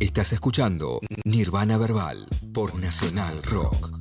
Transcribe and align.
Estás 0.00 0.32
escuchando 0.32 1.00
Nirvana 1.24 1.78
Verbal 1.78 2.26
por 2.52 2.74
Nacional 2.74 3.40
Rock. 3.44 4.00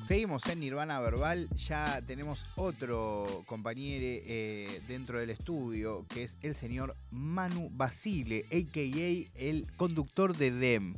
Seguimos 0.00 0.46
en 0.46 0.60
Nirvana 0.60 0.98
Verbal, 1.00 1.50
ya 1.50 2.00
tenemos 2.06 2.46
otro 2.56 3.44
compañero 3.46 4.02
eh, 4.06 4.80
dentro 4.88 5.18
del 5.20 5.28
estudio, 5.28 6.06
que 6.08 6.22
es 6.22 6.38
el 6.40 6.54
señor 6.54 6.96
Manu 7.10 7.68
Basile, 7.70 8.46
a.k.a. 8.46 9.38
el 9.38 9.70
conductor 9.76 10.34
de 10.34 10.52
DEM, 10.52 10.96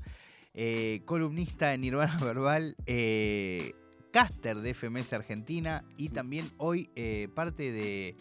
eh, 0.54 1.02
columnista 1.04 1.70
de 1.70 1.78
Nirvana 1.78 2.16
Verbal, 2.18 2.76
eh, 2.86 3.74
caster 4.10 4.58
de 4.60 4.74
FMS 4.74 5.12
Argentina 5.12 5.84
y 5.96 6.08
también 6.08 6.46
hoy 6.58 6.90
eh, 6.96 7.28
parte 7.34 7.72
de 7.72 8.16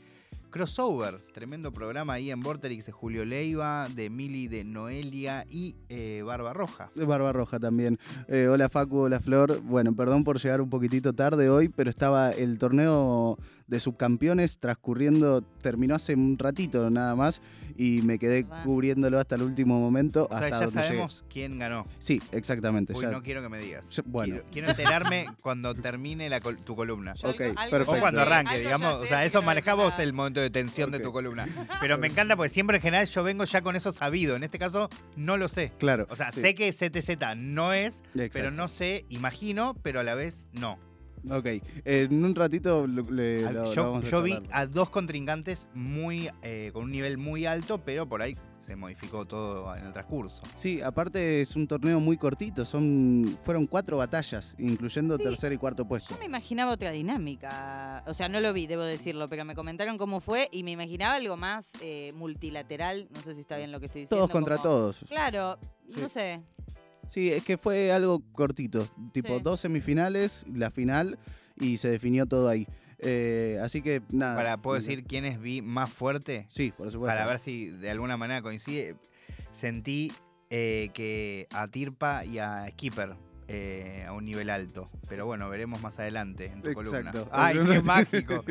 Crossover, 0.50 1.22
tremendo 1.32 1.72
programa 1.72 2.14
ahí 2.14 2.32
en 2.32 2.42
Vorterix 2.42 2.86
de 2.88 2.92
Julio 2.92 3.24
Leiva, 3.24 3.88
de 3.90 4.10
Mili 4.10 4.48
de 4.48 4.64
Noelia 4.64 5.46
y 5.50 5.76
eh, 5.90 6.24
Barba 6.26 6.54
Roja. 6.54 6.90
De 6.96 7.06
Barba 7.06 7.32
Roja 7.32 7.60
también. 7.60 8.00
Eh, 8.28 8.48
hola 8.48 8.68
Facu, 8.68 8.98
hola 8.98 9.20
Flor. 9.20 9.62
Bueno, 9.62 9.96
perdón 9.96 10.24
por 10.24 10.40
llegar 10.40 10.60
un 10.62 10.70
poquitito 10.70 11.14
tarde 11.14 11.50
hoy, 11.50 11.70
pero 11.70 11.90
estaba 11.90 12.32
el 12.32 12.58
torneo 12.58 13.38
de 13.70 13.80
subcampeones 13.80 14.58
transcurriendo, 14.58 15.42
terminó 15.62 15.96
hace 15.96 16.16
un 16.16 16.38
ratito 16.40 16.90
nada 16.90 17.16
más 17.16 17.42
y 17.78 18.02
me 18.02 18.18
quedé 18.18 18.46
cubriéndolo 18.64 19.20
hasta 19.20 19.36
el 19.36 19.44
último 19.44 19.80
momento. 19.80 20.26
O 20.26 20.38
sea, 20.38 20.48
hasta 20.48 20.50
ya 20.50 20.66
donde 20.66 20.72
llegué. 20.82 20.88
sabemos 20.88 21.26
quién 21.30 21.60
ganó. 21.60 21.86
Sí, 22.00 22.22
exactamente. 22.32 22.94
Uy, 22.94 23.04
ya. 23.04 23.12
no 23.12 23.22
quiero 23.22 23.42
que 23.42 23.50
me 23.50 23.60
digas. 23.60 23.90
Yo- 23.92 24.04
bueno. 24.06 24.34
Quiero, 24.34 24.48
quiero 24.52 24.70
enterarme 24.72 25.28
cuando 25.44 25.74
termine 25.76 26.30
la 26.30 26.42
col- 26.42 26.58
tu 26.58 26.76
columna. 26.76 27.14
Yo 27.14 27.30
Ok, 27.30 27.38
perfecto. 27.38 27.92
O 27.92 27.96
ya 27.96 28.02
cuando 28.02 28.22
arranque, 28.22 28.54
ya 28.56 28.60
digamos. 28.60 28.98
sé, 29.00 29.04
O 29.04 29.08
sea, 29.08 29.24
eso 29.26 29.42
decís 29.44 29.74
vos 29.76 29.94
el 30.00 30.14
momento 30.14 30.40
de 30.42 30.50
tensión 30.50 30.90
de 30.92 31.00
tu 31.00 31.12
columna. 31.12 31.48
Pero 31.80 31.98
me 31.98 32.08
encanta 32.08 32.36
porque 32.36 32.50
siempre 32.50 32.78
en 32.78 32.82
general 32.82 33.08
yo 33.08 33.24
vengo 33.24 33.44
ya 33.44 33.62
con 33.62 33.76
eso 33.76 33.92
sabido. 33.92 34.36
En 34.36 34.44
este 34.44 34.58
caso, 34.58 34.90
no 35.16 35.38
lo 35.38 35.48
sé. 35.48 35.72
Claro. 35.78 36.08
O 36.10 36.16
sea, 36.16 36.32
sí, 36.32 36.42
sé 36.42 36.56
que 36.56 36.72
ZZ 36.74 37.18
no 37.38 37.72
es, 37.74 38.02
pero 38.34 38.50
no 38.52 38.68
sé, 38.68 39.06
imagino, 39.10 39.76
pero 39.84 40.00
a 40.00 40.04
la 40.04 40.16
vez 40.16 40.48
no. 40.54 40.80
Ok, 41.30 41.46
en 41.86 42.24
un 42.24 42.36
ratito 42.36 42.86
lo, 42.88 43.02
le- 43.04 43.46
Ah, 43.46 43.52
lo- 43.52 43.64
lo 43.66 43.74
yo 43.74 43.84
vamos 43.84 44.06
a 44.06 44.10
yo 44.10 44.22
vi 44.22 44.38
a 44.52 44.66
dos 44.66 44.90
contrincantes 44.90 45.68
muy 45.74 46.30
eh, 46.42 46.70
con 46.74 46.84
un 46.86 46.92
nivel 46.92 47.18
muy 47.18 47.46
alto, 47.46 47.78
pero 47.84 48.08
por 48.08 48.22
ahí 48.22 48.36
se 48.60 48.76
modificó 48.76 49.26
todo 49.26 49.74
en 49.76 49.86
el 49.86 49.94
transcurso. 49.94 50.42
Sí, 50.54 50.82
aparte 50.82 51.40
es 51.42 51.56
un 51.56 51.66
torneo 51.68 52.00
muy 52.02 52.18
cortito, 52.18 52.66
son 52.66 53.38
fueron 53.44 53.66
cuatro 53.68 53.96
batallas, 53.98 54.54
incluyendo 54.58 55.18
Sí. 55.18 55.24
tercer 55.24 55.54
y 55.54 55.58
cuarto 55.58 55.88
puesto. 55.88 56.14
Yo 56.14 56.20
me 56.20 56.26
imaginaba 56.26 56.74
otra 56.74 56.92
dinámica. 56.92 58.04
O 58.06 58.14
sea, 58.14 58.28
no 58.28 58.42
lo 58.42 58.52
vi, 58.52 58.68
debo 58.68 58.84
decirlo, 58.84 59.28
pero 59.30 59.46
me 59.46 59.56
comentaron 59.56 59.98
cómo 59.98 60.20
fue 60.20 60.50
y 60.52 60.64
me 60.64 60.72
imaginaba 60.72 61.16
algo 61.16 61.38
más 61.38 61.72
eh, 61.82 62.12
multilateral. 62.16 63.08
No 63.14 63.22
sé 63.22 63.34
si 63.36 63.42
está 63.42 63.56
bien 63.58 63.72
lo 63.72 63.80
que 63.80 63.86
estoy 63.86 64.02
diciendo. 64.02 64.26
Todos 64.26 64.32
contra 64.32 64.58
como- 64.58 64.70
todos. 64.70 65.06
Claro, 65.08 65.58
Sí. 65.94 66.00
no 66.02 66.10
sé. 66.10 66.42
Sí, 67.10 67.32
es 67.32 67.44
que 67.44 67.58
fue 67.58 67.92
algo 67.92 68.22
cortito, 68.34 68.88
tipo 69.12 69.38
Sí. 69.38 69.44
dos 69.44 69.60
semifinales, 69.60 70.46
la 70.54 70.70
final 70.72 71.18
y 71.60 71.78
se 71.78 71.90
definió 71.90 72.26
todo 72.26 72.48
ahí. 72.48 72.68
Eh, 73.00 73.60
así 73.64 73.82
que 73.82 74.02
nada. 74.12 74.36
Para, 74.36 74.58
¿puedo 74.58 74.76
decir 74.80 75.04
quiénes 75.04 75.42
vi 75.42 75.62
más 75.62 75.92
fuerte? 75.92 76.46
Sí, 76.50 76.72
por 76.72 76.92
supuesto. 76.92 77.16
Para 77.16 77.26
ver 77.26 77.40
si 77.40 77.68
de 77.68 77.90
alguna 77.90 78.16
manera 78.18 78.42
coincide. 78.42 78.96
Sentí 79.52 80.12
eh, 80.50 80.90
que 80.94 81.48
a 81.52 81.68
Tirpa 81.68 82.26
y 82.26 82.40
a 82.40 82.68
Skipper 82.70 83.16
eh, 83.52 84.06
a 84.08 84.14
un 84.14 84.26
nivel 84.26 84.50
alto. 84.50 84.90
Pero 85.10 85.26
bueno, 85.26 85.50
veremos 85.50 85.82
más 85.82 85.98
adelante 86.00 86.46
en 86.46 86.62
tu 86.62 86.72
columna. 86.74 87.00
Exacto. 87.00 87.28
¡Ay, 87.32 87.58
qué 87.58 87.82
mágico! 87.84 88.46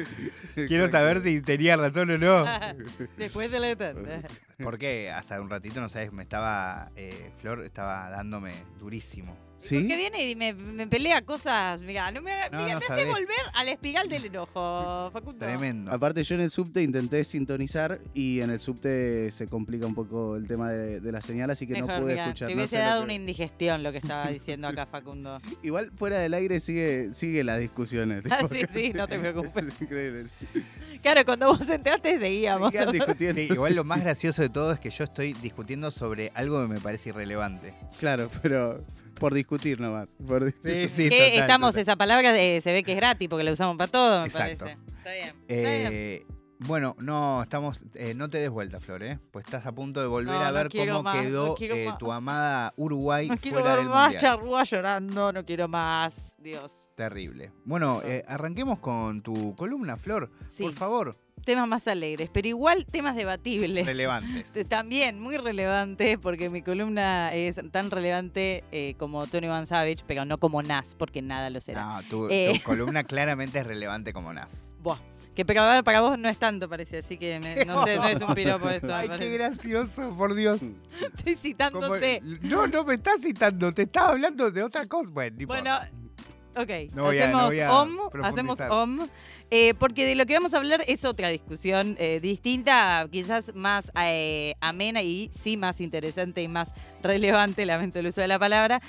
Quiero 0.54 0.88
saber 0.88 1.20
si 1.22 1.40
tenía 1.40 1.76
razón 1.76 2.10
o 2.10 2.18
no. 2.18 2.44
Después 3.16 3.50
de 3.50 3.60
la 3.60 3.76
tanda. 3.76 4.20
Porque 4.62 5.10
hasta 5.10 5.40
un 5.40 5.48
ratito, 5.48 5.80
no 5.80 5.88
sabes, 5.88 6.12
me 6.12 6.22
estaba. 6.22 6.90
eh, 6.96 7.30
Flor 7.40 7.64
estaba 7.64 8.10
dándome 8.10 8.52
durísimo. 8.80 9.36
¿Sí? 9.60 9.80
Porque 9.80 9.96
viene 9.96 10.30
y 10.30 10.36
me, 10.36 10.54
me 10.54 10.86
pelea 10.86 11.20
cosas. 11.22 11.80
Mira, 11.80 12.10
no 12.12 12.22
me, 12.22 12.32
haga- 12.32 12.48
No, 12.50 12.62
mira, 12.62 12.74
no 12.74 12.80
me 12.80 12.86
hace 12.86 13.04
volver 13.06 13.36
a 13.54 13.64
la 13.64 13.70
espiral 13.72 14.08
del 14.08 14.26
enojo, 14.26 15.10
Facundo. 15.12 15.44
Tremendo. 15.46 15.90
Aparte 15.92 16.22
yo 16.22 16.36
en 16.36 16.42
el 16.42 16.50
subte 16.50 16.80
intenté 16.82 17.24
sintonizar 17.24 18.00
y 18.14 18.40
en 18.40 18.50
el 18.50 18.60
subte 18.60 19.30
se 19.32 19.48
complica 19.48 19.84
un 19.86 19.94
poco 19.94 20.36
el 20.36 20.46
tema 20.46 20.70
de, 20.70 21.00
de 21.00 21.12
la 21.12 21.20
señal, 21.20 21.50
así 21.50 21.66
que 21.66 21.72
Mejor, 21.74 21.90
no 21.90 22.00
pude 22.02 22.12
mirá, 22.12 22.24
escuchar. 22.26 22.48
Te 22.48 22.54
no 22.54 22.60
hubiese 22.60 22.76
sé 22.76 22.82
lo 22.82 22.88
dado 22.88 23.00
que- 23.00 23.04
una 23.04 23.14
indigestión 23.14 23.82
lo 23.82 23.92
que 23.92 23.98
estaba 23.98 24.28
diciendo 24.30 24.68
acá 24.68 24.86
Facundo. 24.90 25.38
Igual 25.62 25.90
fuera 25.96 26.18
del 26.18 26.34
aire 26.34 26.60
sigue, 26.60 27.12
sigue 27.12 27.42
las 27.42 27.58
discusiones. 27.58 28.24
Ah, 28.30 28.46
sí, 28.48 28.60
sí, 28.72 28.92
no 28.94 29.08
te 29.08 29.18
preocupes. 29.18 29.64
Es 29.66 29.82
increíble. 29.82 30.26
Claro, 31.02 31.24
cuando 31.24 31.46
vos 31.48 31.68
entraste 31.68 32.18
seguíamos. 32.18 32.70
Sigan 32.70 32.92
discutiendo. 32.92 33.40
Sí, 33.42 33.48
igual 33.52 33.74
lo 33.74 33.84
más 33.84 34.00
gracioso 34.00 34.42
de 34.42 34.48
todo 34.50 34.72
es 34.72 34.80
que 34.80 34.90
yo 34.90 35.04
estoy 35.04 35.32
discutiendo 35.34 35.90
sobre 35.90 36.30
algo 36.34 36.60
que 36.62 36.68
me 36.74 36.80
parece 36.80 37.08
irrelevante. 37.10 37.74
Claro, 37.98 38.30
pero 38.42 38.84
por 39.18 39.34
discutir 39.34 39.80
nomás. 39.80 40.08
por 40.26 40.44
di- 40.44 40.52
Sí, 40.62 40.88
sí, 40.88 41.08
que 41.08 41.16
total, 41.30 41.40
estamos, 41.40 41.70
total. 41.70 41.82
esa 41.82 41.96
palabra 41.96 42.38
eh, 42.38 42.60
se 42.60 42.72
ve 42.72 42.82
que 42.82 42.92
es 42.92 42.96
gratis 42.96 43.28
porque 43.28 43.44
la 43.44 43.52
usamos 43.52 43.76
para 43.76 43.90
todo, 43.90 44.20
me 44.20 44.26
Exacto. 44.26 44.64
parece. 44.66 44.78
Está 44.98 45.12
bien. 45.12 45.34
está 45.48 45.90
bien. 45.90 46.37
Eh, 46.60 46.64
bueno, 46.66 46.96
no, 47.00 47.42
estamos. 47.42 47.84
eh, 47.94 48.14
no 48.14 48.28
te 48.28 48.38
des 48.38 48.50
vuelta, 48.50 48.80
Flor, 48.80 49.02
¿eh? 49.02 49.18
Pues 49.30 49.44
estás 49.44 49.64
a 49.66 49.72
punto 49.72 50.00
de 50.00 50.06
volver 50.06 50.34
No, 50.34 50.42
a 50.42 50.48
no 50.48 50.54
ver 50.54 50.68
quiero 50.68 50.92
cómo 50.96 51.02
más, 51.04 51.16
no 51.16 51.22
quedó 51.22 51.54
quiero 51.54 51.74
eh, 51.74 51.94
tu 51.98 52.12
amada 52.12 52.74
Uruguay 52.76 53.28
No 53.28 53.36
quiero 53.36 53.58
fuera 53.60 53.74
ver 53.76 53.84
del 53.84 53.88
más 53.92 54.16
charrúa 54.16 54.64
llorando, 54.64 55.32
no 55.32 55.44
quiero 55.44 55.68
más. 55.68 56.34
Dios. 56.38 56.88
Terrible. 56.96 57.52
Bueno, 57.64 57.94
No. 57.94 58.02
eh, 58.02 58.24
arranquemos 58.26 58.78
con 58.80 59.22
tu 59.22 59.54
columna, 59.56 59.96
Flor. 59.96 60.30
Sí, 60.48 60.64
Por 60.64 60.74
favor, 60.74 61.16
temas 61.44 61.68
más 61.68 61.86
alegres, 61.88 62.28
pero 62.32 62.48
igual 62.48 62.84
temas 62.86 63.14
debatibles. 63.16 63.86
relevantes. 63.86 64.54
Eh, 64.56 64.64
También 64.64 65.18
muy 65.20 65.36
relevante, 65.36 66.18
porque 66.18 66.50
mi 66.50 66.62
columna 66.62 67.32
es 67.34 67.60
tan 67.70 67.90
relevante 67.90 68.64
eh, 68.72 68.94
como 68.98 69.26
Tony 69.26 69.46
Van 69.46 69.66
Savage, 69.66 69.98
pero 70.06 70.24
no 70.24 70.38
como 70.38 70.62
Nas, 70.62 70.94
porque 70.96 71.22
nada 71.22 71.50
lo 71.50 71.60
será. 71.60 71.84
No, 71.84 72.02
tu, 72.08 72.28
Eh. 72.30 72.54
tu 72.58 72.62
columna 72.64 73.04
claramente 73.04 73.60
es 73.60 73.66
relevante 73.66 74.12
como 74.12 74.32
Nas. 74.32 74.70
Buah, 74.82 74.98
que 75.38 75.44
para, 75.44 75.84
para 75.84 76.00
vos 76.00 76.18
no 76.18 76.28
es 76.28 76.36
tanto, 76.36 76.68
parece, 76.68 76.98
así 76.98 77.16
que 77.16 77.38
me- 77.38 77.64
no 77.64 77.84
sé, 77.84 77.94
no 77.96 78.08
es 78.08 78.20
un 78.20 78.34
piropo 78.34 78.68
esto. 78.70 78.92
Ay, 78.92 79.08
qué 79.20 79.30
gracioso, 79.30 80.12
por 80.16 80.34
Dios. 80.34 80.60
Estoy 81.16 81.34
Como- 81.34 81.36
citándote. 81.40 82.20
no, 82.42 82.66
no 82.66 82.82
me 82.82 82.94
estás 82.94 83.20
citando, 83.20 83.70
te 83.72 83.82
estaba 83.82 84.08
hablando 84.08 84.50
de 84.50 84.64
otra 84.64 84.88
cosa. 84.88 85.12
Bueno, 85.12 85.78
ok, 86.56 86.70
No 86.92 87.04
voy 87.04 87.20
a- 87.20 87.28
no 87.30 87.38
hacemos 87.46 87.72
OM, 87.72 88.24
hacemos 88.24 88.60
OM, 88.68 89.08
eh, 89.50 89.74
porque 89.78 90.04
de 90.04 90.14
lo 90.14 90.26
que 90.26 90.34
vamos 90.34 90.54
a 90.54 90.58
hablar 90.58 90.82
es 90.86 91.04
otra 91.04 91.28
discusión 91.28 91.96
eh, 91.98 92.20
distinta, 92.20 93.06
quizás 93.10 93.54
más 93.54 93.90
eh, 94.02 94.54
amena 94.60 95.02
y 95.02 95.30
sí 95.32 95.56
más 95.56 95.80
interesante 95.80 96.42
y 96.42 96.48
más 96.48 96.74
relevante, 97.02 97.64
lamento 97.64 98.00
el 98.00 98.08
uso 98.08 98.20
de 98.20 98.28
la 98.28 98.38
palabra, 98.38 98.82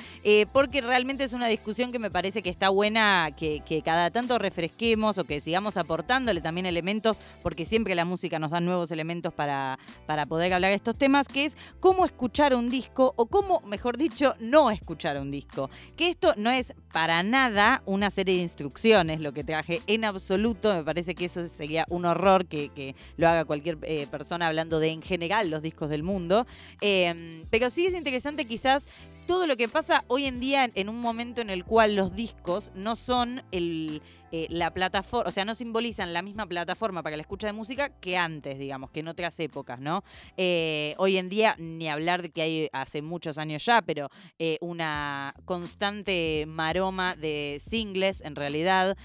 porque 0.51 0.81
realmente 0.81 1.23
es 1.23 1.33
una 1.33 1.45
discusión 1.45 1.91
que 1.91 1.99
me 1.99 2.09
parece 2.09 2.41
que 2.41 2.49
está 2.49 2.69
buena 2.69 3.29
que, 3.37 3.61
que 3.65 3.83
cada 3.83 4.09
tanto 4.09 4.39
refresquemos 4.39 5.19
o 5.19 5.25
que 5.25 5.39
sigamos 5.39 5.77
aportándole 5.77 6.41
también 6.41 6.65
elementos, 6.65 7.19
porque 7.43 7.65
siempre 7.65 7.93
la 7.93 8.05
música 8.05 8.39
nos 8.39 8.49
da 8.49 8.61
nuevos 8.61 8.91
elementos 8.91 9.31
para, 9.31 9.77
para 10.07 10.25
poder 10.25 10.53
hablar 10.53 10.71
de 10.71 10.75
estos 10.75 10.97
temas, 10.97 11.27
que 11.27 11.45
es 11.45 11.57
cómo 11.79 12.03
escuchar 12.03 12.55
un 12.55 12.71
disco 12.71 13.13
o 13.15 13.27
cómo, 13.27 13.61
mejor 13.61 13.97
dicho, 13.97 14.33
no 14.39 14.71
escuchar 14.71 15.21
un 15.21 15.29
disco. 15.29 15.69
Que 15.95 16.09
esto 16.09 16.33
no 16.35 16.49
es 16.49 16.73
para 16.91 17.21
nada 17.21 17.83
una 17.85 18.09
serie 18.09 18.35
de 18.35 18.41
instrucciones 18.41 19.19
lo 19.19 19.33
que 19.33 19.43
traje 19.43 19.81
en 19.85 20.03
absoluto. 20.05 20.48
Me 20.63 20.83
parece 20.83 21.15
que 21.15 21.25
eso 21.25 21.47
sería 21.47 21.85
un 21.89 22.05
horror 22.05 22.45
que, 22.45 22.95
lo 23.17 23.27
haga 23.27 23.45
cualquier 23.45 23.77
eh, 23.83 24.07
persona 24.07 24.47
hablando 24.47 24.79
de 24.79 24.89
en 24.89 25.01
general 25.01 25.49
los 25.49 25.61
discos 25.61 25.89
del 25.89 26.03
mundo. 26.03 26.45
Eh, 26.81 27.45
pero 27.49 27.69
sí 27.69 27.85
es 27.85 27.93
interesante 27.93 28.45
quizás 28.45 28.87
todo 29.27 29.45
lo 29.45 29.57
que 29.57 29.67
pasa 29.67 30.03
hoy 30.07 30.25
en 30.25 30.39
día 30.39 30.67
en 30.73 30.89
un 30.89 30.99
momento 30.99 31.41
en 31.41 31.51
el 31.51 31.63
cual 31.63 31.95
los 31.95 32.15
discos 32.15 32.71
no 32.73 32.95
son 32.95 33.43
el, 33.51 34.01
eh, 34.31 34.47
la 34.49 34.71
plataforma, 34.71 35.29
o 35.29 35.31
sea, 35.31 35.45
no 35.45 35.55
simbolizan 35.55 36.13
la 36.13 36.21
misma 36.21 36.45
plataforma 36.45 37.01
para 37.03 37.15
la 37.17 37.21
escucha 37.21 37.47
de 37.47 37.53
música 37.53 37.89
que 37.89 38.17
antes, 38.17 38.59
digamos, 38.59 38.91
que 38.91 38.99
en 39.01 39.07
otras 39.07 39.39
épocas, 39.39 39.79
¿no? 39.79 40.03
Eh, 40.37 40.93
hoy 40.97 41.17
en 41.17 41.29
día, 41.29 41.55
ni 41.57 41.89
hablar 41.89 42.21
de 42.21 42.29
que 42.29 42.41
hay 42.41 42.69
hace 42.73 43.01
muchos 43.01 43.37
años 43.37 43.65
ya, 43.65 43.81
pero 43.81 44.09
eh, 44.37 44.57
una 44.61 45.33
constante 45.45 46.45
maroma 46.47 47.15
de 47.15 47.61
singles, 47.67 48.21
en 48.21 48.35
realidad. 48.35 48.95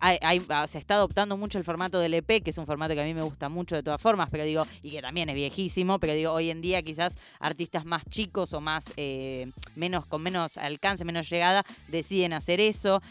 Hay- 0.00 0.18
hay- 0.22 0.42
ah, 0.48 0.66
se 0.66 0.78
está 0.78 0.94
adoptando 0.94 1.36
mucho 1.36 1.58
el 1.58 1.64
formato 1.64 1.98
del 1.98 2.14
EP, 2.14 2.40
que 2.42 2.50
es 2.50 2.58
un 2.58 2.66
formato 2.66 2.94
que 2.94 3.00
a 3.00 3.04
mí 3.04 3.14
me 3.14 3.22
gusta 3.22 3.48
mucho 3.48 3.76
de 3.76 3.82
todas 3.82 4.00
formas, 4.00 4.28
pero 4.30 4.44
digo, 4.44 4.64
y 4.82 4.90
que 4.92 5.02
también 5.02 5.28
es 5.28 5.34
viejísimo, 5.34 5.98
pero 5.98 6.14
digo, 6.14 6.32
hoy 6.32 6.50
en 6.50 6.60
día 6.60 6.82
quizás 6.82 7.16
artistas 7.38 7.84
más 7.84 8.02
chicos 8.08 8.52
o 8.54 8.60
más, 8.60 8.92
menos, 9.74 10.06
con 10.06 10.22
menos 10.22 10.56
alcance, 10.56 11.04
menos 11.04 11.28
llegada, 11.28 11.64
deciden 11.88 12.32
hacer 12.32 12.60
eso. 12.60 13.02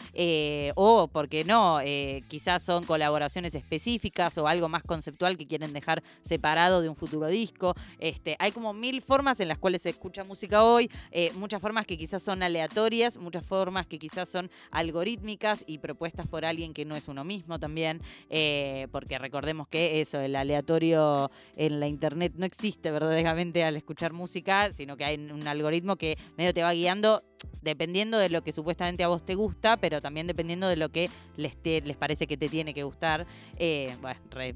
o, 0.74 1.08
¿por 1.12 1.28
qué 1.28 1.44
no? 1.44 1.59
Eh, 1.82 2.22
quizás 2.28 2.62
son 2.62 2.84
colaboraciones 2.84 3.54
específicas 3.54 4.36
o 4.38 4.46
algo 4.46 4.68
más 4.68 4.82
conceptual 4.82 5.36
que 5.36 5.46
quieren 5.46 5.72
dejar 5.72 6.02
separado 6.22 6.80
de 6.80 6.88
un 6.88 6.96
futuro 6.96 7.26
disco. 7.26 7.74
Este, 7.98 8.36
hay 8.38 8.52
como 8.52 8.72
mil 8.72 9.02
formas 9.02 9.40
en 9.40 9.48
las 9.48 9.58
cuales 9.58 9.82
se 9.82 9.90
escucha 9.90 10.24
música 10.24 10.64
hoy, 10.64 10.90
eh, 11.10 11.32
muchas 11.34 11.60
formas 11.60 11.86
que 11.86 11.96
quizás 11.96 12.22
son 12.22 12.42
aleatorias, 12.42 13.18
muchas 13.18 13.44
formas 13.44 13.86
que 13.86 13.98
quizás 13.98 14.28
son 14.28 14.50
algorítmicas 14.70 15.64
y 15.66 15.78
propuestas 15.78 16.26
por 16.26 16.44
alguien 16.44 16.72
que 16.72 16.84
no 16.84 16.96
es 16.96 17.08
uno 17.08 17.24
mismo 17.24 17.58
también, 17.58 18.00
eh, 18.28 18.88
porque 18.92 19.18
recordemos 19.18 19.68
que 19.68 20.00
eso, 20.00 20.20
el 20.20 20.36
aleatorio 20.36 21.30
en 21.56 21.80
la 21.80 21.86
internet 21.86 22.32
no 22.36 22.46
existe 22.46 22.90
verdaderamente 22.90 23.64
al 23.64 23.76
escuchar 23.76 24.12
música, 24.12 24.72
sino 24.72 24.96
que 24.96 25.04
hay 25.04 25.16
un 25.16 25.46
algoritmo 25.46 25.96
que 25.96 26.16
medio 26.36 26.54
te 26.54 26.62
va 26.62 26.72
guiando 26.72 27.22
dependiendo 27.62 28.18
de 28.18 28.28
lo 28.28 28.42
que 28.42 28.52
supuestamente 28.52 29.04
a 29.04 29.08
vos 29.08 29.24
te 29.24 29.34
gusta, 29.34 29.76
pero 29.76 30.00
también 30.00 30.26
dependiendo 30.26 30.68
de 30.68 30.76
lo 30.76 30.88
que 30.88 31.10
les, 31.36 31.56
parece 31.96 32.26
que 32.26 32.36
te 32.36 32.48
tiene 32.48 32.74
que 32.74 32.82
gustar. 32.82 33.26
Eh, 33.56 33.94
bueno, 34.00 34.20
re, 34.30 34.54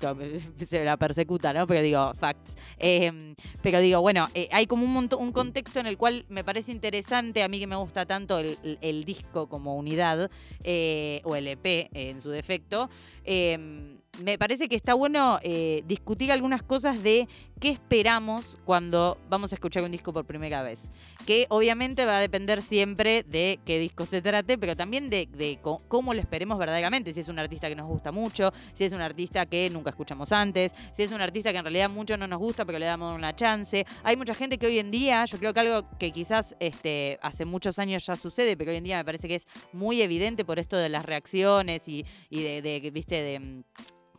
se 0.66 0.84
la 0.84 0.96
persecuta, 0.96 1.52
¿no? 1.52 1.66
Pero 1.66 1.82
digo, 1.82 2.12
facts. 2.14 2.56
Em, 2.78 3.34
pero 3.62 3.80
digo, 3.80 4.00
bueno, 4.00 4.28
eh, 4.34 4.48
hay 4.50 4.66
como 4.66 4.84
un, 4.84 5.32
contexto 5.32 5.78
en 5.80 5.86
el 5.86 5.96
cual 5.96 6.24
me 6.28 6.42
parece 6.42 6.72
interesante, 6.72 7.42
a 7.42 7.48
mí 7.48 7.60
que 7.60 7.66
me 7.66 7.76
gusta 7.76 8.04
tanto 8.06 8.38
el, 8.38 9.04
disco 9.04 9.48
como 9.48 9.76
unidad, 9.76 10.30
eh, 10.64 11.20
o 11.24 11.36
el 11.36 11.46
EP 11.46 11.88
en 11.92 12.20
su 12.20 12.30
defecto, 12.30 12.90
em, 13.24 13.98
me 14.22 14.36
parece 14.36 14.68
que 14.68 14.76
está 14.76 14.92
bueno 14.92 15.38
discutir 15.86 16.32
algunas 16.32 16.62
cosas 16.62 17.02
de 17.02 17.28
qué 17.62 17.68
esperamos 17.68 18.58
cuando 18.64 19.18
vamos 19.28 19.52
a 19.52 19.54
escuchar 19.54 19.84
un 19.84 19.92
disco 19.92 20.12
por 20.12 20.26
primera 20.26 20.64
vez. 20.64 20.90
Que 21.24 21.46
obviamente 21.48 22.04
va 22.04 22.18
a 22.18 22.20
depender 22.20 22.60
siempre 22.60 23.22
de 23.22 23.60
qué 23.64 23.78
disco 23.78 24.04
se 24.04 24.20
trate, 24.20 24.58
pero 24.58 24.74
también 24.74 25.08
de, 25.10 25.60
cómo 25.86 26.12
lo 26.12 26.20
esperemos 26.20 26.58
verdaderamente. 26.58 27.12
Si 27.12 27.20
es 27.20 27.28
un 27.28 27.38
artista 27.38 27.68
que 27.68 27.76
nos 27.76 27.86
gusta 27.86 28.10
mucho, 28.10 28.52
si 28.72 28.82
es 28.82 28.92
un 28.92 29.00
artista 29.00 29.46
que 29.46 29.70
nunca 29.70 29.90
escuchamos 29.90 30.32
antes, 30.32 30.74
si 30.92 31.04
es 31.04 31.12
un 31.12 31.20
artista 31.20 31.52
que 31.52 31.58
en 31.58 31.64
realidad 31.64 31.88
mucho 31.88 32.16
no 32.16 32.26
nos 32.26 32.40
gusta, 32.40 32.64
pero 32.64 32.80
le 32.80 32.86
damos 32.86 33.14
una 33.14 33.32
chance. 33.36 33.86
Hay 34.02 34.16
mucha 34.16 34.34
gente 34.34 34.58
que 34.58 34.66
hoy 34.66 34.80
en 34.80 34.90
día, 34.90 35.24
yo 35.26 35.38
creo 35.38 35.54
que 35.54 35.60
algo 35.60 35.88
que 36.00 36.10
quizás 36.10 36.56
este, 36.58 37.20
hace 37.22 37.44
muchos 37.44 37.78
años 37.78 38.04
ya 38.04 38.16
sucede, 38.16 38.56
pero 38.56 38.72
hoy 38.72 38.78
en 38.78 38.84
día 38.84 38.96
me 38.96 39.04
parece 39.04 39.28
que 39.28 39.36
es 39.36 39.46
muy 39.72 40.02
evidente 40.02 40.44
por 40.44 40.58
esto 40.58 40.76
de 40.76 40.88
las 40.88 41.06
reacciones 41.06 41.86
y, 41.86 42.04
de, 42.28 42.60
de, 42.60 42.90
viste, 42.90 43.22
de 43.22 43.62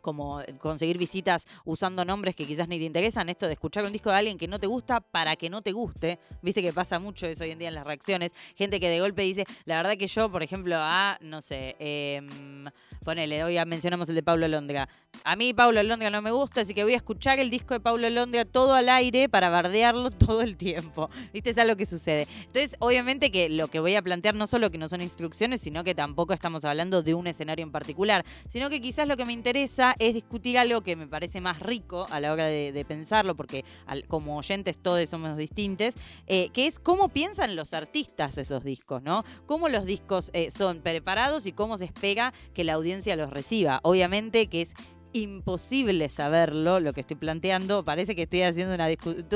como 0.04 0.42
conseguir 0.58 0.98
visitas 0.98 1.46
usando 1.64 2.04
nombres 2.04 2.36
que 2.36 2.46
quizás 2.46 2.68
ni 2.68 2.78
te 2.78 2.84
interesan, 2.84 3.30
esto 3.30 3.46
de 3.46 3.54
escuchar 3.54 3.84
un 3.84 3.92
disco 3.92 4.10
de 4.10 4.16
alguien 4.16 4.36
que 4.36 4.46
no 4.46 4.58
te 4.58 4.66
gusta 4.66 5.00
para 5.00 5.34
que 5.34 5.48
no 5.48 5.62
te 5.62 5.72
guste, 5.72 6.18
viste 6.42 6.60
que 6.60 6.74
pasa 6.74 6.98
mucho 6.98 7.26
eso 7.26 7.42
hoy 7.42 7.50
en 7.50 7.58
día 7.58 7.68
en 7.68 7.74
las 7.74 7.84
reacciones, 7.84 8.32
gente 8.54 8.78
que 8.78 8.90
de 8.90 9.00
golpe 9.00 9.22
dice, 9.22 9.46
la 9.64 9.76
verdad 9.76 9.96
que 9.96 10.06
yo, 10.06 10.30
por 10.30 10.42
ejemplo, 10.42 10.76
a, 10.78 11.16
no 11.22 11.40
sé, 11.40 11.74
eh, 11.78 12.20
ponele, 13.02 13.42
hoy 13.44 13.58
mencionamos 13.64 14.08
el 14.10 14.14
de 14.14 14.22
Pablo 14.22 14.46
Londra, 14.46 14.88
a 15.24 15.36
mí 15.36 15.54
Pablo 15.54 15.82
Londra 15.82 16.10
no 16.10 16.20
me 16.20 16.32
gusta, 16.32 16.60
así 16.60 16.74
que 16.74 16.84
voy 16.84 16.92
a 16.92 16.96
escuchar 16.96 17.38
el 17.38 17.48
disco 17.48 17.72
de 17.72 17.80
Pablo 17.80 18.10
Londra 18.10 18.44
todo 18.44 18.74
al 18.74 18.90
aire 18.90 19.30
para 19.30 19.48
bardearlo 19.48 20.10
todo 20.10 20.42
el 20.42 20.58
tiempo, 20.58 21.08
viste, 21.32 21.50
es 21.50 21.58
algo 21.58 21.76
que 21.76 21.86
sucede. 21.86 22.28
Entonces, 22.40 22.76
obviamente 22.78 23.30
que 23.30 23.48
lo 23.48 23.68
que 23.68 23.80
voy 23.80 23.94
a 23.94 24.02
plantear 24.02 24.34
no 24.34 24.46
solo 24.46 24.70
que 24.70 24.76
no 24.76 24.88
son 24.88 25.00
instrucciones, 25.00 25.62
sino 25.62 25.82
que 25.82 25.94
tampoco 25.94 26.34
estamos 26.34 26.66
hablando 26.66 27.02
de 27.02 27.14
un 27.14 27.26
escenario 27.26 27.62
en 27.62 27.72
particular, 27.72 28.24
sino 28.48 28.68
que 28.68 28.80
quizás 28.82 29.08
lo 29.08 29.16
que 29.16 29.24
me 29.24 29.32
interesa 29.32 29.93
es 29.98 30.14
discutir 30.14 30.58
algo 30.58 30.82
que 30.82 30.96
me 30.96 31.06
parece 31.06 31.40
más 31.40 31.60
rico 31.60 32.06
a 32.10 32.20
la 32.20 32.32
hora 32.32 32.46
de, 32.46 32.84
pensarlo, 32.86 33.34
porque 33.34 33.64
como 34.08 34.36
oyentes 34.36 34.76
todos 34.76 35.08
somos 35.08 35.36
distintos, 35.36 35.94
eh, 36.26 36.50
que 36.50 36.66
es 36.66 36.78
cómo 36.78 37.08
piensan 37.08 37.56
los 37.56 37.72
artistas 37.72 38.36
esos 38.36 38.62
discos, 38.62 39.02
¿no? 39.02 39.24
Cómo 39.46 39.68
los 39.68 39.86
discos 39.86 40.30
eh, 40.34 40.50
son 40.50 40.80
preparados 40.80 41.46
y 41.46 41.52
cómo 41.52 41.78
se 41.78 41.86
espera 41.86 42.34
que 42.52 42.64
la 42.64 42.74
audiencia 42.74 43.16
los 43.16 43.30
reciba. 43.30 43.80
Obviamente 43.82 44.48
que 44.48 44.62
es 44.62 44.74
imposible 45.14 46.08
saberlo, 46.10 46.80
lo 46.80 46.92
que 46.92 47.00
estoy 47.00 47.16
planteando. 47.16 47.84
Parece 47.84 48.14
que 48.14 48.22
estoy 48.24 48.42
haciendo 48.42 48.74
una, 48.74 48.88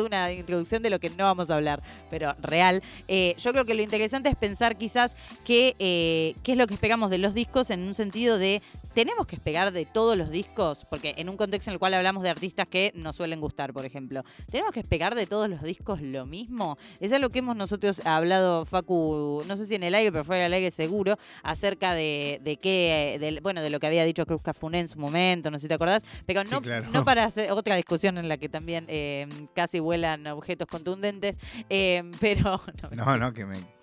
una 0.04 0.32
introducción 0.32 0.82
de 0.82 0.90
lo 0.90 0.98
que 0.98 1.08
no 1.10 1.24
vamos 1.24 1.50
a 1.50 1.54
hablar, 1.54 1.82
pero 2.10 2.34
real. 2.42 2.82
Eh, 3.06 3.34
yo 3.38 3.52
creo 3.52 3.64
que 3.64 3.74
lo 3.74 3.82
interesante 3.82 4.28
es 4.28 4.36
pensar 4.36 4.76
quizás 4.76 5.16
que, 5.44 6.34
qué 6.42 6.52
es 6.52 6.58
lo 6.58 6.66
que 6.66 6.74
esperamos 6.74 7.10
de 7.10 7.18
los 7.18 7.32
discos 7.32 7.70
en 7.70 7.80
un 7.80 7.94
sentido 7.94 8.38
de 8.38 8.60
tenemos 8.98 9.28
que 9.28 9.36
esperar 9.36 9.72
de 9.72 9.86
todos 9.86 10.16
los 10.16 10.30
discos, 10.30 10.84
porque 10.90 11.14
en 11.18 11.28
un 11.28 11.36
contexto 11.36 11.70
en 11.70 11.74
el 11.74 11.78
cual 11.78 11.94
hablamos 11.94 12.24
de 12.24 12.30
artistas 12.30 12.66
que 12.66 12.90
nos 12.96 13.14
suelen 13.14 13.40
gustar, 13.40 13.72
por 13.72 13.84
ejemplo, 13.84 14.24
tenemos 14.50 14.72
que 14.72 14.80
esperar 14.80 15.14
de 15.14 15.24
todos 15.24 15.48
los 15.48 15.62
discos 15.62 16.00
lo 16.02 16.26
mismo. 16.26 16.76
Es 16.98 17.12
lo 17.20 17.30
que 17.30 17.38
hemos 17.38 17.54
nosotros 17.54 18.02
hablado, 18.04 18.64
Facu, 18.64 19.44
no 19.46 19.56
sé 19.56 19.66
si 19.66 19.76
en 19.76 19.84
el 19.84 19.94
aire, 19.94 20.10
pero 20.10 20.24
fue 20.24 20.44
el 20.44 20.52
aire 20.52 20.72
seguro, 20.72 21.16
acerca 21.44 21.94
de, 21.94 22.40
de 22.42 22.56
qué, 22.56 23.38
bueno, 23.40 23.62
de 23.62 23.70
lo 23.70 23.78
que 23.78 23.86
había 23.86 24.04
dicho 24.04 24.26
Cruz 24.26 24.42
Cafuné 24.42 24.80
en 24.80 24.88
su 24.88 24.98
momento, 24.98 25.48
no 25.50 25.60
sé 25.60 25.67
si 25.68 25.70
te 25.70 25.74
acordás, 25.74 26.04
pero 26.26 26.44
no, 26.44 26.60
no 26.92 27.04
para 27.04 27.24
hacer 27.24 27.52
otra 27.52 27.76
discusión 27.76 28.18
en 28.18 28.28
la 28.28 28.38
que 28.38 28.48
también 28.48 28.86
eh, 28.88 29.28
casi 29.54 29.80
vuelan 29.80 30.26
objetos 30.26 30.66
contundentes, 30.66 31.38
eh, 31.68 32.02
pero... 32.20 32.60
no, 32.92 33.18
no, 33.18 33.32
que 33.32 33.44
me 33.44 33.78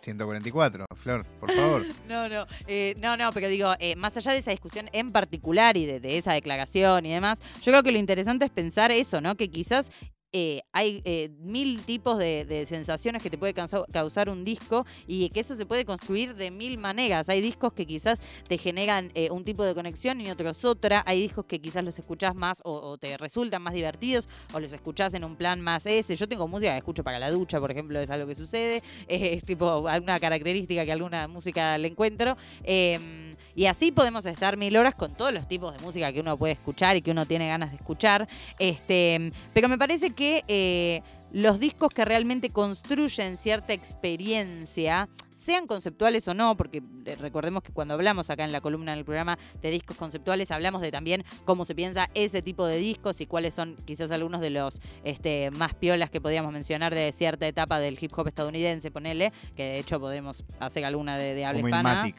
144, 0.00 0.86
Flor, 0.94 1.24
por 1.40 1.50
favor. 1.50 1.82
no, 2.08 2.28
no, 2.28 2.46
eh, 2.66 2.94
no, 2.98 3.16
no, 3.16 3.32
pero 3.32 3.48
digo, 3.48 3.74
eh, 3.78 3.96
más 3.96 4.16
allá 4.16 4.32
de 4.32 4.38
esa 4.38 4.50
discusión 4.50 4.88
en 4.92 5.10
particular 5.10 5.76
y 5.76 5.86
de, 5.86 6.00
de, 6.00 6.18
esa 6.18 6.32
declaración 6.32 7.06
y 7.06 7.12
demás, 7.12 7.40
yo 7.62 7.72
creo 7.72 7.82
que 7.82 7.92
lo 7.92 7.98
interesante 7.98 8.44
es 8.44 8.50
pensar 8.50 8.92
eso, 8.92 9.20
¿no? 9.20 9.34
Que 9.36 9.50
quizás 9.50 9.90
eh, 10.32 10.60
hay 10.72 11.00
eh, 11.04 11.30
mil 11.40 11.82
tipos 11.84 12.18
de, 12.18 12.64
sensaciones 12.66 13.22
que 13.22 13.30
te 13.30 13.38
puede 13.38 13.54
causar 13.54 14.28
un 14.28 14.44
disco 14.44 14.84
y 15.06 15.28
que 15.30 15.40
eso 15.40 15.54
se 15.54 15.66
puede 15.66 15.84
construir 15.84 16.34
de 16.34 16.50
mil 16.50 16.78
maneras. 16.78 17.28
Hay 17.28 17.40
discos 17.40 17.72
que 17.72 17.86
quizás 17.86 18.20
te 18.48 18.58
generan 18.58 19.10
eh, 19.14 19.30
un 19.30 19.44
tipo 19.44 19.64
de 19.64 19.74
conexión 19.74 20.20
y 20.20 20.30
otros 20.30 20.64
otra. 20.64 21.02
Hay 21.06 21.20
discos 21.20 21.46
que 21.46 21.60
quizás 21.60 21.84
los 21.84 21.98
escuchás 21.98 22.34
más 22.34 22.60
o, 22.64 22.98
te 22.98 23.16
resultan 23.16 23.62
más 23.62 23.74
divertidos 23.74 24.28
o 24.52 24.60
los 24.60 24.72
escuchás 24.72 25.14
en 25.14 25.24
un 25.24 25.36
plan 25.36 25.60
más 25.60 25.86
ese. 25.86 26.16
Yo 26.16 26.28
tengo 26.28 26.48
música 26.48 26.72
que 26.72 26.78
escucho 26.78 27.04
para 27.04 27.18
la 27.18 27.30
ducha, 27.30 27.60
por 27.60 27.70
ejemplo, 27.70 28.00
es 28.00 28.10
algo 28.10 28.26
que 28.26 28.34
sucede. 28.34 28.82
Es 29.36 29.44
tipo 29.44 29.88
alguna 29.88 30.20
característica 30.20 30.84
que 30.84 30.92
alguna 30.92 31.28
música 31.28 31.78
le 31.78 31.88
encuentro. 31.88 32.36
Em, 32.62 33.34
y 33.56 33.66
así 33.66 33.90
podemos 33.90 34.26
estar 34.26 34.56
mil 34.56 34.76
horas 34.76 34.94
con 34.94 35.14
todos 35.14 35.32
los 35.32 35.48
tipos 35.48 35.74
de 35.74 35.82
música 35.82 36.12
que 36.12 36.20
uno 36.20 36.36
puede 36.36 36.52
escuchar 36.52 36.96
y 36.96 37.02
que 37.02 37.10
uno 37.10 37.24
tiene 37.24 37.48
ganas 37.48 37.70
de 37.70 37.76
escuchar. 37.76 38.28
Este, 38.58 39.32
pero 39.54 39.68
me 39.68 39.78
parece 39.78 40.10
que 40.10 40.44
eh, 40.46 41.00
los 41.32 41.58
discos 41.58 41.88
que 41.88 42.04
realmente 42.04 42.50
construyen 42.50 43.38
cierta 43.38 43.72
experiencia, 43.72 45.08
sean 45.36 45.66
conceptuales 45.66 46.26
o 46.28 46.34
no, 46.34 46.56
porque 46.56 46.82
eh, 47.04 47.16
recordemos 47.16 47.62
que 47.62 47.72
cuando 47.72 47.94
hablamos 47.94 48.30
acá 48.30 48.44
en 48.44 48.52
la 48.52 48.60
columna 48.60 48.94
del 48.94 49.04
programa 49.04 49.38
de 49.62 49.70
discos 49.70 49.96
conceptuales, 49.96 50.50
hablamos 50.50 50.82
de 50.82 50.90
también 50.90 51.24
cómo 51.44 51.64
se 51.64 51.74
piensa 51.74 52.08
ese 52.14 52.42
tipo 52.42 52.66
de 52.66 52.78
discos 52.78 53.20
y 53.20 53.26
cuáles 53.26 53.54
son 53.54 53.76
quizás 53.84 54.10
algunos 54.10 54.40
de 54.40 54.50
los 54.50 54.80
este, 55.04 55.50
más 55.50 55.74
piolas 55.74 56.10
que 56.10 56.20
podríamos 56.20 56.52
mencionar 56.52 56.94
de 56.94 57.12
cierta 57.12 57.46
etapa 57.46 57.78
del 57.78 57.98
hip 58.00 58.12
hop 58.16 58.28
estadounidense, 58.28 58.90
ponele, 58.90 59.32
que 59.54 59.62
de 59.62 59.78
hecho 59.78 60.00
podemos 60.00 60.44
hacer 60.58 60.84
alguna 60.84 61.18
de, 61.18 61.34
de 61.34 61.44
habla 61.44 61.60
hispana. 61.60 62.14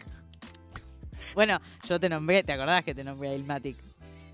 Bueno, 1.33 1.59
yo 1.87 1.99
te 1.99 2.09
nombré, 2.09 2.43
¿te 2.43 2.53
acordás 2.53 2.83
que 2.83 2.95
te 2.95 3.03
nombré 3.03 3.29
a 3.29 3.33
Ilmatic? 3.33 3.77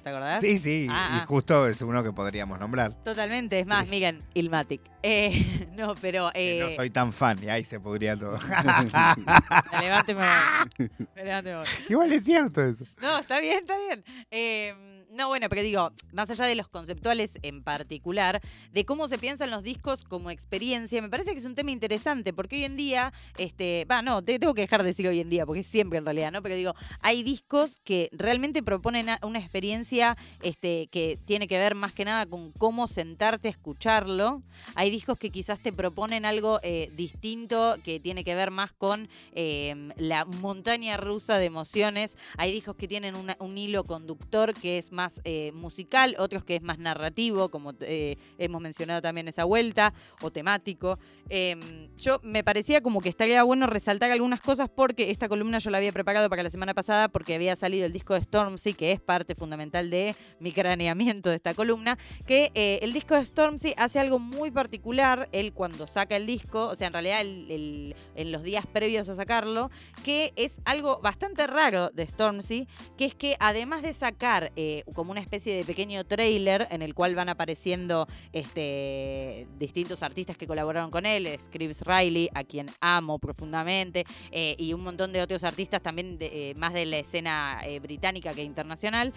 ¿Te 0.04 0.10
acordás? 0.10 0.42
Sí, 0.42 0.58
sí, 0.58 0.88
ah, 0.90 1.10
y 1.14 1.20
ah. 1.20 1.26
justo 1.26 1.66
es 1.66 1.82
uno 1.82 2.04
que 2.04 2.12
podríamos 2.12 2.60
nombrar. 2.60 2.94
Totalmente, 3.06 3.60
es 3.60 3.66
más, 3.66 3.88
Miguel 3.88 4.22
Ilmatic. 4.34 4.82
Eh, 5.02 5.70
no, 5.78 5.96
pero. 5.96 6.30
Eh, 6.34 6.60
no 6.62 6.76
soy 6.76 6.90
tan 6.90 7.14
fan 7.14 7.42
y 7.42 7.48
ahí 7.48 7.64
se 7.64 7.80
podría 7.80 8.18
todo. 8.18 8.38
me 9.72 9.82
levanto 9.82 10.12
Igual 11.90 12.12
es 12.12 12.26
cierto 12.26 12.62
eso. 12.62 12.84
No, 13.02 13.20
está 13.20 13.40
bien, 13.40 13.60
está 13.60 13.78
bien. 13.78 14.04
Eh, 14.30 14.93
no, 15.14 15.28
bueno, 15.28 15.48
pero 15.50 15.62
digo, 15.62 15.92
más 16.12 16.30
allá 16.30 16.46
de 16.46 16.56
los 16.56 16.68
conceptuales 16.68 17.38
en 17.44 17.64
particular, 17.64 18.42
de 18.72 18.86
cómo 18.86 19.08
se 19.08 19.18
piensan 19.18 19.52
los 19.52 19.62
discos 19.62 20.04
como 20.04 20.32
experiencia, 20.32 21.02
me 21.02 21.10
parece 21.10 21.34
que 21.34 21.40
es 21.40 21.46
un 21.46 21.56
tema 21.56 21.72
interesante, 21.72 22.34
porque 22.34 22.56
hoy 22.56 22.64
en 22.64 22.76
día, 22.76 23.14
este, 23.38 23.86
va, 23.86 24.02
no, 24.02 24.24
te, 24.24 24.40
tengo 24.40 24.54
que 24.54 24.62
dejar 24.62 24.82
de 24.82 24.88
decir 24.88 25.08
hoy 25.08 25.20
en 25.20 25.30
día, 25.30 25.46
porque 25.46 25.64
siempre 25.64 26.00
en 26.00 26.06
realidad, 26.06 26.32
¿no? 26.32 26.42
Pero 26.42 26.56
digo, 26.56 26.74
hay 27.00 27.22
discos 27.22 27.78
que 27.84 28.10
realmente 28.12 28.64
proponen 28.64 29.08
una 29.22 29.40
experiencia 29.40 30.18
este, 30.42 30.88
que 30.88 31.20
tiene 31.26 31.48
que 31.48 31.58
ver 31.58 31.76
más 31.76 31.94
que 31.94 32.06
nada 32.06 32.26
con 32.26 32.52
cómo 32.52 32.88
sentarte 32.88 33.50
a 33.50 33.52
escucharlo. 33.52 34.42
Hay 34.76 34.90
discos 34.90 35.18
que 35.18 35.30
quizás 35.30 35.62
te 35.62 35.72
proponen 35.72 36.26
algo 36.26 36.60
eh, 36.64 36.92
distinto, 36.96 37.76
que 37.84 38.00
tiene 38.00 38.24
que 38.24 38.34
ver 38.36 38.50
más 38.50 38.72
con 38.72 39.10
eh, 39.34 39.90
la 39.98 40.26
montaña 40.26 40.98
rusa 40.98 41.38
de 41.38 41.46
emociones. 41.46 42.18
Hay 42.38 42.52
discos 42.52 42.76
que 42.76 42.88
tienen 42.88 43.16
un 43.16 43.58
hilo 43.58 43.84
conductor 43.84 44.54
que 44.54 44.78
es 44.78 44.92
más 44.92 45.03
eh, 45.24 45.52
musical, 45.54 46.16
otros 46.18 46.44
que 46.44 46.56
es 46.56 46.62
más 46.62 46.80
narrativo, 46.80 47.50
como 47.50 47.74
eh, 47.82 48.18
hemos 48.38 48.62
mencionado 48.62 49.02
también 49.02 49.28
esa 49.28 49.44
vuelta, 49.44 49.94
o 50.22 50.32
temático. 50.32 51.00
Em, 51.30 51.90
yo 51.98 52.20
me 52.24 52.44
parecía 52.44 52.82
como 52.82 53.02
que 53.02 53.10
estaría 53.10 53.44
bueno 53.44 53.68
resaltar 53.68 54.12
algunas 54.12 54.42
cosas 54.42 54.70
porque 54.70 55.12
esta 55.12 55.30
columna 55.30 55.58
yo 55.58 55.70
la 55.70 55.78
había 55.78 55.92
preparado 55.92 56.30
para 56.30 56.44
la 56.44 56.50
semana 56.50 56.74
pasada 56.74 57.08
porque 57.08 57.36
había 57.36 57.56
salido 57.56 57.86
el 57.86 57.94
disco 57.94 58.14
de 58.14 58.22
Stormzy, 58.22 58.74
que 58.74 58.92
es 58.92 59.00
parte 59.00 59.36
fundamental 59.36 59.90
de 59.90 60.16
mi 60.40 60.52
craneamiento 60.52 61.30
de 61.30 61.36
esta 61.36 61.54
columna, 61.54 61.98
que 62.26 62.52
eh, 62.54 62.80
el 62.82 62.94
disco 62.94 63.16
de 63.16 63.26
Stormzy 63.26 63.74
hace 63.78 64.00
algo 64.00 64.20
muy 64.20 64.52
particular, 64.52 65.30
él 65.32 65.54
cuando 65.54 65.88
saca 65.88 66.16
el 66.16 66.26
disco, 66.26 66.68
o 66.68 66.76
sea, 66.76 66.88
en 66.88 66.94
realidad 66.94 67.22
en 67.22 68.32
los 68.32 68.44
días 68.44 68.66
previos 68.68 69.10
a 69.10 69.16
sacarlo, 69.16 69.70
que 70.04 70.34
es 70.36 70.60
algo 70.66 71.00
bastante 71.02 71.48
raro 71.48 71.90
de 71.92 72.06
Stormzy, 72.06 72.68
que 72.98 73.06
es 73.06 73.16
que 73.16 73.36
además 73.40 73.82
de 73.82 73.94
sacar 73.94 74.52
eh, 74.56 74.84
como 74.94 75.12
una 75.12 75.22
especie 75.22 75.56
de 75.56 75.66
pequeño 75.66 76.04
trailer 76.04 76.68
en 76.72 76.82
el 76.82 76.94
cual 76.94 77.16
van 77.16 77.30
apareciendo 77.30 78.08
este, 78.32 79.48
distintos 79.60 80.04
artistas 80.04 80.38
que 80.38 80.48
colaboraron 80.48 80.92
con 80.92 81.06
él, 81.06 81.30
Scripps 81.40 81.82
Riley, 81.82 82.30
a 82.34 82.44
quien 82.44 82.70
amo 82.80 83.20
profundamente, 83.20 84.06
eh, 84.32 84.56
y 84.58 84.74
un 84.74 84.84
montón 84.84 85.12
de 85.14 85.22
otros 85.22 85.44
artistas 85.44 85.82
también 85.82 86.18
eh, 86.20 86.54
más 86.58 86.74
de 86.74 86.86
la 86.86 86.98
escena 86.98 87.62
británica 87.82 88.34
que 88.34 88.44
internacional. 88.44 89.14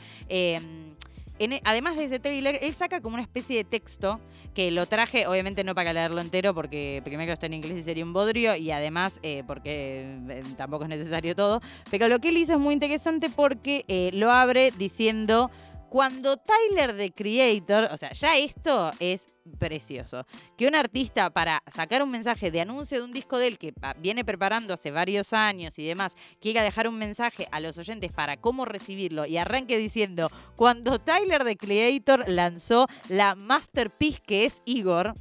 E, 1.38 1.60
además 1.64 1.96
de 1.96 2.04
ese 2.04 2.18
trailer, 2.18 2.58
él 2.62 2.72
saca 2.74 3.00
como 3.00 3.14
una 3.14 3.22
especie 3.22 3.56
de 3.56 3.64
texto 3.64 4.20
que 4.54 4.70
lo 4.70 4.86
traje, 4.86 5.26
obviamente 5.26 5.64
no 5.64 5.74
para 5.74 5.92
leerlo 5.92 6.20
entero, 6.20 6.54
porque 6.54 7.02
primero 7.04 7.32
está 7.32 7.46
en 7.46 7.54
inglés 7.54 7.78
y 7.78 7.82
sería 7.82 8.04
un 8.04 8.12
bodrio, 8.12 8.56
y 8.56 8.70
además 8.70 9.20
porque 9.46 10.18
tampoco 10.56 10.84
es 10.84 10.88
necesario 10.88 11.36
todo. 11.36 11.60
Pero 11.90 12.08
lo 12.08 12.18
que 12.20 12.30
él 12.30 12.38
hizo 12.38 12.54
es 12.54 12.58
muy 12.58 12.72
interesante 12.72 13.28
porque 13.28 14.10
lo 14.14 14.30
abre 14.30 14.72
diciendo 14.78 15.50
cuando 15.96 16.36
Tyler 16.36 16.94
the 16.94 17.10
Creator, 17.10 17.88
o 17.90 17.96
sea, 17.96 18.12
ya 18.12 18.36
esto 18.36 18.92
es 19.00 19.28
precioso. 19.58 20.26
Que 20.58 20.66
un 20.66 20.74
artista 20.74 21.30
para 21.30 21.62
sacar 21.74 22.02
un 22.02 22.10
mensaje 22.10 22.50
de 22.50 22.60
anuncio 22.60 22.98
de 22.98 23.04
un 23.04 23.14
disco 23.14 23.38
de 23.38 23.46
él 23.46 23.56
que 23.56 23.72
viene 23.96 24.22
preparando 24.22 24.74
hace 24.74 24.90
varios 24.90 25.32
años 25.32 25.78
y 25.78 25.86
demás, 25.86 26.14
quiera 26.38 26.62
dejar 26.62 26.86
un 26.86 26.98
mensaje 26.98 27.48
a 27.50 27.60
los 27.60 27.78
oyentes 27.78 28.12
para 28.12 28.36
cómo 28.36 28.66
recibirlo 28.66 29.24
y 29.24 29.38
arranque 29.38 29.78
diciendo, 29.78 30.30
cuando 30.54 30.98
Tyler 30.98 31.44
the 31.44 31.56
Creator 31.56 32.28
lanzó 32.28 32.88
la 33.08 33.34
masterpiece 33.34 34.20
que 34.20 34.44
es 34.44 34.60
Igor, 34.66 35.14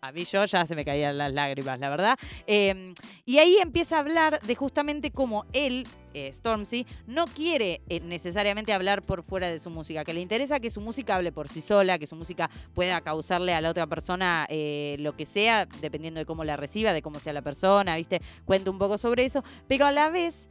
a 0.00 0.12
mí 0.12 0.24
yo 0.24 0.44
ya 0.44 0.64
se 0.64 0.74
me 0.74 0.84
caían 0.84 1.18
las 1.18 1.32
lágrimas, 1.32 1.78
la 1.78 1.90
verdad. 1.90 2.18
Em, 2.46 2.94
y 3.26 3.38
ahí 3.38 3.58
empieza 3.58 3.96
a 3.96 3.98
hablar 3.98 4.40
de 4.40 4.54
justamente 4.54 5.10
cómo 5.10 5.44
él 5.52 5.86
eh, 6.14 6.32
Stormzy, 6.32 6.86
no 7.06 7.26
quiere 7.26 7.80
eh, 7.88 8.00
necesariamente 8.00 8.72
hablar 8.72 9.02
por 9.02 9.22
fuera 9.22 9.48
de 9.48 9.60
su 9.60 9.70
música, 9.70 10.04
que 10.04 10.12
le 10.12 10.20
interesa 10.20 10.60
que 10.60 10.70
su 10.70 10.80
música 10.80 11.16
hable 11.16 11.32
por 11.32 11.48
sí 11.48 11.60
sola, 11.60 11.98
que 11.98 12.06
su 12.06 12.16
música 12.16 12.50
pueda 12.74 13.00
causarle 13.00 13.54
a 13.54 13.60
la 13.60 13.70
otra 13.70 13.86
persona 13.86 14.46
eh, 14.48 14.96
lo 14.98 15.16
que 15.16 15.26
sea, 15.26 15.66
dependiendo 15.80 16.18
de 16.18 16.26
cómo 16.26 16.44
la 16.44 16.56
reciba, 16.56 16.92
de 16.92 17.02
cómo 17.02 17.20
sea 17.20 17.32
la 17.32 17.42
persona, 17.42 17.96
¿viste? 17.96 18.20
Cuenta 18.44 18.70
un 18.70 18.78
poco 18.78 18.98
sobre 18.98 19.24
eso, 19.24 19.44
pero 19.68 19.86
a 19.86 19.92
la 19.92 20.10
vez 20.10 20.48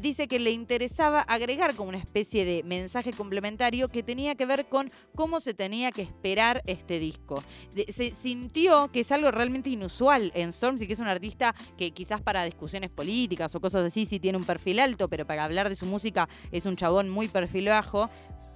dice 0.00 0.28
que 0.28 0.38
le 0.38 0.50
interesaba 0.50 1.20
agregar 1.20 1.74
como 1.74 1.88
una 1.88 1.98
especie 1.98 2.44
de 2.44 2.62
mensaje 2.64 3.12
complementario 3.12 3.88
que 3.88 4.02
tenía 4.02 4.34
que 4.34 4.46
ver 4.46 4.66
con 4.66 4.90
cómo 5.14 5.40
se 5.40 5.54
tenía 5.54 5.92
que 5.92 6.02
esperar 6.02 6.62
este 6.66 6.98
disco. 6.98 7.42
se 7.88 8.10
sintió 8.10 8.90
que 8.92 9.00
es 9.00 9.12
algo 9.12 9.30
realmente 9.30 9.70
inusual 9.70 10.32
en 10.34 10.52
Stormzy, 10.52 10.86
que 10.86 10.92
es 10.92 10.98
un 10.98 11.08
artista 11.08 11.54
que 11.76 11.90
quizás 11.92 12.20
para 12.20 12.44
discusiones 12.44 12.90
políticas 12.90 13.54
o 13.54 13.60
cosas 13.60 13.84
así 13.84 14.06
sí 14.06 14.20
tiene 14.20 14.38
un 14.38 14.44
perfil 14.44 14.78
alto, 14.80 14.91
pero 15.08 15.26
para 15.26 15.44
hablar 15.44 15.68
de 15.68 15.76
su 15.76 15.86
música 15.86 16.28
es 16.50 16.66
un 16.66 16.76
chabón 16.76 17.08
muy 17.08 17.28
perfil 17.28 17.68
bajo 17.68 18.10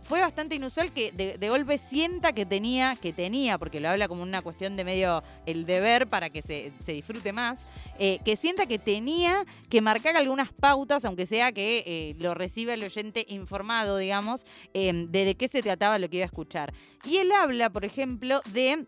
fue 0.06 0.20
bastante 0.20 0.54
inusual 0.54 0.92
que 0.92 1.10
de, 1.10 1.48
golpe 1.48 1.78
sienta 1.78 2.32
que 2.32 2.46
tenía, 2.46 2.96
que 2.96 3.12
tenía, 3.12 3.58
porque 3.58 3.80
lo 3.80 3.88
habla 3.88 4.06
como 4.06 4.22
una 4.22 4.40
cuestión 4.40 4.76
de 4.76 4.84
medio 4.84 5.22
el 5.46 5.66
deber 5.66 6.06
para 6.06 6.30
que 6.30 6.42
se, 6.42 6.72
disfrute 6.92 7.32
más, 7.32 7.66
eh, 7.98 8.20
que 8.24 8.36
sienta 8.36 8.66
que 8.66 8.78
tenía 8.78 9.44
que 9.68 9.80
marcar 9.80 10.16
algunas 10.16 10.52
pautas, 10.52 11.04
aunque 11.04 11.26
sea 11.26 11.50
que 11.50 11.82
eh, 11.86 12.14
lo 12.18 12.34
reciba 12.34 12.74
el 12.74 12.84
oyente 12.84 13.26
informado, 13.28 13.96
digamos, 13.98 14.46
eh, 14.74 14.92
de 15.08 15.26
de 15.26 15.34
qué 15.34 15.48
se 15.48 15.60
trataba 15.60 15.98
lo 15.98 16.08
que 16.08 16.18
iba 16.18 16.24
a 16.24 16.26
escuchar. 16.26 16.72
Y 17.04 17.16
él 17.16 17.32
habla, 17.32 17.70
por 17.70 17.84
ejemplo, 17.84 18.40
de 18.52 18.86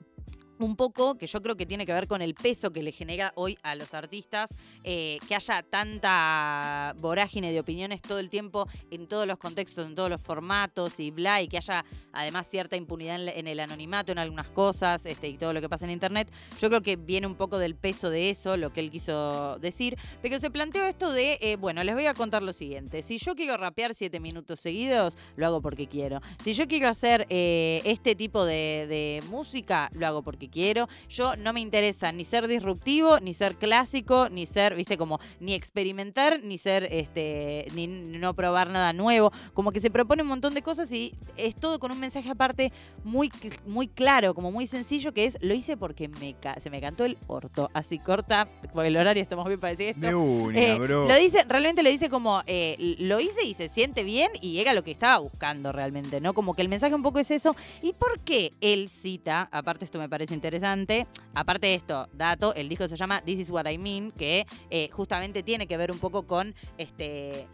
un 0.59 0.77
poco 0.77 1.17
que 1.17 1.27
yo 1.27 1.43
creo 1.43 1.57
que 1.57 1.67
tiene 1.67 1.87
que 1.87 1.93
ver 1.93 2.07
con 2.07 2.23
el 2.23 2.35
peso 2.35 2.73
que 2.73 2.83
le 2.83 2.93
genera 2.93 3.33
hoy 3.37 3.59
a 3.63 3.75
los 3.75 3.95
artistas, 3.95 4.55
eh, 4.85 5.19
que 5.29 5.35
haya 5.35 5.63
tanta 5.63 6.95
vorágine 6.99 7.53
de 7.53 7.61
opiniones 7.61 8.03
todo 8.03 8.19
el 8.19 8.31
tiempo, 8.31 8.67
en 8.91 9.07
todos 9.07 9.27
los 9.27 9.39
contextos, 9.39 9.87
en 9.87 9.95
todos 9.95 10.11
los 10.11 10.21
formatos 10.21 11.01
y 11.01 11.11
bla, 11.11 11.43
y 11.43 11.49
que 11.49 11.59
haya 11.59 11.85
además 12.13 12.49
cierta 12.49 12.77
impunidad 12.77 13.29
en, 13.29 13.47
el 13.47 13.61
anonimato 13.61 14.13
en 14.13 14.19
algunas 14.19 14.49
cosas 14.49 15.07
este, 15.07 15.29
y 15.29 15.39
todo 15.39 15.53
lo 15.53 15.61
que 15.61 15.69
pasa 15.69 15.85
en 15.85 15.93
Internet. 15.93 16.31
Yo 16.61 16.69
creo 16.69 16.83
que 16.83 16.97
viene 16.97 17.27
un 17.27 17.35
poco 17.35 17.59
del 17.59 17.75
peso 17.75 18.11
de 18.11 18.31
eso, 18.31 18.57
lo 18.57 18.73
que 18.73 18.81
él 18.81 18.91
quiso 18.91 19.59
decir, 19.61 19.97
pero 20.23 20.39
se 20.39 20.51
planteó 20.51 20.85
esto 20.85 21.13
de, 21.13 21.39
eh, 21.41 21.57
bueno, 21.57 21.83
les 21.85 21.95
voy 21.95 22.07
a 22.07 22.15
contar 22.15 22.43
lo 22.43 22.53
siguiente, 22.53 23.03
si 23.03 23.19
yo 23.19 23.35
quiero 23.35 23.57
rapear 23.57 23.95
siete 23.95 24.21
minutos 24.21 24.61
seguidos, 24.61 25.17
lo 25.37 25.47
hago 25.47 25.61
porque 25.63 25.87
quiero. 25.87 26.21
Si 26.43 26.53
yo 26.53 26.67
quiero 26.67 26.89
hacer 26.89 27.27
eh, 27.29 27.81
este 27.85 28.15
tipo 28.15 28.45
de, 28.45 28.87
de 28.89 29.23
música, 29.29 29.91
lo 29.93 30.07
hago 30.07 30.23
porque 30.23 30.48
quiero. 30.49 30.89
Yo 31.09 31.37
no 31.37 31.53
me 31.53 31.61
interesa 31.61 32.13
ni 32.13 32.25
ser 32.25 32.49
disruptivo, 32.49 33.21
ni 33.21 33.35
ser 33.35 33.57
clásico, 33.57 34.29
ni 34.31 34.47
ser, 34.47 34.75
viste, 34.75 34.97
como 34.97 35.19
ni 35.41 35.55
experimentar, 35.55 36.41
ni 36.43 36.59
ser, 36.59 36.89
este, 36.91 37.69
ni 37.75 37.87
no 37.87 38.35
probar 38.35 38.71
nada 38.71 38.93
nuevo. 38.93 39.33
Como 39.55 39.73
que 39.73 39.81
se 39.81 39.91
propone 39.91 40.23
un 40.23 40.29
montón 40.29 40.55
de 40.55 40.63
cosas 40.63 40.91
y 40.93 41.13
es 41.37 41.55
todo 41.57 41.79
con 41.79 41.93
un 41.93 42.01
mensaje 42.01 42.31
aparte 42.31 42.73
muy, 43.05 43.31
muy 43.67 43.89
claro, 43.89 44.35
como 44.35 44.51
muy 44.51 44.67
sencillo, 44.67 45.13
que 45.13 45.25
es 45.25 45.39
lo 45.41 45.55
hice 45.55 45.77
porque 45.77 46.09
me 46.09 46.37
se 46.61 46.71
me 46.71 46.81
cantó 46.81 47.05
el 47.05 47.19
orto. 47.27 47.71
Así 47.75 47.99
corta, 47.99 48.49
porque 48.73 48.89
el 48.89 48.97
horario 48.97 49.23
estamos 49.23 49.47
bien 49.47 49.61
para 49.61 49.73
decir 49.73 49.89
esto. 49.89 50.07
De 50.07 50.15
una, 50.15 50.59
eh, 50.59 50.79
bro. 50.79 51.07
Lo 51.07 51.15
dice, 51.17 51.45
realmente 51.49 51.83
lo 51.83 51.91
dice 51.91 52.09
como 52.09 52.43
eh, 52.47 52.97
lo 52.99 53.21
hice 53.21 53.45
y 53.45 53.55
se 53.55 53.69
siente 53.69 54.03
bien 54.03 54.31
y 54.41 54.61
era 54.61 54.75
lo 54.75 54.85
que 54.85 54.91
estaba 54.91 55.19
buscando 55.19 55.73
realmente, 55.73 56.21
¿no? 56.21 56.35
Como 56.35 56.55
que 56.55 56.63
el 56.63 56.69
mensaje 56.69 56.95
un 56.95 57.03
poco 57.03 57.19
es 57.19 57.31
eso. 57.31 57.57
¿Y 57.83 57.93
por 57.93 58.21
qué 58.21 58.53
él 58.61 58.89
cita? 58.89 59.49
Aparte, 59.53 59.85
esto 59.85 59.99
me 59.99 60.09
parece 60.09 60.35
interesante. 60.39 61.07
Aparte 61.35 61.67
de 61.67 61.75
esto, 61.75 62.09
dato, 62.13 62.55
el 62.55 62.69
disco 62.69 62.89
se 62.89 62.97
llama 62.97 63.21
This 63.21 63.41
is 63.41 63.51
what 63.51 63.69
I 63.69 63.77
mean, 63.77 64.13
que 64.13 64.47
eh, 64.71 64.89
justamente 64.93 65.43
tiene 65.43 65.67
que 65.67 65.77
ver 65.77 65.91
un 65.91 65.99
poco 65.99 66.27
con 66.27 66.55
este 66.79 67.47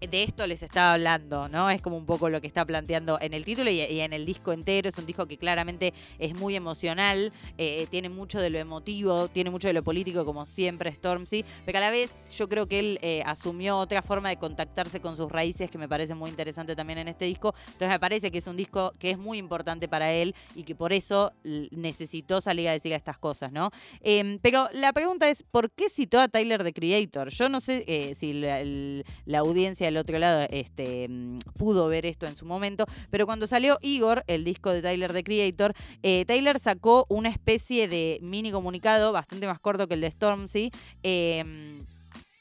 de 0.00 0.22
esto 0.22 0.46
les 0.46 0.62
estaba 0.62 0.94
hablando, 0.94 1.48
¿no? 1.48 1.70
Es 1.70 1.80
como 1.80 1.96
un 1.96 2.06
poco 2.06 2.28
lo 2.28 2.40
que 2.40 2.46
está 2.46 2.64
planteando 2.64 3.18
en 3.20 3.34
el 3.34 3.44
título 3.44 3.70
y, 3.70 3.80
en 3.80 4.12
el 4.12 4.26
disco 4.26 4.52
entero. 4.52 4.88
Es 4.88 4.98
un 4.98 5.06
disco 5.06 5.26
que 5.26 5.38
claramente 5.38 5.94
es 6.18 6.34
muy 6.34 6.54
emocional, 6.54 7.32
eh, 7.58 7.86
tiene 7.90 8.08
mucho 8.08 8.40
de 8.40 8.50
lo 8.50 8.58
emotivo, 8.58 9.28
tiene 9.28 9.50
mucho 9.50 9.68
de 9.68 9.74
lo 9.74 9.82
político, 9.82 10.24
como 10.24 10.46
siempre 10.46 10.92
Stormzy, 10.92 11.44
pero 11.64 11.78
a 11.78 11.80
la 11.80 11.90
vez 11.90 12.18
yo 12.36 12.48
creo 12.48 12.66
que 12.66 12.78
él 12.78 12.98
eh, 13.02 13.22
asumió 13.26 13.78
otra 13.78 14.02
forma 14.02 14.28
de 14.28 14.36
contactarse 14.36 15.00
con 15.00 15.16
sus 15.16 15.30
raíces 15.30 15.70
que 15.70 15.78
me 15.78 15.88
parece 15.88 16.14
muy 16.14 16.30
interesante 16.30 16.76
también 16.76 16.98
en 16.98 17.08
este 17.08 17.24
disco. 17.24 17.54
Entonces 17.66 17.88
me 17.88 18.00
parece 18.00 18.30
que 18.30 18.38
es 18.38 18.46
un 18.46 18.56
disco 18.56 18.92
que 18.98 19.10
es 19.10 19.18
muy 19.18 19.38
importante 19.38 19.88
para 19.88 20.12
él 20.12 20.34
y 20.54 20.64
que 20.64 20.74
por 20.74 20.92
eso 20.92 21.32
necesitó 21.70 22.40
salir 22.40 22.68
a 22.68 22.72
decir 22.72 22.92
estas 22.92 23.18
cosas, 23.18 23.52
¿no? 23.52 23.70
Em, 24.00 24.38
pero 24.40 24.68
la 24.72 24.92
pregunta 24.92 25.28
es, 25.28 25.42
¿por 25.42 25.70
qué 25.70 25.88
citó 25.88 26.20
a 26.20 26.28
Tyler 26.28 26.62
the 26.62 26.72
Creator? 26.72 27.30
Yo 27.30 27.48
no 27.48 27.60
sé 27.60 27.84
eh, 27.86 28.14
si 28.14 28.32
la 28.32 29.38
audiencia 29.38 29.85
del 29.86 29.96
otro 29.96 30.18
lado 30.18 30.46
este, 30.50 31.08
mm, 31.08 31.38
pudo 31.56 31.88
ver 31.88 32.06
esto 32.06 32.26
en 32.26 32.36
su 32.36 32.44
momento, 32.46 32.86
pero 33.10 33.26
cuando 33.26 33.46
salió 33.46 33.78
Igor, 33.82 34.22
el 34.26 34.44
disco 34.44 34.70
de 34.70 34.82
Tyler 34.82 35.12
the 35.12 35.24
Creator, 35.24 35.72
eh, 36.02 36.24
Tyler 36.26 36.60
sacó 36.60 37.06
una 37.08 37.28
especie 37.28 37.88
de 37.88 38.18
mini 38.22 38.50
comunicado 38.50 39.12
bastante 39.12 39.46
más 39.46 39.58
corto 39.58 39.88
que 39.88 39.94
el 39.94 40.00
de 40.00 40.10
Stormzy. 40.10 40.70
Em, 41.02 41.78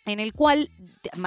en 0.05 0.19
el 0.19 0.33
cual, 0.33 0.69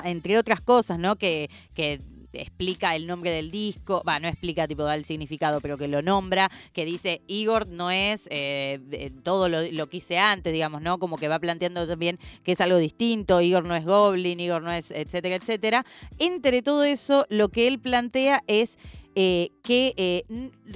entre 0.05 0.39
otras 0.39 0.61
cosas, 0.61 1.01
¿no? 1.01 1.17
Que, 1.17 1.51
que 1.75 2.01
explica 2.33 2.95
el 2.95 3.07
nombre 3.07 3.31
del 3.31 3.51
disco, 3.51 4.03
va, 4.07 4.19
no 4.19 4.29
explica, 4.29 4.69
tipo, 4.69 4.83
da 4.83 4.95
el 4.95 5.05
significado, 5.05 5.61
pero 5.61 5.79
que 5.79 5.89
lo 5.89 6.03
nombra, 6.03 6.51
que 6.73 6.85
dice, 6.85 7.23
Igor 7.27 7.69
no 7.69 7.91
es 7.91 8.29
eh, 8.31 9.13
todo 9.23 9.49
lo, 9.49 9.87
que 9.89 9.97
hice 9.97 10.19
antes, 10.19 10.53
digamos, 10.53 10.83
¿no? 10.83 10.99
Como 10.99 11.17
que 11.17 11.29
va 11.29 11.39
planteando 11.39 11.87
también 11.87 12.19
que 12.45 12.53
es 12.53 12.61
algo 12.61 12.79
distinto, 12.79 13.41
Igor 13.41 13.65
no 13.65 13.75
es 13.75 13.85
Goblin, 13.85 14.41
Igor 14.41 14.63
no 14.63 14.73
es, 14.73 14.91
etcétera, 14.91 15.37
etcétera. 15.37 15.87
Entre 16.19 16.63
todo 16.63 16.85
eso, 16.85 17.27
lo 17.29 17.49
que 17.49 17.67
él 17.67 17.79
plantea 17.79 18.43
es... 18.47 18.79
Eh, 19.21 19.51
que 19.65 19.95
eh, 19.97 20.23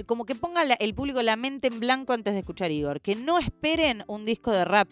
como 0.05 0.25
que 0.25 0.35
ponga 0.35 0.63
el 0.63 0.93
público 0.95 1.21
la 1.21 1.37
mente 1.37 1.67
en 1.67 1.79
blanco 1.79 2.11
antes 2.11 2.33
de 2.33 2.41
escuchar 2.41 2.71
Igor, 2.71 2.99
que 2.99 3.15
no 3.15 3.39
esperen 3.39 4.03
un 4.07 4.25
disco 4.25 4.51
de 4.51 4.65
rap, 4.65 4.89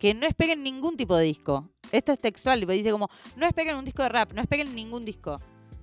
que 0.00 0.12
no 0.12 0.26
esperen 0.26 0.64
ningún 0.64 0.96
tipo 0.96 1.14
de 1.14 1.24
disco. 1.24 1.70
Esto 1.92 2.12
es 2.12 2.18
textual, 2.18 2.66
dice 2.66 2.90
como, 2.90 3.08
no 3.36 3.46
esperen 3.46 3.76
un 3.76 3.84
disco 3.84 4.02
de 4.02 4.08
rap, 4.08 4.32
no 4.32 4.42
esperen 4.42 4.74
ningún 4.74 5.04
disco. 5.04 5.38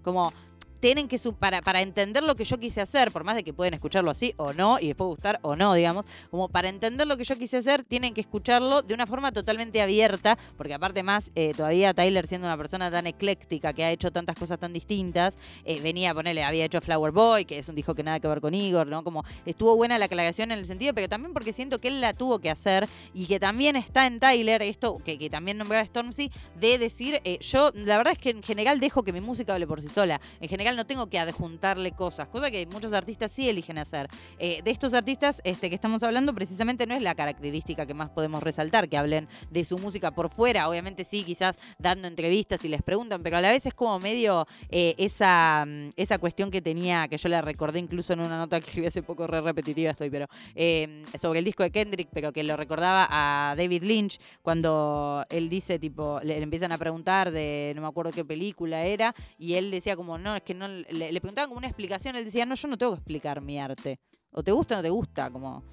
Como 0.08 0.32
tienen 0.80 1.08
que, 1.08 1.18
para, 1.40 1.62
para 1.62 1.82
entender 1.82 2.24
lo 2.24 2.36
que 2.36 2.44
yo 2.44 2.58
quise 2.58 2.82
hacer, 2.82 3.12
por 3.12 3.24
más 3.24 3.36
de 3.36 3.44
que 3.44 3.54
pueden 3.54 3.74
escucharlo 3.74 4.12
así 4.12 4.34
o 4.38 4.54
no, 4.54 4.80
y 4.80 4.88
después 4.88 5.08
gustar 5.08 5.40
o 5.42 5.56
no, 5.56 5.74
digamos, 5.74 6.06
como 6.30 6.50
para 6.50 6.70
entender 6.70 7.08
lo 7.08 7.18
que 7.18 7.24
yo 7.24 7.38
quise 7.38 7.58
hacer, 7.58 7.84
tienen 7.84 8.14
que 8.14 8.22
escucharlo 8.22 8.82
de 8.82 8.94
una 8.94 9.06
forma 9.08 9.32
totalmente 9.32 9.82
abierta, 9.82 10.38
porque 10.58 10.74
aparte 10.74 11.04
más, 11.04 11.32
eh, 11.36 11.54
todavía 11.56 11.94
Tyler 11.94 12.28
siendo 12.28 12.48
una 12.48 12.58
persona 12.58 12.92
tan 12.92 13.08
ecléctica, 13.08 13.74
que 13.74 13.84
ha 13.84 13.92
hecho 13.92 14.12
tantas 14.12 14.36
cosas 14.36 14.60
tan 14.60 14.74
distintas, 14.74 15.38
eh, 15.66 15.80
venía 15.82 16.12
a 16.12 16.14
ponerle, 16.14 16.44
había 16.44 16.66
hecho 16.66 16.82
Flower 16.82 17.12
Boy, 17.12 17.46
que 17.46 17.60
es 17.60 17.70
un 17.70 17.76
disco 17.76 17.96
que 17.96 18.04
nada 18.04 18.20
que 18.20 18.28
ver 18.28 18.42
con 18.42 18.54
Igor, 18.54 18.88
¿no? 18.88 19.04
Como 19.04 19.24
estuvo 19.46 19.76
buena 19.76 19.98
la 19.98 20.06
aclaración 20.06 20.52
en 20.52 20.60
el 20.60 20.66
sentido, 20.66 20.94
pero 20.94 21.10
también 21.10 21.34
porque 21.34 21.54
siento 21.54 21.80
que 21.80 21.88
él 21.88 22.02
la 22.02 22.14
tuvo 22.14 22.40
que 22.40 22.50
hacer 22.50 22.88
y 23.14 23.26
que 23.26 23.40
también 23.40 23.76
está 23.76 24.08
en 24.08 24.20
Tyler, 24.20 24.62
esto 24.62 24.98
que, 25.04 25.18
que 25.18 25.30
también 25.30 25.58
nombraba 25.58 25.86
Stormzy, 25.86 26.32
de 26.60 26.78
decir, 26.78 27.22
eh, 27.24 27.40
yo 27.40 27.72
la 27.74 27.98
verdad 27.98 28.14
es 28.14 28.20
que 28.20 28.32
en 28.32 28.44
general 28.44 28.80
dejo 28.80 29.04
que 29.04 29.14
mi 29.14 29.22
música 29.22 29.54
hable 29.54 29.68
por 29.68 29.82
sí 29.82 29.90
sola. 29.90 30.20
En 30.40 30.50
general 30.50 30.67
no 30.76 30.86
tengo 30.86 31.08
que 31.08 31.20
adjuntarle 31.20 31.92
cosas, 31.92 32.28
cosa 32.28 32.52
que 32.52 32.66
muchos 32.66 32.94
artistas 32.94 33.32
sí 33.32 33.50
eligen 33.50 33.78
hacer. 33.78 34.10
Eh, 34.40 34.62
de 34.64 34.72
estos 34.72 34.94
artistas 34.94 35.42
este, 35.44 35.70
que 35.70 35.76
estamos 35.76 36.04
hablando, 36.04 36.34
precisamente 36.34 36.86
no 36.86 36.96
es 36.96 37.02
la 37.02 37.16
característica 37.16 37.86
que 37.86 37.94
más 37.94 38.10
podemos 38.10 38.44
resaltar, 38.44 38.90
que 38.90 38.98
hablen 38.98 39.28
de 39.50 39.66
su 39.66 39.78
música 39.78 40.12
por 40.12 40.30
fuera. 40.30 40.70
Obviamente 40.70 41.04
sí, 41.04 41.24
quizás 41.24 41.58
dando 41.78 42.08
entrevistas 42.08 42.64
y 42.66 42.70
les 42.70 42.82
preguntan, 42.82 43.24
pero 43.24 43.38
a 43.38 43.42
la 43.42 43.50
vez 43.50 43.66
es 43.66 43.74
como 43.74 44.00
medio 44.00 44.48
eh, 44.70 44.96
esa, 44.98 45.66
mm, 45.68 45.90
esa 45.96 46.18
cuestión 46.18 46.52
que 46.52 46.62
tenía, 46.62 47.08
que 47.08 47.18
yo 47.18 47.30
la 47.30 47.42
recordé 47.42 47.80
incluso 47.80 48.14
en 48.14 48.20
una 48.20 48.38
nota 48.38 48.60
que 48.60 48.68
escribí 48.68 48.88
hace 48.88 49.04
poco, 49.04 49.28
re 49.28 49.42
repetitiva 49.42 49.92
estoy, 49.92 50.10
pero 50.10 50.28
eh, 50.56 51.06
sobre 51.18 51.40
el 51.40 51.46
disco 51.46 51.64
de 51.64 51.72
Kendrick, 51.72 52.10
pero 52.12 52.34
que 52.34 52.44
lo 52.44 52.58
recordaba 52.58 53.08
a 53.10 53.56
David 53.56 53.84
Lynch 53.84 54.20
cuando 54.42 55.24
él 55.30 55.50
dice, 55.50 55.80
tipo, 55.80 56.20
le, 56.24 56.38
le 56.38 56.44
empiezan 56.44 56.72
a 56.72 56.78
preguntar 56.78 57.32
de, 57.32 57.74
no 57.76 57.82
me 57.82 57.88
acuerdo 57.88 58.12
qué 58.12 58.26
película 58.26 58.84
era, 58.86 59.14
y 59.38 59.54
él 59.54 59.72
decía 59.72 59.96
como, 59.96 60.18
no, 60.18 60.36
es 60.36 60.44
que 60.44 60.54
no, 60.58 60.68
le, 60.68 61.12
le 61.12 61.22
preguntaban 61.22 61.50
como 61.50 61.60
una 61.60 61.68
explicación, 61.68 62.16
él 62.16 62.26
decía, 62.26 62.46
no, 62.46 62.56
yo 62.56 62.68
no 62.68 62.78
tengo 62.78 62.94
que 62.94 62.98
explicar 63.00 63.42
mi 63.42 63.60
arte. 63.60 64.00
O 64.32 64.44
te 64.44 64.52
gusta 64.52 64.76
o 64.76 64.78
no 64.78 64.84
te 64.84 64.90
gusta, 64.90 65.30
como... 65.32 65.64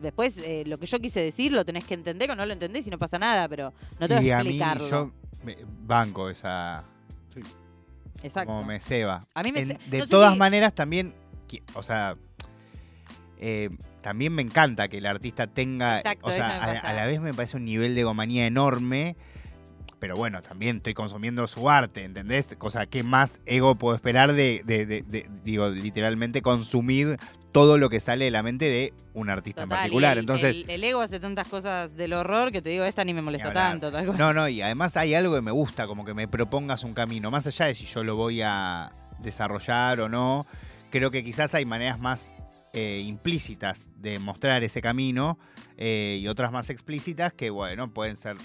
Después, 0.00 0.36
eh, 0.38 0.62
lo 0.66 0.78
que 0.78 0.84
yo 0.86 1.00
quise 1.00 1.20
decir 1.20 1.52
lo 1.52 1.64
tenés 1.64 1.84
que 1.84 1.94
entender 1.94 2.30
o 2.30 2.36
no 2.36 2.44
lo 2.44 2.52
entendés 2.52 2.86
y 2.86 2.90
no 2.90 2.98
pasa 2.98 3.18
nada, 3.18 3.48
pero 3.48 3.72
no 3.98 4.06
tengo 4.06 4.20
y 4.20 4.26
que 4.26 4.32
a 4.34 4.38
mí, 4.42 4.48
explicarlo. 4.50 4.88
yo 4.90 5.12
me- 5.42 5.56
banco 5.84 6.28
esa. 6.28 6.84
Exacto. 8.22 8.48
Como 8.48 8.64
me 8.64 8.78
ceba. 8.80 9.22
A 9.34 9.42
mí 9.42 9.52
me 9.52 9.60
En- 9.60 9.78
de 9.86 9.98
no 10.00 10.06
todas 10.06 10.32
si- 10.34 10.38
maneras, 10.38 10.74
también. 10.74 11.14
O 11.74 11.82
sea. 11.82 12.16
eh, 13.38 13.70
también 14.02 14.32
me 14.34 14.42
encanta 14.42 14.86
que 14.88 14.98
el 14.98 15.06
artista 15.06 15.46
tenga. 15.46 15.98
Exacto, 15.98 16.26
o 16.28 16.32
sea, 16.32 16.62
a, 16.62 16.70
a 16.78 16.92
la 16.92 17.06
vez 17.06 17.20
me 17.20 17.34
parece 17.34 17.56
un 17.56 17.64
nivel 17.64 17.94
de 17.94 18.04
gomanía 18.04 18.46
enorme. 18.46 19.16
Pero 19.98 20.14
bueno, 20.16 20.42
también 20.42 20.76
estoy 20.78 20.92
consumiendo 20.94 21.46
su 21.46 21.70
arte, 21.70 22.04
¿entendés? 22.04 22.54
O 22.60 22.70
sea, 22.70 22.84
¿qué 22.86 23.02
más 23.02 23.40
ego 23.46 23.76
puedo 23.76 23.96
esperar 23.96 24.34
de, 24.34 24.62
de- 24.66 24.84
de- 24.84 25.02
de- 25.02 25.26
digo, 25.42 25.68
literalmente 25.70 26.42
consumir 26.42 27.16
todo 27.50 27.78
lo 27.78 27.88
que 27.88 27.98
sale 27.98 28.26
de 28.26 28.30
la 28.30 28.42
mente 28.42 28.66
de 28.66 28.92
un 29.14 29.30
artista 29.30 29.62
en 29.62 29.68
Total, 29.70 29.78
particular? 29.84 30.12
el- 30.12 30.18
Entonces, 30.18 30.56
el, 30.56 30.68
el 30.70 30.84
ego 30.84 31.00
hace 31.00 31.18
tantas 31.18 31.48
cosas 31.48 31.96
del 31.96 32.12
horror 32.12 32.52
que 32.52 32.60
te 32.60 32.68
digo, 32.68 32.84
esta 32.84 33.04
ni 33.04 33.14
me 33.14 33.22
molestó 33.22 33.48
hablar. 33.48 33.70
tanto. 33.70 33.90
Tal 33.90 34.04
cual. 34.06 34.18
No, 34.18 34.34
no, 34.34 34.46
y 34.48 34.60
además 34.60 34.98
hay 34.98 35.14
algo 35.14 35.34
que 35.34 35.40
me 35.40 35.50
gusta, 35.50 35.86
como 35.86 36.04
que 36.04 36.12
me 36.12 36.28
propongas 36.28 36.84
un 36.84 36.92
camino, 36.92 37.30
más 37.30 37.46
allá 37.46 37.64
de 37.66 37.74
si 37.74 37.86
yo 37.86 38.04
lo 38.04 38.16
voy 38.16 38.42
a 38.42 38.92
desarrollar 39.20 40.00
o 40.00 40.10
no, 40.10 40.46
creo 40.90 41.10
que 41.10 41.24
quizás 41.24 41.54
hay 41.54 41.64
maneras 41.64 41.98
más 41.98 42.34
eh, 42.74 43.02
implícitas 43.06 43.88
de 43.96 44.18
mostrar 44.18 44.62
ese 44.62 44.82
camino 44.82 45.38
eh, 45.78 46.18
y 46.20 46.28
otras 46.28 46.52
más 46.52 46.68
explícitas 46.68 47.32
que, 47.32 47.48
bueno, 47.48 47.90
pueden 47.94 48.18
ser... 48.18 48.36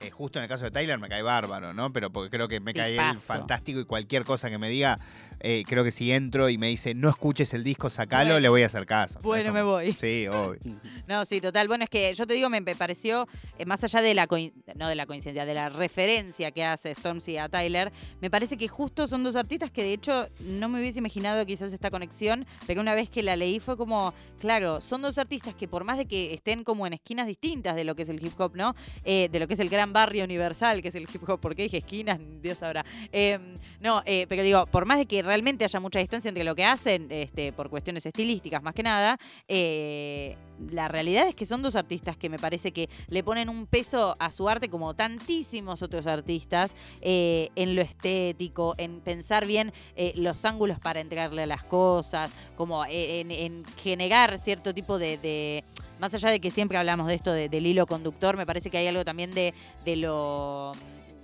eh, 0.00 0.10
justo 0.10 0.38
en 0.38 0.44
el 0.44 0.48
caso 0.48 0.64
de 0.64 0.70
Tyler 0.70 0.98
me 0.98 1.08
cae 1.08 1.22
bárbaro, 1.22 1.74
¿no? 1.74 1.92
Pero 1.92 2.10
porque 2.10 2.30
creo 2.30 2.48
que 2.48 2.60
me 2.60 2.72
cae 2.72 2.96
él 2.96 3.18
fantástico 3.18 3.80
y 3.80 3.84
cualquier 3.84 4.24
cosa 4.24 4.48
que 4.48 4.58
me 4.58 4.68
diga, 4.68 4.98
eh, 5.40 5.62
creo 5.66 5.84
que 5.84 5.90
si 5.90 6.12
entro 6.12 6.48
y 6.48 6.58
me 6.58 6.68
dice 6.68 6.94
no 6.94 7.08
escuches 7.08 7.54
el 7.54 7.64
disco, 7.64 7.88
sacalo, 7.90 8.30
Bueno. 8.30 8.40
le 8.40 8.48
voy 8.48 8.62
a 8.62 8.66
hacer 8.66 8.86
caso. 8.86 9.18
Bueno, 9.22 9.52
me 9.52 9.62
voy. 9.62 9.92
Sí, 9.92 10.26
obvio. 10.28 10.60
No, 11.06 11.24
sí, 11.24 11.40
total. 11.40 11.68
Bueno, 11.68 11.84
es 11.84 11.90
que 11.90 12.12
yo 12.12 12.26
te 12.26 12.34
digo, 12.34 12.50
me 12.50 12.60
pareció, 12.62 13.26
eh, 13.58 13.64
más 13.64 13.82
allá 13.82 14.02
de 14.02 14.14
la, 14.14 14.28
no 14.76 14.88
de 14.88 14.94
la 14.94 15.06
coincidencia, 15.06 15.46
de 15.46 15.54
la 15.54 15.70
referencia 15.70 16.50
que 16.50 16.64
hace 16.64 16.94
Stormzy 16.94 17.38
a 17.38 17.48
Tyler, 17.48 17.90
me 18.20 18.30
parece 18.30 18.58
que 18.58 18.68
justo 18.68 19.06
son 19.06 19.24
dos 19.24 19.34
artistas 19.36 19.70
que 19.70 19.82
de 19.82 19.94
hecho 19.94 20.28
no 20.40 20.68
me 20.68 20.80
hubiese 20.80 20.98
imaginado 20.98 21.46
quizás 21.46 21.72
esta 21.72 21.90
conexión, 21.90 22.46
pero 22.66 22.80
una 22.82 22.94
vez 22.94 23.08
que 23.08 23.22
la 23.22 23.36
leí 23.36 23.58
fue 23.58 23.76
como, 23.78 24.12
claro, 24.38 24.82
son 24.82 25.00
dos 25.00 25.16
artistas 25.16 25.54
que 25.54 25.66
por 25.66 25.84
más 25.84 25.96
de 25.96 26.04
que 26.06 26.34
estén 26.34 26.62
como 26.62 26.86
en 26.86 26.92
esquinas 26.92 27.26
distintas 27.26 27.74
de 27.74 27.84
lo 27.84 27.96
que 27.96 28.02
es 28.02 28.08
el 28.10 28.22
hip 28.22 28.38
hop, 28.38 28.54
¿no? 28.54 28.74
Eh, 29.04 29.28
de 29.32 29.40
lo 29.40 29.48
que 29.48 29.54
es 29.54 29.60
el 29.60 29.70
gran 29.70 29.92
barrio 29.94 30.24
universal, 30.24 30.82
que 30.82 30.88
es 30.88 30.94
el 30.94 31.04
hip 31.12 31.26
hop, 31.28 31.40
¿por 31.40 31.54
qué 31.54 31.62
dije 31.62 31.78
esquinas? 31.78 32.20
Dios 32.42 32.58
sabrá. 32.58 32.84
Eh, 33.12 33.38
no, 33.80 34.02
pero 34.28 34.42
digo, 34.42 34.66
por 34.66 34.84
más 34.84 34.98
de 34.98 35.06
que 35.06 35.22
realmente 35.28 35.62
haya 35.64 35.78
mucha 35.78 35.98
distancia 35.98 36.30
entre 36.30 36.42
lo 36.42 36.54
que 36.56 36.64
hacen, 36.64 37.06
este, 37.10 37.52
por 37.52 37.68
cuestiones 37.68 38.06
estilísticas 38.06 38.62
más 38.62 38.72
que 38.74 38.82
nada, 38.82 39.18
eh, 39.46 40.36
la 40.70 40.88
realidad 40.88 41.28
es 41.28 41.36
que 41.36 41.44
son 41.46 41.60
dos 41.62 41.76
artistas 41.76 42.16
que 42.16 42.30
me 42.30 42.38
parece 42.38 42.72
que 42.72 42.88
le 43.08 43.22
ponen 43.22 43.50
un 43.50 43.66
peso 43.66 44.14
a 44.18 44.32
su 44.32 44.48
arte 44.48 44.68
como 44.70 44.94
tantísimos 44.94 45.82
otros 45.82 46.06
artistas 46.06 46.74
eh, 47.02 47.50
en 47.56 47.76
lo 47.76 47.82
estético, 47.82 48.74
en 48.78 49.00
pensar 49.00 49.46
bien 49.46 49.70
eh, 49.96 50.12
los 50.16 50.44
ángulos 50.46 50.80
para 50.80 51.00
entregarle 51.00 51.42
a 51.42 51.46
las 51.46 51.62
cosas, 51.62 52.30
como 52.56 52.84
en, 52.86 53.30
en 53.30 53.64
generar 53.76 54.38
cierto 54.38 54.72
tipo 54.72 54.98
de, 54.98 55.62
Más 56.00 56.14
allá 56.14 56.30
de 56.30 56.40
que 56.40 56.50
siempre 56.50 56.78
hablamos 56.78 57.06
de 57.06 57.14
esto 57.14 57.32
de- 57.32 57.48
del 57.50 57.66
hilo 57.66 57.86
conductor, 57.86 58.36
me 58.38 58.46
parece 58.46 58.70
que 58.70 58.78
hay 58.78 58.86
algo 58.86 59.04
también 59.04 59.34
de, 59.34 59.52
de 59.84 59.96
lo 59.96 60.72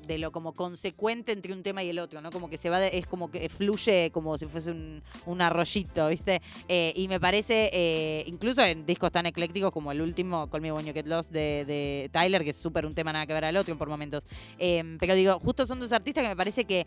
de 0.07 0.19
lo 0.19 0.33
como 0.33 0.53
consecuente 0.53 1.33
entre 1.33 1.53
un 1.53 1.63
tema 1.63 1.83
y 1.83 1.89
el 1.91 1.99
otro, 1.99 2.21
¿no? 2.21 2.31
Como 2.31 2.49
que 2.49 2.59
se 2.59 2.71
va, 2.71 2.81
de- 2.81 2.97
es 2.99 3.07
como 3.07 3.31
que 3.31 3.49
fluye 3.49 4.11
como 4.13 4.37
si 4.39 4.47
fuese 4.47 4.71
un, 4.71 5.03
un 5.27 5.41
arroyito, 5.41 6.09
¿viste? 6.09 6.41
Eh, 6.69 6.93
y 6.97 7.09
me 7.09 7.21
parece, 7.21 7.71
eh, 7.73 8.25
incluso 8.27 8.63
en 8.63 8.87
discos 8.87 9.11
tan 9.13 9.27
eclécticos 9.27 9.71
como 9.73 9.93
el 9.93 10.01
último, 10.01 10.49
Call 10.51 10.61
Me 10.61 10.73
When 10.73 10.87
You 10.87 10.93
Get 10.93 11.07
Lost 11.07 11.31
de, 11.31 11.65
de 11.65 12.11
Tyler, 12.13 12.45
que 12.45 12.51
es 12.51 12.57
súper 12.57 12.87
un 12.87 12.95
tema 12.95 13.13
nada 13.13 13.27
que 13.27 13.33
ver 13.33 13.45
al 13.45 13.57
otro 13.57 13.77
por 13.79 13.89
momentos. 13.89 14.25
Eh, 14.59 14.97
pero 15.01 15.15
digo, 15.15 15.39
justo 15.41 15.67
son 15.67 15.81
dos 15.81 15.93
artistas 15.93 16.23
que 16.23 16.29
me 16.29 16.37
parece 16.37 16.65
que... 16.65 16.87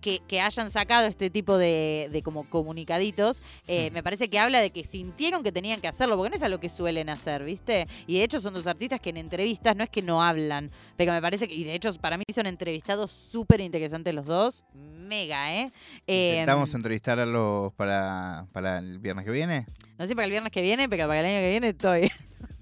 que, 0.00 0.20
que 0.26 0.40
hayan 0.40 0.70
sacado 0.70 1.06
este 1.06 1.30
tipo 1.30 1.58
de, 1.58 2.08
de 2.12 2.22
como 2.22 2.48
comunicaditos, 2.48 3.42
eh, 3.66 3.90
me 3.90 4.02
parece 4.02 4.28
que 4.28 4.38
habla 4.38 4.60
de 4.60 4.70
que 4.70 4.84
sintieron 4.84 5.42
que 5.42 5.52
tenían 5.52 5.80
que 5.80 5.88
hacerlo, 5.88 6.16
porque 6.16 6.30
no 6.30 6.36
es 6.36 6.42
algo 6.42 6.58
que 6.58 6.68
suelen 6.68 7.08
hacer, 7.08 7.44
¿viste? 7.44 7.86
Y 8.06 8.18
de 8.18 8.24
hecho 8.24 8.40
son 8.40 8.54
dos 8.54 8.66
artistas 8.66 9.00
que 9.00 9.10
en 9.10 9.16
entrevistas 9.16 9.76
no 9.76 9.84
es 9.84 9.90
que 9.90 10.02
no 10.02 10.22
hablan, 10.22 10.70
pero 10.96 11.12
me 11.12 11.20
parece 11.20 11.48
que, 11.48 11.54
y 11.54 11.64
de 11.64 11.74
hecho 11.74 11.92
para 12.00 12.16
mí 12.16 12.24
son 12.32 12.46
entrevistados 12.46 13.12
súper 13.12 13.60
interesantes 13.60 14.14
los 14.14 14.26
dos, 14.26 14.64
mega, 14.74 15.54
¿eh? 15.54 15.72
Eh, 16.06 16.30
¿Intentamos 16.32 16.74
entrevistarlos 16.74 17.72
para, 17.74 18.46
para 18.52 18.78
el 18.78 18.98
viernes 18.98 19.24
que 19.24 19.30
viene? 19.30 19.66
no 19.98 20.06
sé 20.06 20.14
para 20.14 20.26
el 20.26 20.30
viernes 20.30 20.52
que 20.52 20.62
viene, 20.62 20.88
pero 20.88 21.08
para 21.08 21.20
el 21.20 21.26
año 21.26 21.40
que 21.40 21.50
viene 21.50 21.68
estoy. 21.68 22.10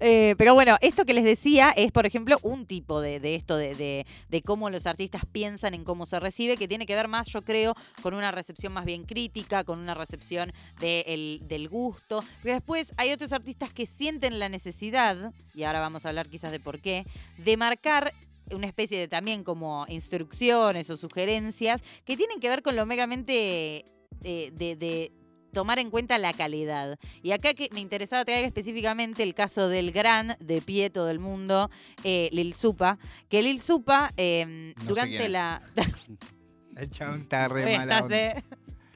Eh, 0.00 0.34
pero 0.36 0.54
bueno, 0.54 0.76
esto 0.80 1.04
que 1.04 1.14
les 1.14 1.24
decía 1.24 1.70
es, 1.76 1.90
por 1.92 2.06
ejemplo, 2.06 2.38
un 2.42 2.66
tipo 2.66 3.00
de, 3.00 3.34
esto, 3.34 3.56
de, 3.56 4.04
cómo 4.44 4.70
los 4.70 4.86
artistas 4.86 5.22
piensan 5.30 5.74
en 5.74 5.84
cómo 5.84 6.06
se 6.06 6.20
recibe, 6.20 6.56
que 6.56 6.68
tiene 6.68 6.86
que 6.86 6.94
ver 6.94 7.08
más, 7.08 7.28
yo 7.28 7.42
creo, 7.42 7.74
con 8.02 8.14
una 8.14 8.30
recepción 8.30 8.72
más 8.72 8.84
bien 8.84 9.04
crítica, 9.04 9.64
con 9.64 9.78
una 9.78 9.94
recepción 9.94 10.52
de 10.80 11.00
el- 11.08 11.40
del 11.48 11.68
gusto. 11.68 12.22
Pero 12.42 12.54
después 12.54 12.92
hay 12.96 13.12
otros 13.12 13.32
artistas 13.32 13.72
que 13.72 13.86
sienten 13.86 14.38
la 14.38 14.48
necesidad, 14.48 15.32
y 15.54 15.62
ahora 15.64 15.80
vamos 15.80 16.04
a 16.04 16.10
hablar 16.10 16.28
quizás 16.28 16.52
de 16.52 16.60
por 16.60 16.80
qué, 16.80 17.06
de 17.38 17.56
marcar 17.56 18.12
una 18.50 18.66
especie 18.66 18.98
de 18.98 19.08
también 19.08 19.44
como 19.44 19.84
instrucciones 19.88 20.88
o 20.90 20.96
sugerencias 20.96 21.82
que 22.04 22.16
tienen 22.16 22.40
que 22.40 22.48
ver 22.48 22.62
con 22.62 22.76
lo 22.76 22.86
megamente 22.86 23.84
eh, 24.24 24.50
de 24.52 25.12
tomar 25.52 25.78
en 25.78 25.90
cuenta 25.90 26.18
la 26.18 26.32
calidad. 26.32 26.98
Y 27.22 27.32
acá 27.32 27.54
que 27.54 27.68
me 27.72 27.80
interesaba 27.80 28.24
traer 28.24 28.44
específicamente 28.44 29.22
el 29.22 29.34
caso 29.34 29.68
del 29.68 29.92
gran 29.92 30.36
de 30.40 30.60
pie 30.60 30.90
todo 30.90 31.10
el 31.10 31.18
mundo, 31.18 31.70
eh, 32.04 32.28
Lil 32.32 32.54
Supa, 32.54 32.98
que 33.28 33.42
Lil 33.42 33.60
Supa 33.60 34.12
eh, 34.16 34.74
No 34.76 34.84
durante 34.84 35.28
la... 35.28 35.62
El 36.76 36.90
chabón 36.90 37.22
está 37.22 37.48
re 37.48 37.64
Hoy 37.66 37.76
mala 37.76 38.06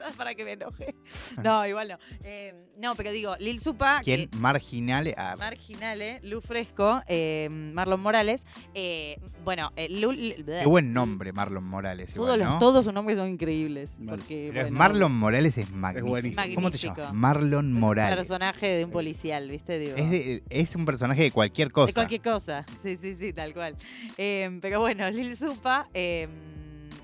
para 0.17 0.35
que 0.35 0.43
me 0.43 0.53
enoje. 0.53 0.95
No, 1.43 1.65
igual 1.65 1.87
no. 1.89 1.97
Eh, 2.23 2.53
no, 2.77 2.95
pero 2.95 3.11
digo, 3.11 3.35
Lil 3.39 3.59
Supa... 3.59 4.01
¿Quién? 4.03 4.29
que- 4.29 4.37
Marginal. 4.37 5.13
ah, 5.17 5.35
Marginale, 5.37 6.19
Lu 6.23 6.41
Fresco, 6.41 7.01
eh, 7.07 7.49
Marlon 7.51 7.99
Morales. 8.01 8.45
eh, 8.73 9.17
bueno, 9.43 9.71
eh, 9.75 9.87
Lu- 9.89 10.13
Qué 10.13 10.65
buen 10.65 10.93
nombre, 10.93 11.31
Marlon 11.33 11.63
Morales. 11.63 12.13
Todos, 12.13 12.27
igual, 12.27 12.39
los, 12.39 12.53
¿no? 12.53 12.59
todos 12.59 12.85
sus 12.85 12.93
nombres 12.93 13.17
son 13.17 13.29
increíbles. 13.29 13.97
Porque, 14.07 14.49
Pero 14.51 14.65
bueno, 14.65 14.77
Marlon 14.77 15.11
Morales 15.17 15.57
es 15.57 15.71
magnífico. 15.71 16.55
¿Cómo 16.55 16.71
te 16.71 16.77
llamas? 16.77 17.13
Marlon 17.13 17.65
es 17.67 17.73
un 17.73 17.79
Morales. 17.79 18.15
personaje 18.15 18.67
de 18.67 18.85
un 18.85 18.91
policial, 18.91 19.49
¿viste? 19.49 19.79
Digo. 19.79 19.95
Es, 19.97 20.09
de- 20.11 20.43
es 20.49 20.75
un 20.75 20.85
personaje 20.85 21.23
de 21.23 21.31
cualquier 21.31 21.71
cosa. 21.71 21.87
De 21.87 21.93
cualquier 21.93 22.21
cosa, 22.21 22.65
sí, 22.81 22.97
sí, 22.97 23.15
sí, 23.15 23.33
tal 23.33 23.53
cual. 23.53 23.75
Eh, 24.17 24.57
pero 24.61 24.79
bueno, 24.79 25.09
Lil 25.11 25.35
Supa, 25.35 25.87
eh, 25.93 26.27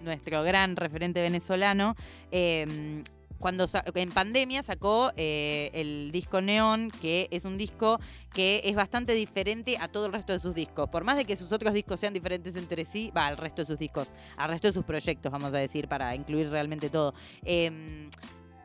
nuestro 0.03 0.43
gran 0.43 0.75
referente 0.75 1.21
venezolano, 1.21 1.95
eh, 2.31 3.03
cuando 3.39 3.65
en 3.95 4.11
pandemia 4.11 4.61
sacó 4.61 5.11
eh, 5.15 5.71
el 5.73 6.11
disco 6.11 6.41
Neon, 6.41 6.91
que 7.01 7.27
es 7.31 7.45
un 7.45 7.57
disco 7.57 7.99
que 8.33 8.61
es 8.65 8.75
bastante 8.75 9.13
diferente 9.13 9.77
a 9.79 9.87
todo 9.87 10.05
el 10.07 10.13
resto 10.13 10.33
de 10.33 10.39
sus 10.39 10.53
discos. 10.53 10.89
Por 10.89 11.03
más 11.03 11.17
de 11.17 11.25
que 11.25 11.35
sus 11.35 11.51
otros 11.51 11.73
discos 11.73 11.99
sean 11.99 12.13
diferentes 12.13 12.55
entre 12.55 12.85
sí, 12.85 13.11
va 13.15 13.27
al 13.27 13.37
resto 13.37 13.61
de 13.61 13.67
sus 13.67 13.77
discos, 13.77 14.09
al 14.37 14.49
resto 14.49 14.67
de 14.67 14.73
sus 14.73 14.83
proyectos, 14.83 15.31
vamos 15.31 15.53
a 15.53 15.57
decir, 15.57 15.87
para 15.87 16.13
incluir 16.15 16.49
realmente 16.49 16.89
todo. 16.89 17.13
Em, 17.43 18.09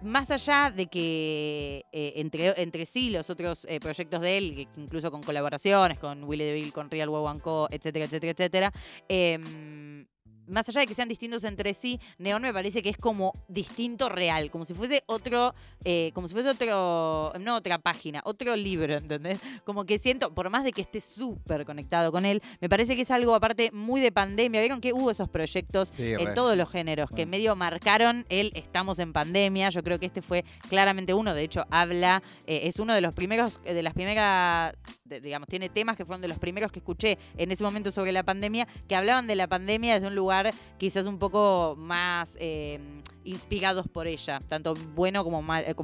más 0.02 0.30
allá 0.30 0.70
de 0.70 0.86
que 0.86 1.84
eh, 1.92 2.14
entre, 2.16 2.60
entre 2.60 2.84
sí 2.84 3.08
los 3.10 3.30
otros 3.30 3.64
eh, 3.70 3.80
proyectos 3.80 4.20
de 4.20 4.36
él, 4.36 4.54
que 4.54 4.80
incluso 4.80 5.10
con 5.10 5.22
colaboraciones, 5.22 5.98
con 5.98 6.24
Willy 6.24 6.44
DeVille, 6.44 6.72
con 6.72 6.90
Real 6.90 7.08
Wow 7.08 7.28
and 7.28 7.40
Co., 7.40 7.68
etcétera, 7.70 8.04
etcétera, 8.04 8.32
etcétera, 8.32 8.72
em, 9.08 10.04
más 10.46 10.68
allá 10.68 10.80
de 10.82 10.86
que 10.86 10.94
sean 10.94 11.08
distintos 11.08 11.44
entre 11.44 11.74
sí, 11.74 12.00
Neon 12.18 12.42
me 12.42 12.52
parece 12.52 12.82
que 12.82 12.88
es 12.90 12.96
como 12.96 13.32
distinto 13.48 14.08
real, 14.08 14.50
como 14.50 14.64
si 14.64 14.74
fuese 14.74 15.02
otro, 15.06 15.54
eh, 15.84 16.10
como 16.14 16.28
si 16.28 16.34
fuese 16.34 16.48
otro, 16.50 17.32
no 17.40 17.56
otra 17.56 17.78
página, 17.78 18.20
otro 18.24 18.56
libro, 18.56 18.94
¿entendés? 18.94 19.40
Como 19.64 19.84
que 19.84 19.98
siento, 19.98 20.34
por 20.34 20.50
más 20.50 20.64
de 20.64 20.72
que 20.72 20.82
esté 20.82 21.00
súper 21.00 21.64
conectado 21.64 22.12
con 22.12 22.24
él, 22.26 22.42
me 22.60 22.68
parece 22.68 22.96
que 22.96 23.02
es 23.02 23.10
algo 23.10 23.34
aparte 23.34 23.70
muy 23.72 24.00
de 24.00 24.12
pandemia. 24.12 24.60
¿Vieron 24.60 24.80
que 24.80 24.92
hubo 24.92 25.10
esos 25.10 25.28
proyectos 25.28 25.90
Sí, 25.94 26.12
en 26.12 26.26
re. 26.26 26.34
todos 26.34 26.56
los 26.56 26.68
géneros 26.70 27.08
que 27.10 27.16
Bueno. 27.24 27.30
medio 27.30 27.56
marcaron 27.56 28.24
el 28.28 28.52
estamos 28.54 28.98
en 28.98 29.12
pandemia? 29.12 29.70
Yo 29.70 29.82
creo 29.82 29.98
que 29.98 30.06
este 30.06 30.22
fue 30.22 30.44
claramente 30.68 31.14
uno, 31.14 31.34
de 31.34 31.42
hecho 31.42 31.64
habla, 31.70 32.22
eh, 32.46 32.60
es 32.64 32.78
uno 32.78 32.94
de 32.94 33.00
los 33.00 33.14
primeros, 33.14 33.60
de 33.64 33.82
las 33.82 33.94
primeras, 33.94 34.74
digamos, 35.04 35.48
tiene 35.48 35.68
temas 35.68 35.96
que 35.96 36.04
fueron 36.04 36.22
de 36.22 36.28
los 36.28 36.38
primeros 36.38 36.72
que 36.72 36.78
escuché 36.78 37.18
en 37.36 37.52
ese 37.52 37.62
momento 37.62 37.90
sobre 37.90 38.12
la 38.12 38.22
pandemia, 38.22 38.66
que 38.88 38.96
hablaban 38.96 39.26
de 39.26 39.36
la 39.36 39.46
pandemia 39.46 39.94
desde 39.94 40.08
un 40.08 40.14
lugar 40.14 40.52
quizás 40.78 41.06
un 41.06 41.18
poco 41.18 41.74
más 41.76 42.36
eh, 42.40 42.80
inspirados 43.24 43.86
por 43.88 44.06
ella, 44.06 44.40
tanto 44.48 44.74
bueno 44.94 45.24
como 45.24 45.42
mal, 45.42 45.64
eh, 45.66 45.74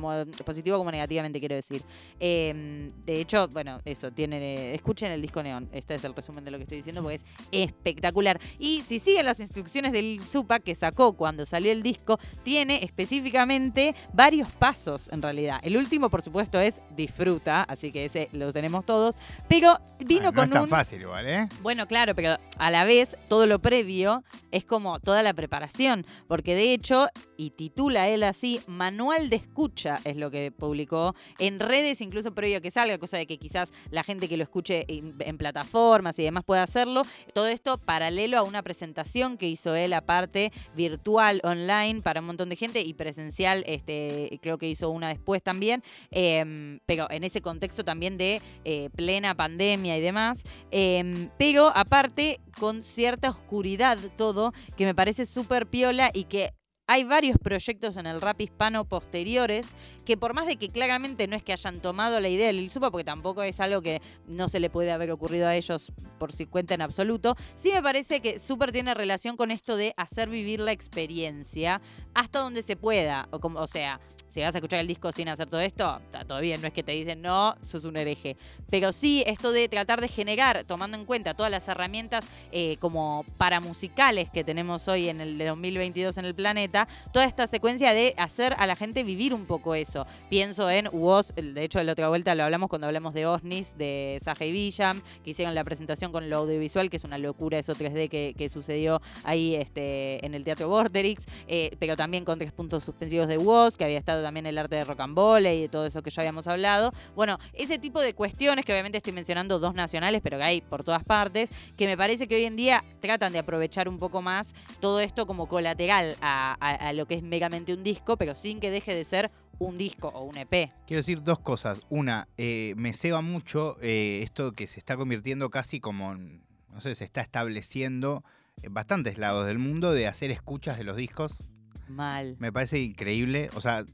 positivo 0.45 0.79
como 0.79 0.91
negativamente 0.91 1.41
quiero 1.41 1.55
decir. 1.55 1.83
Eh, 2.19 2.91
de 3.05 3.21
hecho, 3.21 3.49
bueno, 3.49 3.81
eso, 3.85 4.11
tienen, 4.13 4.43
eh, 4.43 4.75
escuchen 4.75 5.11
el 5.11 5.23
disco 5.23 5.43
Neón, 5.43 5.69
este 5.73 5.95
es 5.95 6.05
el 6.05 6.15
resumen 6.15 6.45
de 6.45 6.51
lo 6.51 6.59
que 6.59 6.65
estoy 6.65 6.79
diciendo 6.79 7.03
porque 7.03 7.17
es 7.17 7.25
espectacular. 7.51 8.41
Y 8.59 8.83
si 8.83 9.01
siguen 9.01 9.27
las 9.27 9.41
instrucciones 9.41 9.93
del 9.93 10.21
Supa 10.27 10.61
que 10.61 10.75
sacó 10.75 11.15
cuando 11.15 11.47
salió 11.47 11.73
el 11.73 11.83
disco, 11.83 12.19
tiene 12.43 12.85
específicamente 12.85 13.95
varios 14.13 14.51
pasos 14.53 15.09
en 15.13 15.23
realidad. 15.23 15.61
El 15.63 15.77
último, 15.77 16.11
por 16.11 16.23
supuesto, 16.23 16.61
es 16.61 16.83
disfruta, 16.97 17.63
así 17.65 17.91
que 17.91 18.05
ese 18.05 18.29
lo 18.33 18.53
tenemos 18.53 18.85
todos, 18.85 19.10
pero 19.49 19.79
vino 19.99 20.29
Ah, 20.29 20.31
no 20.31 20.33
con 20.33 20.45
es 20.45 20.51
tan 20.51 20.63
un... 20.63 20.69
fácil 20.69 21.01
igual, 21.03 21.27
¿eh? 21.27 21.49
Bueno, 21.63 21.87
claro, 21.87 22.15
pero 22.15 22.37
a 22.59 22.71
la 22.71 22.85
vez 22.85 23.17
todo 23.29 23.47
lo 23.47 23.59
previo 23.61 24.25
es 24.51 24.65
como 24.65 24.99
toda 25.01 25.23
la 25.23 25.35
preparación, 25.35 26.07
porque 26.29 26.55
de 26.55 26.73
hecho, 26.73 27.07
y 27.41 27.49
titula 27.49 28.07
él 28.09 28.23
así, 28.23 28.61
Manual 28.67 29.31
de 29.31 29.37
Escucha 29.37 29.99
es 30.05 30.17
lo 30.17 30.31
que 30.31 30.53
publicó 30.53 31.15
en 31.39 31.59
redes, 31.59 32.03
incluso 32.03 32.35
previo 32.35 32.59
a 32.59 32.61
que 32.61 32.71
salga, 32.71 32.99
cosa 32.99 33.17
de 33.17 33.27
que 33.27 33.39
quizás 33.39 33.73
la 33.91 34.05
gente 34.05 34.29
que 34.29 34.37
lo 34.37 34.43
escuche 34.43 34.85
en, 34.89 35.39
plataformas 35.39 36.19
y 36.19 36.23
demás 36.23 36.45
pueda 36.45 36.63
hacerlo. 36.63 37.03
Todo 37.33 37.49
esto 37.49 37.79
paralelo 37.79 38.37
a 38.37 38.43
una 38.43 38.63
presentación 38.63 39.39
que 39.39 39.49
hizo 39.49 39.75
él 39.75 39.95
aparte, 39.95 40.53
virtual, 40.77 41.41
online, 41.43 42.03
para 42.03 42.21
un 42.21 42.27
montón 42.27 42.51
de 42.51 42.57
gente 42.57 42.83
y 42.83 42.93
presencial, 42.93 43.65
este, 43.67 44.39
creo 44.43 44.59
que 44.59 44.69
hizo 44.69 44.91
una 44.91 45.09
después 45.09 45.43
también, 45.43 45.83
em, 46.11 46.81
pero 46.85 47.11
en 47.11 47.25
ese 47.25 47.41
contexto 47.41 47.85
también 47.85 48.19
de 48.19 48.43
eh, 48.67 48.91
plena 48.95 49.35
pandemia 49.35 49.97
y 49.97 50.03
demás. 50.03 50.45
Em, 50.71 51.31
pero 51.39 51.73
aparte, 51.75 52.39
con 52.59 52.85
cierta 52.85 53.31
oscuridad 53.31 53.97
todo, 54.19 54.53
que 54.77 54.85
me 54.85 54.95
parece 54.95 55.25
súper 55.25 55.67
piola 55.67 56.11
y 56.13 56.25
que 56.25 56.53
hay 56.91 57.05
varios 57.05 57.39
proyectos 57.39 57.97
en 57.99 58.07
el 58.09 58.21
rap 58.21 58.41
hispano 58.41 58.85
posteriores 58.85 59.77
que 60.05 60.17
por 60.17 60.35
más 60.35 60.49
de 60.49 60.57
que 60.57 60.71
claramente 60.71 61.29
no 61.29 61.37
es 61.37 61.43
que 61.45 61.53
hayan 61.53 61.79
tomado 61.79 62.19
la 62.19 62.29
idea 62.29 62.49
del 62.49 62.57
Lil 62.57 62.73
Supa, 62.73 62.91
porque 62.91 63.05
tampoco 63.05 63.45
es 63.45 63.61
algo 63.61 63.81
que 63.81 64.03
no 64.27 64.49
se 64.49 64.59
le 64.59 64.71
puede 64.71 64.91
haber 64.91 65.13
ocurrido 65.13 65.47
a 65.47 65.55
ellos 65.55 65.93
por 66.19 66.33
su 66.33 66.49
cuenta 66.49 66.75
en 66.75 66.83
absoluto, 66.83 67.37
sí 67.57 67.71
me 67.71 67.81
parece 67.81 68.19
que 68.19 68.41
súper 68.41 68.73
tiene 68.73 68.93
relación 68.95 69.37
con 69.37 69.53
esto 69.53 69.77
de 69.77 69.95
hacer 69.97 70.29
vivir 70.29 70.59
la 70.59 70.73
experiencia 70.73 71.81
hasta 72.13 72.41
donde 72.41 72.63
se 72.63 72.75
pueda. 72.75 73.29
O, 73.31 73.39
como, 73.39 73.61
o 73.61 73.69
sea, 73.69 74.01
si 74.31 74.41
vas 74.41 74.55
a 74.55 74.59
escuchar 74.59 74.79
el 74.79 74.87
disco 74.87 75.11
sin 75.13 75.29
hacer 75.29 75.49
todo 75.49 75.61
esto, 75.61 76.01
bien, 76.41 76.61
no 76.61 76.69
es 76.69 76.73
que 76.73 76.85
te 76.85 76.93
dicen 76.93 77.21
no, 77.21 77.57
sos 77.63 77.85
un 77.85 77.97
hereje. 77.97 78.37
Pero 78.71 78.93
sí, 78.93 79.25
esto 79.27 79.51
de 79.53 79.69
tratar 79.69 80.01
de 80.01 80.09
generar, 80.09 80.65
tomando 80.65 80.97
en 80.97 81.05
cuenta 81.05 81.35
todas 81.35 81.51
las 81.51 81.67
herramientas 81.67 82.25
eh, 82.53 82.77
como 82.79 83.25
paramusicales 83.37 84.31
que 84.31 84.45
tenemos 84.45 84.87
hoy 84.87 85.09
en 85.09 85.21
el 85.21 85.37
de 85.37 85.47
2022 85.47 86.17
en 86.19 86.25
el 86.25 86.35
planeta, 86.35 86.80
toda 87.13 87.25
esta 87.25 87.47
secuencia 87.47 87.93
de 87.95 88.15
hacer 88.17 88.55
a 88.59 88.67
la 88.67 88.77
gente 88.77 89.03
vivir 89.05 89.35
un 89.35 89.47
poco 89.47 89.75
eso. 89.75 90.07
Pienso 90.29 90.71
en 90.71 90.89
Woz, 90.93 91.33
de 91.35 91.65
hecho, 91.65 91.83
la 91.83 91.93
otra 91.93 92.09
vuelta 92.09 92.35
lo 92.35 92.45
hablamos 92.45 92.69
cuando 92.69 92.87
hablamos 92.87 93.15
de 93.15 93.27
Osnis, 93.27 93.77
de 93.77 94.19
Saja 94.23 94.45
y 94.45 94.53
Villam, 94.53 95.03
que 95.25 95.31
hicieron 95.31 95.55
la 95.55 95.65
presentación 95.65 96.13
con 96.13 96.29
lo 96.31 96.37
audiovisual, 96.39 96.91
que 96.91 96.97
es 96.97 97.05
una 97.05 97.19
locura 97.19 97.59
eso 97.59 97.75
3D 97.75 98.09
que, 98.09 98.51
sucedió 98.51 99.01
ahí 99.23 99.55
este, 99.55 100.25
en 100.27 100.35
el 100.35 100.43
Teatro 100.45 100.69
Vorterix, 100.69 101.25
eh, 101.47 101.71
pero 101.79 101.97
también 101.97 102.25
con 102.25 102.39
tres 102.39 102.53
puntos 102.53 102.85
suspensivos 102.85 103.29
de 103.29 103.39
Woz, 103.39 103.77
que 103.77 103.85
había 103.85 103.99
estado 103.99 104.23
también 104.23 104.47
el 104.47 104.59
arte 104.59 104.77
de 104.77 104.85
volley 104.85 105.59
y 105.59 105.61
de 105.63 105.69
todo 105.69 105.87
eso 105.87 106.03
que 106.03 106.11
ya 106.11 106.23
habíamos 106.23 106.47
hablado. 106.47 106.93
Bueno, 107.15 107.39
ese 107.53 107.79
tipo 107.79 108.01
de 108.01 108.15
cuestiones, 108.15 108.65
que 108.65 108.73
obviamente 108.73 108.99
estoy 108.99 109.13
mencionando 109.13 109.59
dos 109.59 109.75
nacionales, 109.75 110.21
pero 110.23 110.39
que 110.39 110.45
hay 110.45 110.61
por 110.61 110.85
todas 110.85 111.05
partes, 111.05 111.51
que 111.77 111.87
me 111.87 111.97
parece 111.97 112.27
que 112.27 112.35
hoy 112.37 112.45
en 112.45 112.57
día 112.57 112.85
tratan 113.01 113.33
de 113.33 113.39
aprovechar 113.39 113.89
un 113.89 113.99
poco 113.99 114.23
más 114.23 114.55
todo 114.81 115.01
esto 115.01 115.27
como 115.27 115.47
colateral 115.47 116.17
a- 116.21 116.57
a 116.75 116.93
lo 116.93 117.07
que 117.07 117.15
es 117.15 117.23
meramente 117.23 117.75
un 117.75 117.83
disco, 117.83 118.17
pero 118.17 118.35
sin 118.35 118.61
que 118.61 118.71
deje 118.71 118.95
de 118.95 119.05
ser 119.05 119.31
un 119.61 119.79
disco 119.79 120.09
o 120.09 120.25
un 120.25 120.37
EP. 120.39 120.73
Quiero 120.87 121.01
decir 121.01 121.23
dos 121.23 121.39
cosas. 121.39 121.83
Una, 121.91 122.29
eh, 122.39 122.75
me 122.77 122.93
ceba 122.93 123.21
mucho 123.21 123.77
eh, 123.81 124.21
esto 124.25 124.53
que 124.53 124.67
se 124.67 124.79
está 124.79 124.97
convirtiendo 124.97 125.51
casi 125.51 125.81
como, 125.81 126.15
no 126.15 126.81
sé, 126.81 126.95
se 126.95 127.05
está 127.05 127.21
estableciendo 127.21 128.25
en 128.63 128.75
bastantes 128.75 129.19
lados 129.19 129.47
del 129.47 129.59
mundo 129.59 129.93
de 129.93 130.07
hacer 130.07 130.31
escuchas 130.31 130.79
de 130.79 130.85
los 130.85 130.97
discos. 130.97 131.45
Mal. 131.89 132.37
Me 132.39 132.53
parece 132.53 132.79
increíble. 132.79 133.51
O 133.55 133.61
sea, 133.61 133.85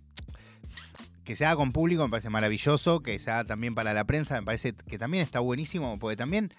que 1.25 1.35
se 1.35 1.45
haga 1.45 1.57
con 1.57 1.73
público 1.73 2.05
me 2.05 2.11
parece 2.11 2.31
maravilloso. 2.31 3.01
Que 3.03 3.19
se 3.19 3.33
haga 3.33 3.45
también 3.45 3.75
para 3.75 3.93
la 3.93 4.05
prensa 4.05 4.41
me 4.41 4.47
parece 4.47 4.73
que 4.73 4.99
también 4.99 5.23
está 5.23 5.41
buenísimo. 5.41 5.99
Porque 5.99 6.17
también, 6.17 6.53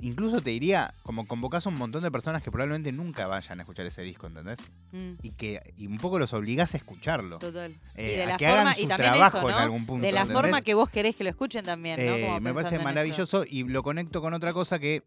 incluso 0.00 0.40
te 0.40 0.50
diría, 0.50 0.94
como 1.02 1.26
convocás 1.26 1.66
a 1.66 1.70
un 1.70 1.76
montón 1.76 2.02
de 2.02 2.10
personas 2.10 2.42
que 2.42 2.50
probablemente 2.50 2.92
nunca 2.92 3.26
vayan 3.26 3.58
a 3.60 3.62
escuchar 3.62 3.86
ese 3.86 4.02
disco, 4.02 4.26
¿entendés? 4.26 4.58
Mm, 4.92 5.12
Y 5.22 5.30
que 5.30 5.60
y 5.76 5.86
un 5.86 5.98
poco 5.98 6.18
los 6.18 6.32
obligás 6.32 6.74
a 6.74 6.76
escucharlo. 6.76 7.38
total. 7.38 7.74
Eh, 7.94 8.12
y 8.12 8.16
de 8.16 8.22
a 8.22 8.26
la 8.26 8.36
que 8.36 8.46
forma, 8.48 8.62
hagan 8.70 8.74
y 8.82 8.86
también 8.86 9.12
trabajo 9.12 9.38
eso, 9.38 9.48
en 9.50 9.54
¿no? 9.54 9.60
algún 9.60 9.86
punto. 9.86 10.06
de 10.06 10.12
la 10.12 10.20
¿entendés? 10.22 10.42
forma 10.42 10.62
que 10.62 10.74
vos 10.74 10.90
querés 10.90 11.16
que 11.16 11.24
lo 11.24 11.30
escuchen 11.30 11.64
también, 11.64 11.96
¿no? 12.04 12.12
Eh, 12.16 12.40
me 12.40 12.52
parece 12.54 12.76
en 12.76 12.84
maravilloso 12.84 13.44
y 13.48 13.64
lo 13.64 13.82
conecto 13.82 14.20
con 14.20 14.34
otra 14.34 14.52
cosa 14.52 14.78
que 14.78 15.02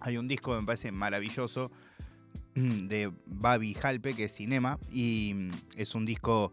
hay 0.00 0.16
un 0.18 0.28
disco 0.28 0.52
que 0.54 0.60
me 0.60 0.66
parece 0.66 0.92
maravilloso 0.92 1.70
de 2.54 3.12
Babi 3.26 3.76
Halpe, 3.82 4.14
que 4.14 4.24
es 4.24 4.32
Cinema, 4.34 4.78
y 4.90 5.32
mm, 5.34 5.50
es 5.76 5.94
un 5.94 6.04
disco 6.06 6.52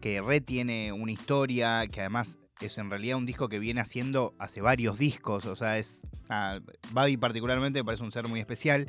que 0.00 0.20
retiene 0.20 0.92
una 0.92 1.12
historia, 1.12 1.86
que 1.86 2.00
además 2.00 2.38
es 2.66 2.78
en 2.78 2.90
realidad 2.90 3.16
un 3.16 3.26
disco 3.26 3.48
que 3.48 3.58
viene 3.58 3.80
haciendo 3.80 4.34
hace 4.38 4.60
varios 4.60 4.98
discos, 4.98 5.46
o 5.46 5.56
sea, 5.56 5.78
es... 5.78 6.02
ah, 6.28 6.60
Babi 6.92 7.16
particularmente 7.16 7.80
me 7.80 7.84
parece 7.84 8.02
un 8.02 8.12
ser 8.12 8.28
muy 8.28 8.40
especial, 8.40 8.88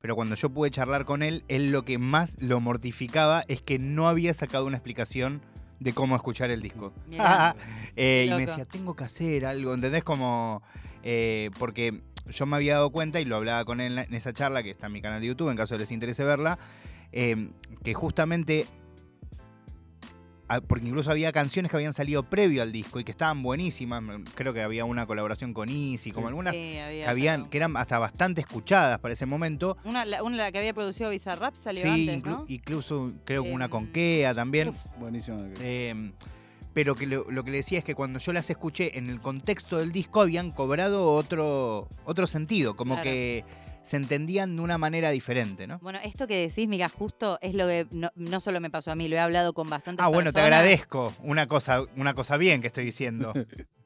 pero 0.00 0.16
cuando 0.16 0.34
yo 0.34 0.50
pude 0.50 0.70
charlar 0.70 1.04
con 1.04 1.22
él, 1.22 1.44
él 1.48 1.70
lo 1.70 1.84
que 1.84 1.98
más 1.98 2.40
lo 2.40 2.60
mortificaba 2.60 3.44
es 3.48 3.60
que 3.62 3.78
no 3.78 4.08
había 4.08 4.32
sacado 4.34 4.66
una 4.66 4.76
explicación 4.76 5.42
de 5.78 5.92
cómo 5.92 6.14
escuchar 6.14 6.50
el 6.50 6.62
disco. 6.62 6.92
Mirá. 7.08 7.56
Eh, 7.96 8.28
y 8.30 8.34
me 8.34 8.46
decía, 8.46 8.64
tengo 8.64 8.94
que 8.94 9.02
hacer 9.04 9.44
algo, 9.44 9.74
¿entendés? 9.74 10.04
Como, 10.04 10.62
eh, 11.02 11.50
porque 11.58 12.00
yo 12.30 12.46
me 12.46 12.56
había 12.56 12.74
dado 12.74 12.90
cuenta 12.90 13.20
y 13.20 13.24
lo 13.24 13.36
hablaba 13.36 13.64
con 13.64 13.80
él 13.80 13.98
en 13.98 14.14
esa 14.14 14.32
charla, 14.32 14.62
que 14.62 14.70
está 14.70 14.86
en 14.86 14.92
mi 14.92 15.02
canal 15.02 15.20
de 15.20 15.26
YouTube, 15.26 15.50
en 15.50 15.56
caso 15.56 15.76
les 15.76 15.90
interese 15.90 16.24
verla, 16.24 16.58
eh, 17.12 17.50
que 17.82 17.92
justamente, 17.92 18.66
porque 20.66 20.86
incluso 20.88 21.10
había 21.12 21.30
canciones 21.30 21.70
que 21.70 21.76
habían 21.76 21.92
salido 21.92 22.24
previo 22.24 22.62
al 22.62 22.72
disco 22.72 22.98
y 22.98 23.04
que 23.04 23.12
estaban 23.12 23.42
buenísimas, 23.42 24.02
creo 24.34 24.52
que 24.52 24.62
había 24.62 24.84
una 24.84 25.06
colaboración 25.06 25.54
con 25.54 25.68
Easy, 25.68 26.10
como 26.10 26.26
algunas 26.28 26.54
Sí, 26.54 26.60
que, 26.60 26.82
había 26.82 27.10
habían, 27.10 27.46
que 27.46 27.58
eran 27.58 27.76
hasta 27.76 27.98
bastante 28.00 28.40
escuchadas 28.40 28.98
para 28.98 29.14
ese 29.14 29.26
momento. 29.26 29.76
Una, 29.84 30.04
la, 30.04 30.22
una 30.24 30.36
la 30.38 30.50
que 30.52 30.58
había 30.58 30.74
producido 30.74 31.10
Bizarrap 31.10 31.54
salió 31.54 31.82
Sí, 31.82 31.88
antes, 31.88 32.18
inclu- 32.18 32.38
¿no? 32.38 32.44
incluso 32.48 33.12
creo 33.24 33.44
que 33.44 33.52
una 33.52 33.66
Em, 33.66 33.70
con 33.70 33.86
Kea 33.88 34.34
también. 34.34 34.68
Uf, 34.70 34.86
Buenísimo. 34.98 35.44
Eh, 35.60 36.12
pero 36.72 36.94
que 36.94 37.06
lo, 37.06 37.30
lo 37.30 37.42
que 37.44 37.50
le 37.50 37.58
decía 37.58 37.78
es 37.80 37.84
que 37.84 37.94
cuando 37.94 38.18
yo 38.20 38.32
las 38.32 38.48
escuché 38.48 38.96
en 38.98 39.10
el 39.10 39.20
contexto 39.20 39.78
del 39.78 39.92
disco 39.92 40.20
habían 40.20 40.50
cobrado 40.52 41.12
otro, 41.14 41.88
otro 42.04 42.26
sentido, 42.26 42.76
como 42.76 42.94
Claro. 42.94 43.10
que 43.10 43.44
se 43.82 43.96
entendían 43.96 44.56
de 44.56 44.62
una 44.62 44.78
manera 44.78 45.10
diferente, 45.10 45.66
¿no? 45.66 45.78
Bueno, 45.80 45.98
esto 46.04 46.26
que 46.26 46.48
decís, 46.48 46.68
mira, 46.68 46.88
justo 46.88 47.38
es 47.40 47.54
lo 47.54 47.66
que 47.66 47.86
no, 47.90 48.10
no 48.14 48.40
solo 48.40 48.60
me 48.60 48.70
pasó 48.70 48.92
a 48.92 48.94
mí, 48.94 49.08
lo 49.08 49.16
he 49.16 49.20
hablado 49.20 49.52
con 49.52 49.70
bastantes 49.70 50.04
Ah, 50.04 50.08
bueno, 50.08 50.32
te 50.32 50.40
agradezco. 50.40 51.12
Una 51.22 51.46
cosa, 51.46 51.82
una 51.96 52.14
cosa 52.14 52.36
bien 52.36 52.60
que 52.60 52.66
estoy 52.68 52.84
diciendo. 52.84 53.32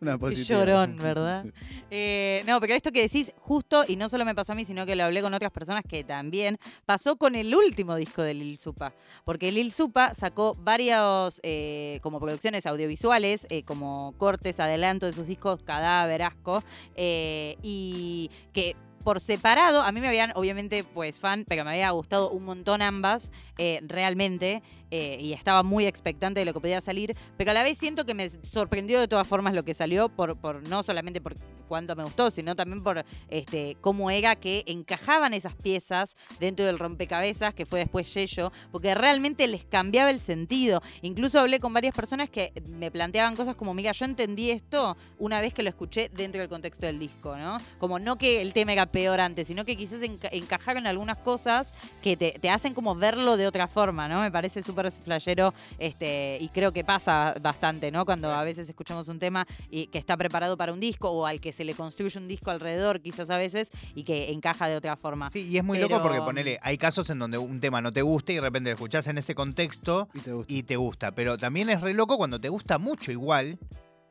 Una 0.00 0.16
positiva. 0.18 0.60
llorón, 0.60 0.98
¿verdad? 0.98 1.44
Eh, 1.90 2.44
no, 2.46 2.60
pero 2.60 2.74
esto 2.74 2.92
que 2.92 3.00
decís 3.00 3.32
justo, 3.38 3.84
y 3.88 3.96
no 3.96 4.08
solo 4.08 4.24
me 4.24 4.34
pasó 4.34 4.52
a 4.52 4.54
mí, 4.54 4.64
sino 4.64 4.86
que 4.86 4.94
lo 4.94 5.02
hablé 5.02 5.20
con 5.20 5.34
otras 5.34 5.50
personas 5.50 5.82
que 5.88 6.04
también, 6.04 6.58
pasó 6.86 7.16
con 7.16 7.34
el 7.34 7.52
último 7.52 7.96
disco 7.96 8.22
de 8.22 8.34
Lil 8.34 8.58
Supa. 8.58 8.94
Porque 9.24 9.50
Lil 9.50 9.72
Supa 9.72 10.14
sacó 10.14 10.54
varios, 10.60 11.40
eh, 11.42 11.98
como 12.02 12.20
producciones 12.20 12.66
audiovisuales, 12.66 13.48
eh, 13.50 13.64
como 13.64 14.14
cortes, 14.16 14.60
adelanto 14.60 15.06
de 15.06 15.12
sus 15.12 15.26
discos 15.26 15.60
Cadáver, 15.64 16.22
Asco, 16.22 16.62
eh, 16.94 17.56
y 17.62 18.30
que 18.52 18.76
por 19.04 19.20
separado, 19.20 19.82
a 19.82 19.92
mí 19.92 20.00
me 20.00 20.08
habían, 20.08 20.32
obviamente, 20.34 20.84
pues 20.84 21.20
fan, 21.20 21.44
pero 21.48 21.64
me 21.64 21.70
había 21.70 21.90
gustado 21.90 22.30
un 22.30 22.44
montón 22.44 22.82
ambas, 22.82 23.30
eh, 23.56 23.80
realmente, 23.82 24.62
eh, 24.90 25.18
y 25.20 25.32
estaba 25.32 25.62
muy 25.62 25.86
expectante 25.86 26.40
de 26.40 26.46
lo 26.46 26.52
que 26.54 26.60
podía 26.60 26.80
salir, 26.80 27.16
pero 27.36 27.50
a 27.50 27.54
la 27.54 27.62
vez 27.62 27.78
siento 27.78 28.04
que 28.04 28.14
me 28.14 28.28
sorprendió 28.30 29.00
de 29.00 29.08
todas 29.08 29.26
formas 29.26 29.54
lo 29.54 29.64
que 29.64 29.74
salió, 29.74 30.08
por, 30.08 30.62
no 30.68 30.82
solamente 30.82 31.20
por 31.20 31.36
cuánto 31.68 31.94
me 31.94 32.02
gustó, 32.04 32.30
sino 32.30 32.56
también 32.56 32.82
por 32.82 33.04
este, 33.28 33.76
cómo 33.82 34.10
era 34.10 34.36
que 34.36 34.64
encajaban 34.66 35.34
esas 35.34 35.54
piezas 35.54 36.16
dentro 36.40 36.64
del 36.64 36.78
rompecabezas 36.78 37.52
que 37.52 37.66
fue 37.66 37.80
después 37.80 38.12
Yello, 38.14 38.50
porque 38.72 38.94
realmente 38.94 39.46
les 39.46 39.64
cambiaba 39.64 40.10
el 40.10 40.18
sentido. 40.20 40.80
Incluso 41.02 41.38
hablé 41.40 41.60
con 41.60 41.74
varias 41.74 41.94
personas 41.94 42.30
que 42.30 42.52
me 42.66 42.90
planteaban 42.90 43.36
cosas 43.36 43.54
como, 43.54 43.74
mira, 43.74 43.92
yo 43.92 44.06
entendí 44.06 44.50
esto 44.50 44.96
una 45.18 45.42
vez 45.42 45.52
que 45.52 45.62
lo 45.62 45.68
escuché 45.68 46.08
dentro 46.08 46.40
del 46.40 46.48
contexto 46.48 46.86
del 46.86 46.98
disco, 46.98 47.36
¿no? 47.36 47.58
Como 47.78 47.98
no 47.98 48.16
que 48.16 48.40
el 48.40 48.54
tema 48.54 48.72
era 48.72 48.86
peor 48.86 49.20
antes, 49.20 49.46
sino 49.48 49.66
que 49.66 49.76
quizás 49.76 50.00
enca- 50.00 50.30
encajaron 50.32 50.86
algunas 50.86 51.18
cosas 51.18 51.74
que 52.02 52.16
te, 52.16 52.30
te 52.32 52.48
hacen 52.48 52.72
como 52.72 52.94
verlo 52.94 53.36
de 53.36 53.46
otra 53.46 53.68
forma, 53.68 54.08
¿no? 54.08 54.22
Me 54.22 54.30
parece 54.30 54.62
súper 54.62 54.77
flashero 55.02 55.52
este, 55.78 56.38
y 56.40 56.48
creo 56.48 56.72
que 56.72 56.84
pasa 56.84 57.34
bastante, 57.40 57.90
¿no? 57.90 58.04
Cuando 58.04 58.32
a 58.32 58.44
veces 58.44 58.68
escuchamos 58.68 59.08
un 59.08 59.18
tema 59.18 59.46
y 59.70 59.86
que 59.88 59.98
está 59.98 60.16
preparado 60.16 60.56
para 60.56 60.72
un 60.72 60.80
disco 60.80 61.10
o 61.10 61.26
al 61.26 61.40
que 61.40 61.52
se 61.52 61.64
le 61.64 61.74
construye 61.74 62.18
un 62.18 62.28
disco 62.28 62.50
alrededor 62.50 63.00
quizás 63.00 63.30
a 63.30 63.36
veces 63.38 63.70
y 63.94 64.04
que 64.04 64.30
encaja 64.32 64.68
de 64.68 64.76
otra 64.76 64.96
forma. 64.96 65.30
Sí, 65.30 65.40
y 65.48 65.58
es 65.58 65.64
muy 65.64 65.78
Pero- 65.78 65.88
loco 65.90 66.02
porque 66.02 66.20
ponele, 66.20 66.58
hay 66.62 66.78
casos 66.78 67.10
en 67.10 67.18
donde 67.18 67.38
un 67.38 67.60
tema 67.60 67.80
no 67.80 67.90
te 67.90 68.02
gusta 68.02 68.32
y 68.32 68.36
de 68.36 68.40
repente 68.40 68.70
lo 68.70 68.74
escuchás 68.76 69.06
en 69.08 69.18
ese 69.18 69.34
contexto 69.34 70.08
Y 70.14 70.20
te 70.20 70.32
gusta. 70.32 70.52
y 70.52 70.62
te 70.62 70.76
gusta. 70.76 71.12
Pero 71.14 71.36
también 71.38 71.70
es 71.70 71.80
re 71.80 71.92
loco 71.94 72.16
cuando 72.16 72.40
te 72.40 72.48
gusta 72.48 72.78
mucho 72.78 73.12
igual, 73.12 73.58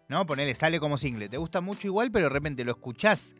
¿no? 0.10 0.26
Ponele, 0.26 0.56
sale 0.56 0.80
como 0.80 0.98
single, 0.98 1.30
te 1.30 1.38
gusta 1.38 1.62
mucho 1.62 1.88
igual, 1.88 2.12
pero 2.12 2.26
de 2.26 2.30
repente 2.34 2.64
lo 2.64 2.72
escuchás 2.72 3.34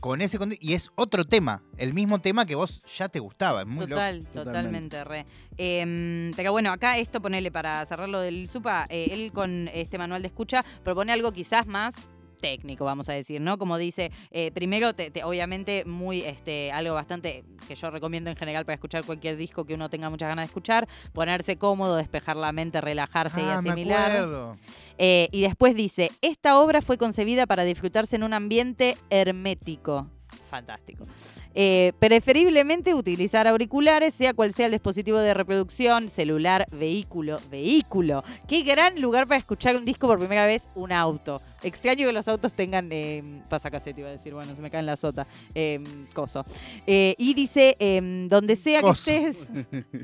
con 0.00 0.22
ese 0.22 0.38
y 0.60 0.74
es 0.74 0.90
otro 0.94 1.24
tema, 1.24 1.62
el 1.76 1.92
mismo 1.92 2.20
tema 2.20 2.46
que 2.46 2.54
vos 2.54 2.82
ya 2.96 3.08
te 3.08 3.18
gustaba. 3.18 3.62
Es 3.62 3.66
muy 3.66 3.86
loco. 3.86 3.94
Total, 4.00 4.26
Totalmente. 4.26 4.44
totalmente, 4.44 5.04
re. 5.04 5.26
Em, 5.58 6.32
pero 6.36 6.52
bueno, 6.52 6.72
acá 6.72 6.98
esto 6.98 7.20
ponele 7.20 7.50
para 7.50 7.84
cerrar 7.86 8.08
lo 8.08 8.20
del 8.20 8.48
Supa, 8.48 8.86
eh, 8.88 9.08
él 9.10 9.32
con 9.32 9.68
este 9.68 9.98
manual 9.98 10.22
de 10.22 10.28
escucha 10.28 10.64
propone 10.82 11.12
algo 11.12 11.32
quizás 11.32 11.66
más 11.66 12.08
técnico, 12.40 12.84
vamos 12.84 13.08
a 13.08 13.12
decir, 13.12 13.40
¿no? 13.40 13.58
Como 13.58 13.78
dice, 13.78 14.10
eh, 14.30 14.50
primero, 14.52 14.94
te- 14.94 15.10
te- 15.10 15.22
obviamente, 15.24 15.84
muy, 15.84 16.22
este, 16.22 16.72
algo 16.72 16.94
bastante 16.94 17.44
que 17.68 17.74
yo 17.74 17.90
recomiendo 17.90 18.30
en 18.30 18.36
general 18.36 18.64
para 18.64 18.74
escuchar 18.74 19.04
cualquier 19.04 19.36
disco 19.36 19.64
que 19.64 19.74
uno 19.74 19.88
tenga 19.90 20.10
muchas 20.10 20.28
ganas 20.28 20.44
de 20.44 20.46
escuchar, 20.46 20.88
ponerse 21.12 21.56
cómodo, 21.56 21.96
despejar 21.96 22.36
la 22.36 22.52
mente, 22.52 22.80
relajarse 22.80 23.40
y 23.40 23.44
Ah, 23.44 23.60
me 23.62 23.70
asimilar. 23.70 24.10
acuerdo. 24.10 24.56
Eh, 24.98 25.28
y 25.32 25.42
después 25.42 25.74
dice, 25.74 26.10
esta 26.20 26.58
obra 26.60 26.82
fue 26.82 26.98
concebida 26.98 27.46
para 27.46 27.64
disfrutarse 27.64 28.16
en 28.16 28.22
un 28.24 28.32
ambiente 28.34 28.96
hermético. 29.08 30.08
Fantástico. 30.50 31.04
Eh, 31.54 31.92
preferiblemente 32.00 32.92
utilizar 32.92 33.46
auriculares, 33.46 34.14
sea 34.14 34.34
cual 34.34 34.52
sea 34.52 34.66
el 34.66 34.72
dispositivo 34.72 35.18
de 35.18 35.32
reproducción, 35.32 36.10
celular, 36.10 36.66
vehículo, 36.72 37.40
vehículo. 37.50 38.24
Qué 38.48 38.62
gran 38.62 39.00
lugar 39.00 39.28
para 39.28 39.38
escuchar 39.38 39.76
un 39.76 39.84
disco 39.84 40.08
por 40.08 40.18
primera 40.18 40.46
vez, 40.46 40.68
un 40.74 40.90
auto. 40.90 41.40
Extraño 41.62 42.06
que 42.06 42.12
los 42.12 42.26
autos 42.26 42.52
tengan 42.52 42.88
eh, 42.90 43.42
pasacasete, 43.48 44.00
iba 44.00 44.08
a 44.08 44.12
decir, 44.12 44.34
bueno, 44.34 44.56
se 44.56 44.62
me 44.62 44.70
cae 44.70 44.80
en 44.80 44.86
la 44.86 44.96
sota. 44.96 45.26
Eh, 45.54 45.78
coso. 46.12 46.44
Eh, 46.86 47.14
y 47.16 47.34
dice, 47.34 47.76
em, 47.78 48.28
donde 48.28 48.56
sea 48.56 48.80
Coso. 48.80 49.04
que 49.10 49.28
estés... 49.28 49.50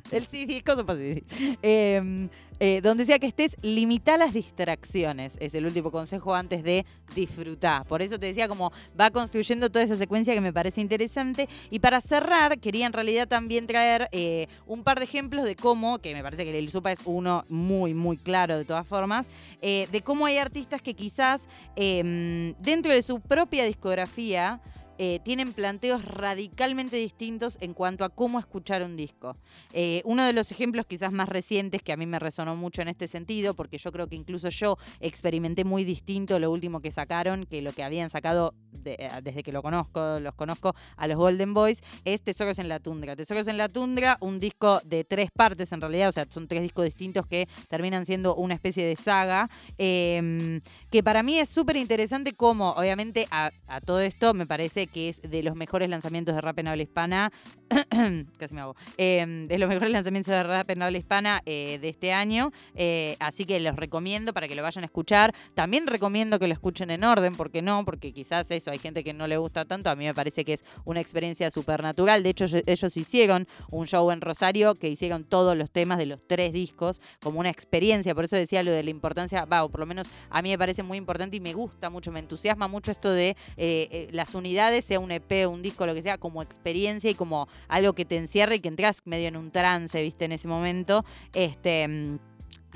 el 0.13 0.27
sí, 0.27 0.63
coso 0.65 0.87
pasa, 0.87 1.01
sí. 1.01 1.25
Em, 1.63 2.29
eh, 2.59 2.81
donde 2.83 3.05
sea 3.05 3.19
que 3.19 3.27
estés, 3.27 3.57
limita 3.63 4.17
las 4.17 4.33
distracciones. 4.33 5.37
Es 5.41 5.55
el 5.55 5.67
último 5.67 5.91
consejo 5.91 6.35
antes 6.35 6.63
de 6.63 6.87
disfrutar. 7.15 7.85
Por 7.87 8.03
eso 8.03 8.19
te 8.19 8.27
decía 8.27 8.49
como 8.49 8.73
va 8.99 9.11
construyendo 9.11 9.71
toda 9.71 9.85
esa 9.85 9.97
secuencia 9.97 10.35
que 10.35 10.41
me 10.41 10.53
parece 10.53 10.81
interesante. 10.81 11.49
Y 11.71 11.81
para 11.81 12.01
cerrar, 12.01 12.59
quería 12.59 12.87
en 12.87 12.93
realidad 12.93 13.29
también 13.29 13.67
traer 13.67 14.09
eh, 14.13 14.47
un 14.67 14.83
par 14.83 14.99
de 14.99 15.05
ejemplos 15.05 15.45
de 15.45 15.57
cómo, 15.57 15.99
que 15.99 16.15
me 16.15 16.23
parece 16.23 16.45
que 16.45 16.59
el 16.59 16.69
Supa 16.69 16.93
es 16.93 17.01
uno 17.05 17.45
muy, 17.49 17.95
muy 17.95 18.17
claro 18.17 18.57
de 18.57 18.65
todas 18.65 18.87
formas, 18.87 19.29
eh, 19.61 19.89
de 19.93 20.01
cómo 20.03 20.27
hay 20.27 20.39
artistas 20.39 20.81
que 20.83 20.95
quizás 20.95 21.49
em, 21.77 22.55
dentro 22.61 22.93
de 22.93 23.03
su 23.03 23.21
propia 23.21 23.65
discografía 23.65 24.61
eh, 24.99 25.21
tienen 25.25 25.53
planteos 25.53 26.05
radicalmente 26.05 26.97
distintos 26.97 27.59
en 27.61 27.75
cuanto 27.75 28.05
a 28.05 28.09
cómo 28.09 28.39
escuchar 28.39 28.83
un 28.83 28.97
disco. 28.97 29.37
Eh, 29.73 30.03
uno 30.05 30.25
de 30.25 30.33
los 30.33 30.51
ejemplos 30.51 30.87
quizás 30.87 31.13
más 31.13 31.29
recientes 31.29 31.83
que 31.83 31.93
a 31.93 31.97
mí 31.97 32.07
me 32.07 32.19
resonó 32.19 32.57
mucho 32.57 32.83
en 32.83 32.89
este 32.89 33.09
sentido, 33.09 33.55
porque 33.55 33.79
yo 33.79 33.93
creo 33.93 34.09
que 34.09 34.17
incluso 34.17 34.49
yo 34.49 34.79
experimenté 35.01 35.65
muy 35.65 35.85
distinto 35.85 36.39
lo 36.39 36.51
último 36.51 36.81
que 36.81 36.91
sacaron 36.91 37.47
que 37.47 37.63
lo 37.63 37.73
que 37.73 37.83
habían 37.83 38.11
sacado 38.11 38.55
eh, 38.85 39.11
desde 39.23 39.43
que 39.43 39.53
lo 39.53 39.63
conozco, 39.63 40.21
los 40.21 40.35
conozco 40.35 40.75
a 40.97 41.07
los 41.07 41.17
Golden 41.17 41.55
Boys, 41.55 41.83
es 42.05 42.23
Tesoros 42.23 42.59
en 42.59 42.69
la 42.69 42.81
Tundra. 42.81 43.17
Tesoros 43.17 43.49
en 43.49 43.59
la 43.59 43.69
Tundra, 43.69 44.17
un 44.21 44.39
disco 44.39 44.81
de 44.85 45.05
tres 45.05 45.31
partes 45.31 45.73
en 45.73 45.81
realidad, 45.81 46.09
o 46.09 46.13
sea, 46.13 46.27
son 46.29 46.49
tres 46.49 46.63
discos 46.63 46.85
distintos 46.85 47.27
que 47.27 47.49
terminan 47.69 48.07
siendo 48.07 48.35
una 48.35 48.55
especie 48.55 48.87
de 48.87 48.97
saga, 48.97 49.51
eh, 49.79 50.61
que 50.91 51.03
para 51.03 51.23
mí 51.23 51.39
es 51.39 51.49
súper 51.49 51.77
interesante 51.77 52.33
como, 52.33 52.71
obviamente, 52.71 53.27
a 53.31 53.51
todo 53.85 54.01
esto 54.01 54.33
me 54.35 54.47
parece 54.47 54.86
que 54.89 55.09
es 55.09 55.23
de 55.23 55.43
los 55.43 55.57
mejores 55.57 55.89
lanzamientos 55.89 56.35
de 56.35 56.41
rap 56.41 56.59
en 56.59 56.69
habla 56.69 56.83
hispana, 56.83 57.33
casi 58.39 58.55
me 58.55 58.61
hago, 58.61 58.77
eh, 58.99 59.47
de 59.49 59.59
los 59.59 59.69
mejores 59.69 59.91
lanzamientos 59.91 60.33
de 60.33 60.43
rap 60.43 60.71
en 60.71 60.83
habla 60.83 60.99
hispana 60.99 61.43
eh, 61.47 61.79
de 61.81 61.89
este 61.89 62.13
año, 62.13 62.53
eh, 62.75 63.17
así 63.21 63.45
que 63.45 63.59
los 63.61 63.77
recomiendo 63.77 64.33
para 64.33 64.49
que 64.49 64.55
lo 64.55 64.63
vayan 64.63 64.85
a 64.85 64.87
escuchar. 64.87 65.35
También 65.55 65.87
recomiendo 65.87 66.39
que 66.39 66.47
lo 66.47 66.55
escuchen 66.55 66.91
en 66.91 67.05
orden, 67.05 67.37
porque 67.37 67.63
no, 67.63 67.85
porque 67.85 68.13
quizás 68.13 68.51
eso, 68.51 68.71
hay 68.71 68.79
gente 68.79 69.05
que 69.05 69.13
no 69.13 69.27
le 69.27 69.37
gusta 69.37 69.65
tanto, 69.65 69.91
a 69.91 69.97
mí 69.97 70.05
me 70.05 70.15
parece 70.15 70.45
que 70.45 70.55
es 70.55 70.65
una 70.85 71.01
experiencia 71.01 71.51
súper 71.51 71.83
natural, 71.83 72.23
de 72.23 72.31
hecho 72.31 72.47
ellos 72.67 72.97
hicieron 72.97 73.47
un 73.71 73.87
show 73.87 74.11
en 74.11 74.21
Rosario 74.21 74.75
que 74.75 74.89
hicieron 74.89 75.25
todos 75.25 75.57
los 75.57 75.71
temas 75.71 75.99
de 75.99 76.07
los 76.07 76.21
tres 76.27 76.53
discos 76.53 77.01
como 77.21 77.41
una 77.41 77.51
experiencia, 77.51 78.15
por 78.15 78.25
eso 78.25 78.37
decía 78.37 78.63
lo 78.63 78.71
de 78.71 78.83
la 78.83 78.91
importancia, 78.91 79.45
va, 79.45 79.65
o 79.65 79.69
por 79.69 79.81
lo 79.81 79.87
menos 79.87 80.09
a 80.31 80.43
mí 80.43 80.51
me 80.51 80.59
parece 80.59 80.83
muy 80.83 80.99
importante 80.99 81.37
y 81.37 81.41
me 81.41 81.55
gusta 81.55 81.91
mucho, 81.91 82.13
me 82.13 82.21
entusiasma 82.21 82.69
mucho 82.69 82.91
esto 82.91 83.11
de 83.11 83.37
eh, 83.57 84.09
las 84.13 84.35
unidades, 84.35 84.76
sea 84.83 85.01
un 85.01 85.11
EP, 85.11 85.47
un 85.49 85.63
disco, 85.63 85.87
lo 85.87 85.95
que 85.95 86.03
sea, 86.03 86.19
como 86.19 86.43
experiencia 86.43 87.11
y 87.11 87.15
como 87.15 87.49
algo 87.69 87.93
que 87.93 88.05
te 88.05 88.17
encierre 88.17 88.57
y 88.57 88.61
que 88.61 88.69
entras 88.69 89.03
medio 89.05 89.29
en 89.29 89.37
un 89.37 89.51
trance, 89.51 90.03
viste, 90.03 90.25
en 90.25 90.33
ese 90.33 90.49
momento. 90.49 91.05
Este. 91.33 92.19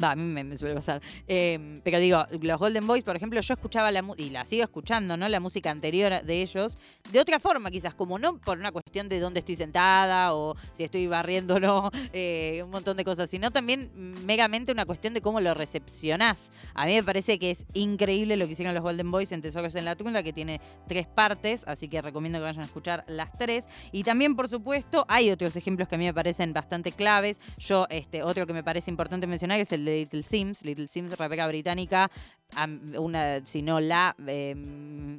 Va, 0.03 0.13
a 0.13 0.17
mí 0.17 0.43
me, 0.43 0.57
suele 0.57 0.75
pasar. 0.75 1.01
Eh, 1.29 1.81
pero 1.85 1.99
digo, 1.99 2.25
los 2.41 2.59
Golden 2.59 2.87
Boys, 2.87 3.03
por 3.03 3.17
ejemplo, 3.17 3.41
yo 3.41 3.55
escuchaba 3.55 3.91
la 3.91 4.03
música, 4.03 4.23
y 4.23 4.31
la 4.31 4.45
sigo 4.45 4.65
escuchando, 4.65 5.17
¿no? 5.17 5.29
La 5.29 5.41
música 5.41 5.71
anterior 5.71 6.23
de 6.23 6.43
ellos, 6.43 6.79
de 7.11 7.21
otra 7.21 7.39
forma, 7.39 7.71
quizás, 7.71 7.95
como 7.95 8.19
no 8.19 8.39
por 8.39 8.59
una 8.59 8.73
cuestión 8.73 9.09
de 9.09 9.21
dónde 9.21 9.41
estoy 9.41 9.57
sentada 9.57 10.35
o 10.35 10.57
si 10.73 10.85
estoy 10.85 11.07
barriendo 11.07 11.57
o 11.57 11.61
no, 11.61 11.91
eh, 12.13 12.63
un 12.65 12.71
montón 12.71 12.97
de 12.97 13.05
cosas, 13.05 13.29
sino 13.31 13.51
también 13.51 13.91
megamente 14.25 14.73
una 14.73 14.87
cuestión 14.87 15.15
de 15.15 15.21
cómo 15.21 15.41
lo 15.41 15.55
recepcionás. 15.55 16.51
A 16.75 16.87
mí 16.87 16.95
me 16.95 17.03
parece 17.03 17.39
que 17.39 17.51
es 17.51 17.67
increíble 17.75 18.37
lo 18.37 18.47
que 18.47 18.53
hicieron 18.53 18.75
los 18.75 18.83
Golden 18.83 19.11
Boys 19.11 19.33
en 19.33 19.43
Tesoros 19.43 19.75
en 19.75 19.85
la 19.85 19.97
Tundra, 19.97 20.23
que 20.23 20.33
tiene 20.33 20.61
tres 20.89 21.07
partes, 21.07 21.65
así 21.67 21.89
que 21.89 22.01
recomiendo 22.01 22.39
que 22.39 22.45
vayan 22.45 22.63
a 22.63 22.67
escuchar 22.67 23.05
las 23.07 23.33
tres. 23.33 23.69
Y 23.93 24.05
también, 24.05 24.37
por 24.37 24.49
supuesto, 24.49 25.05
hay 25.09 25.31
otros 25.31 25.57
ejemplos 25.57 25.89
que 25.89 25.95
a 25.95 25.99
mí 25.99 26.05
me 26.05 26.15
parecen 26.15 26.53
bastante 26.53 26.93
claves. 26.93 27.41
Yo, 27.59 27.87
este, 27.91 28.23
otro 28.23 28.47
que 28.47 28.53
me 28.53 28.65
parece 28.65 28.91
importante 28.91 29.27
mencionar 29.27 29.61
es 29.61 29.73
el 29.73 29.85
de 29.85 29.90
Little 29.99 30.23
Sims. 30.23 30.65
Little 30.65 30.89
Sims, 30.89 31.17
rapera 31.17 31.47
británica, 31.47 32.11
una, 32.99 33.45
si 33.45 33.63
no 33.63 33.81
la 33.81 34.17
eh, 34.27 34.55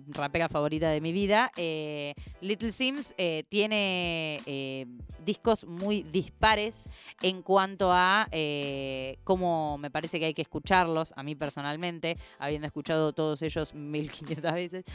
rapera 0.10 0.50
favorita 0.50 0.90
de 0.90 1.02
mi 1.02 1.12
vida. 1.12 1.52
Eh, 1.56 2.14
Little 2.42 2.72
Sims 2.72 3.14
eh, 3.18 3.44
tiene 3.50 4.42
eh, 4.46 4.86
discos 5.24 5.66
muy 5.66 6.04
dispares 6.04 6.90
en 7.22 7.42
cuanto 7.42 7.92
a 7.92 8.28
eh, 8.32 9.18
cómo 9.24 9.78
me 9.78 9.90
parece 9.92 10.20
que 10.20 10.26
hay 10.26 10.34
que 10.34 10.42
escucharlos, 10.42 11.14
a 11.16 11.24
mí 11.24 11.36
personalmente, 11.36 12.18
habiendo 12.40 12.68
escuchado 12.68 13.14
todos 13.14 13.42
ellos 13.42 13.74
1500 13.74 14.54
veces. 14.54 14.86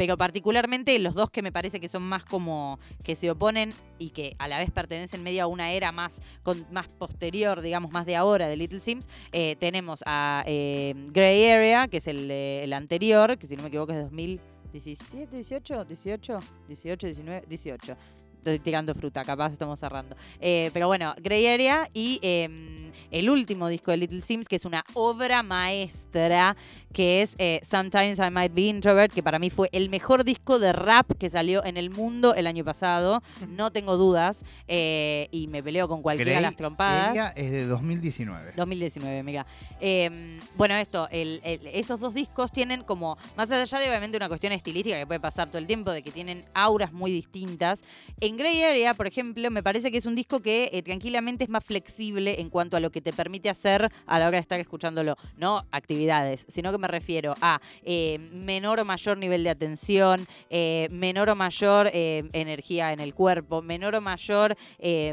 Pero 0.00 0.16
particularmente 0.16 0.98
los 0.98 1.12
dos 1.12 1.28
que 1.28 1.42
me 1.42 1.52
parece 1.52 1.78
que 1.78 1.86
son 1.86 2.02
más 2.02 2.24
como 2.24 2.78
que 3.04 3.14
se 3.14 3.30
oponen 3.30 3.74
y 3.98 4.08
que 4.08 4.34
a 4.38 4.48
la 4.48 4.56
vez 4.56 4.70
pertenecen 4.70 5.22
medio 5.22 5.42
a 5.42 5.46
una 5.46 5.72
era 5.72 5.92
más, 5.92 6.22
con, 6.42 6.64
más 6.72 6.88
posterior, 6.88 7.60
digamos, 7.60 7.90
más 7.92 8.06
de 8.06 8.16
ahora 8.16 8.48
de 8.48 8.56
Little 8.56 8.80
Sims, 8.80 9.10
eh, 9.32 9.56
tenemos 9.56 10.02
a 10.06 10.42
eh, 10.46 10.94
Grey 11.12 11.50
Area, 11.50 11.86
que 11.86 11.98
es 11.98 12.06
el, 12.06 12.30
eh, 12.30 12.64
el 12.64 12.72
anterior, 12.72 13.36
que 13.36 13.46
si 13.46 13.56
no 13.56 13.62
me 13.62 13.68
equivoco 13.68 13.92
es 13.92 14.10
de 14.10 14.40
17, 14.72 15.36
18, 15.36 15.84
18, 15.84 16.40
18, 16.66 17.06
19, 17.06 17.44
18 17.46 17.96
estoy 18.40 18.58
tirando 18.58 18.94
fruta, 18.94 19.24
capaz 19.24 19.52
estamos 19.52 19.78
cerrando. 19.78 20.16
Eh, 20.40 20.70
pero 20.72 20.86
bueno, 20.86 21.14
Grey 21.18 21.46
Area 21.46 21.86
y 21.92 22.18
em, 22.22 22.90
el 23.10 23.28
último 23.30 23.68
disco 23.68 23.90
de 23.90 23.98
Little 23.98 24.22
Sims, 24.22 24.48
que 24.48 24.56
es 24.56 24.64
una 24.64 24.84
obra 24.94 25.42
maestra, 25.42 26.56
que 26.92 27.22
es 27.22 27.36
eh, 27.38 27.60
Sometimes 27.62 28.18
I 28.18 28.30
Might 28.30 28.54
Be 28.54 28.62
Introvert, 28.62 29.12
que 29.12 29.22
para 29.22 29.38
mí 29.38 29.50
fue 29.50 29.68
el 29.72 29.90
mejor 29.90 30.24
disco 30.24 30.58
de 30.58 30.72
rap 30.72 31.12
que 31.18 31.28
salió 31.30 31.64
en 31.64 31.76
el 31.76 31.90
mundo 31.90 32.34
el 32.34 32.46
año 32.46 32.64
pasado, 32.64 33.22
no 33.48 33.70
tengo 33.70 33.96
dudas, 33.96 34.44
eh, 34.66 35.28
y 35.30 35.46
me 35.48 35.62
peleo 35.62 35.86
con 35.88 36.02
cualquiera 36.02 36.36
de 36.36 36.40
las 36.40 36.56
trompadas. 36.56 37.12
Ella 37.12 37.28
es 37.36 37.50
de 37.50 37.66
2019. 37.66 38.52
2019, 38.56 39.22
mira. 39.22 39.46
Em, 39.80 40.40
bueno, 40.56 40.74
esto, 40.76 41.08
esos 41.10 42.00
dos 42.00 42.14
discos 42.14 42.50
tienen 42.52 42.82
como, 42.82 43.18
más 43.36 43.50
allá 43.50 43.78
de 43.78 43.88
obviamente 43.88 44.16
una 44.16 44.28
cuestión 44.28 44.52
estilística 44.52 44.98
que 44.98 45.06
puede 45.06 45.20
pasar 45.20 45.48
todo 45.48 45.58
el 45.58 45.66
tiempo, 45.66 45.90
de 45.90 46.02
que 46.02 46.10
tienen 46.10 46.44
auras 46.54 46.92
muy 46.92 47.10
distintas, 47.10 47.82
en 48.20 48.29
Grey 48.36 48.62
Area, 48.62 48.94
por 48.94 49.06
ejemplo, 49.06 49.50
me 49.50 49.62
parece 49.62 49.90
que 49.90 49.98
es 49.98 50.06
un 50.06 50.14
disco 50.14 50.40
que 50.40 50.70
eh, 50.72 50.82
tranquilamente 50.82 51.44
es 51.44 51.50
más 51.50 51.64
flexible 51.64 52.40
en 52.40 52.50
cuanto 52.50 52.76
a 52.76 52.80
lo 52.80 52.90
que 52.90 53.00
te 53.00 53.12
permite 53.12 53.48
hacer 53.48 53.90
a 54.06 54.18
la 54.18 54.28
hora 54.28 54.36
de 54.36 54.42
estar 54.42 54.60
escuchándolo. 54.60 55.16
No 55.36 55.66
actividades, 55.70 56.44
sino 56.48 56.70
que 56.72 56.78
me 56.78 56.88
refiero 56.88 57.34
a 57.40 57.60
eh, 57.82 58.18
menor 58.32 58.80
o 58.80 58.84
mayor 58.84 59.18
nivel 59.18 59.44
de 59.44 59.50
atención, 59.50 60.26
eh, 60.50 60.88
menor 60.90 61.30
o 61.30 61.34
mayor 61.34 61.90
energía 61.92 62.92
en 62.92 63.00
el 63.00 63.14
cuerpo, 63.14 63.62
menor 63.62 63.94
o 63.94 64.00
mayor, 64.00 64.56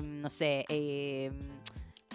no 0.01 0.29
sé, 0.29 0.65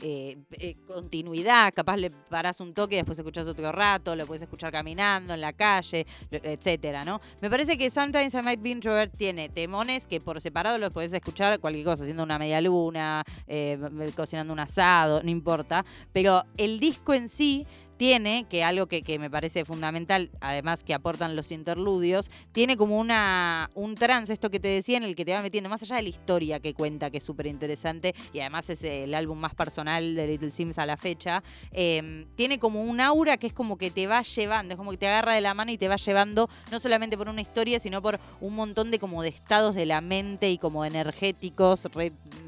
eh, 0.02 0.36
eh, 0.58 0.76
continuidad, 0.86 1.72
capaz 1.72 1.96
le 1.96 2.10
parás 2.10 2.60
un 2.60 2.74
toque 2.74 2.96
y 2.96 2.98
después 2.98 3.18
escuchás 3.18 3.46
otro 3.46 3.70
rato, 3.70 4.16
lo 4.16 4.26
puedes 4.26 4.42
escuchar 4.42 4.72
caminando 4.72 5.32
en 5.32 5.40
la 5.40 5.52
calle, 5.52 6.06
etcétera, 6.30 7.04
¿no? 7.04 7.20
Me 7.40 7.48
parece 7.48 7.78
que 7.78 7.88
Sometimes 7.88 8.34
I 8.34 8.42
Might 8.42 8.62
Be 8.62 8.70
Introvert 8.70 9.16
tiene 9.16 9.48
temones 9.48 10.08
que 10.08 10.20
por 10.20 10.40
separado 10.40 10.78
los 10.78 10.92
podés 10.92 11.12
escuchar 11.12 11.60
cualquier 11.60 11.84
cosa, 11.84 12.02
haciendo 12.02 12.24
una 12.24 12.38
media 12.38 12.60
luna, 12.60 13.22
eh, 13.46 13.78
cocinando 14.16 14.52
un 14.52 14.58
asado, 14.58 15.22
no 15.22 15.30
importa, 15.30 15.84
pero 16.12 16.44
el 16.56 16.80
disco 16.80 17.14
en 17.14 17.28
sí 17.28 17.66
tiene, 18.02 18.46
que 18.50 18.64
algo 18.64 18.88
que, 18.88 19.16
me 19.20 19.30
parece 19.30 19.64
fundamental, 19.64 20.28
además 20.40 20.82
que 20.82 20.92
aportan 20.92 21.36
los 21.36 21.52
interludios, 21.52 22.32
tiene 22.50 22.76
como 22.76 22.98
una 22.98 23.70
un 23.74 23.94
trance, 23.94 24.32
esto 24.32 24.50
que 24.50 24.58
te 24.58 24.66
decía, 24.66 24.96
en 24.96 25.04
el 25.04 25.14
que 25.14 25.24
te 25.24 25.32
va 25.32 25.40
metiendo, 25.40 25.70
más 25.70 25.84
allá 25.84 25.94
de 25.94 26.02
la 26.02 26.08
historia 26.08 26.58
que 26.58 26.74
cuenta, 26.74 27.12
que 27.12 27.18
es 27.18 27.24
súper 27.24 27.46
interesante, 27.46 28.12
y 28.32 28.40
además 28.40 28.68
es 28.70 28.82
el 28.82 29.14
álbum 29.14 29.38
más 29.38 29.54
personal 29.54 30.16
de 30.16 30.26
Little 30.26 30.50
Sims 30.50 30.78
a 30.78 30.86
la 30.86 30.96
fecha, 30.96 31.44
em, 31.70 32.26
tiene 32.34 32.58
como 32.58 32.82
un 32.82 33.00
aura 33.00 33.36
que 33.36 33.46
es 33.46 33.52
como 33.52 33.78
que 33.78 33.92
te 33.92 34.08
va 34.08 34.22
llevando, 34.22 34.74
es 34.74 34.78
como 34.78 34.90
que 34.90 34.96
te 34.96 35.06
agarra 35.06 35.34
de 35.34 35.40
la 35.40 35.54
mano 35.54 35.70
y 35.70 35.78
te 35.78 35.86
va 35.86 35.94
llevando, 35.94 36.50
no 36.72 36.80
solamente 36.80 37.16
por 37.16 37.28
una 37.28 37.40
historia, 37.40 37.78
sino 37.78 38.02
por 38.02 38.18
un 38.40 38.56
montón 38.56 38.90
de 38.90 38.98
como 38.98 39.22
de 39.22 39.28
estados 39.28 39.76
de 39.76 39.86
la 39.86 40.00
mente 40.00 40.50
y 40.50 40.58
como 40.58 40.84
energéticos, 40.84 41.86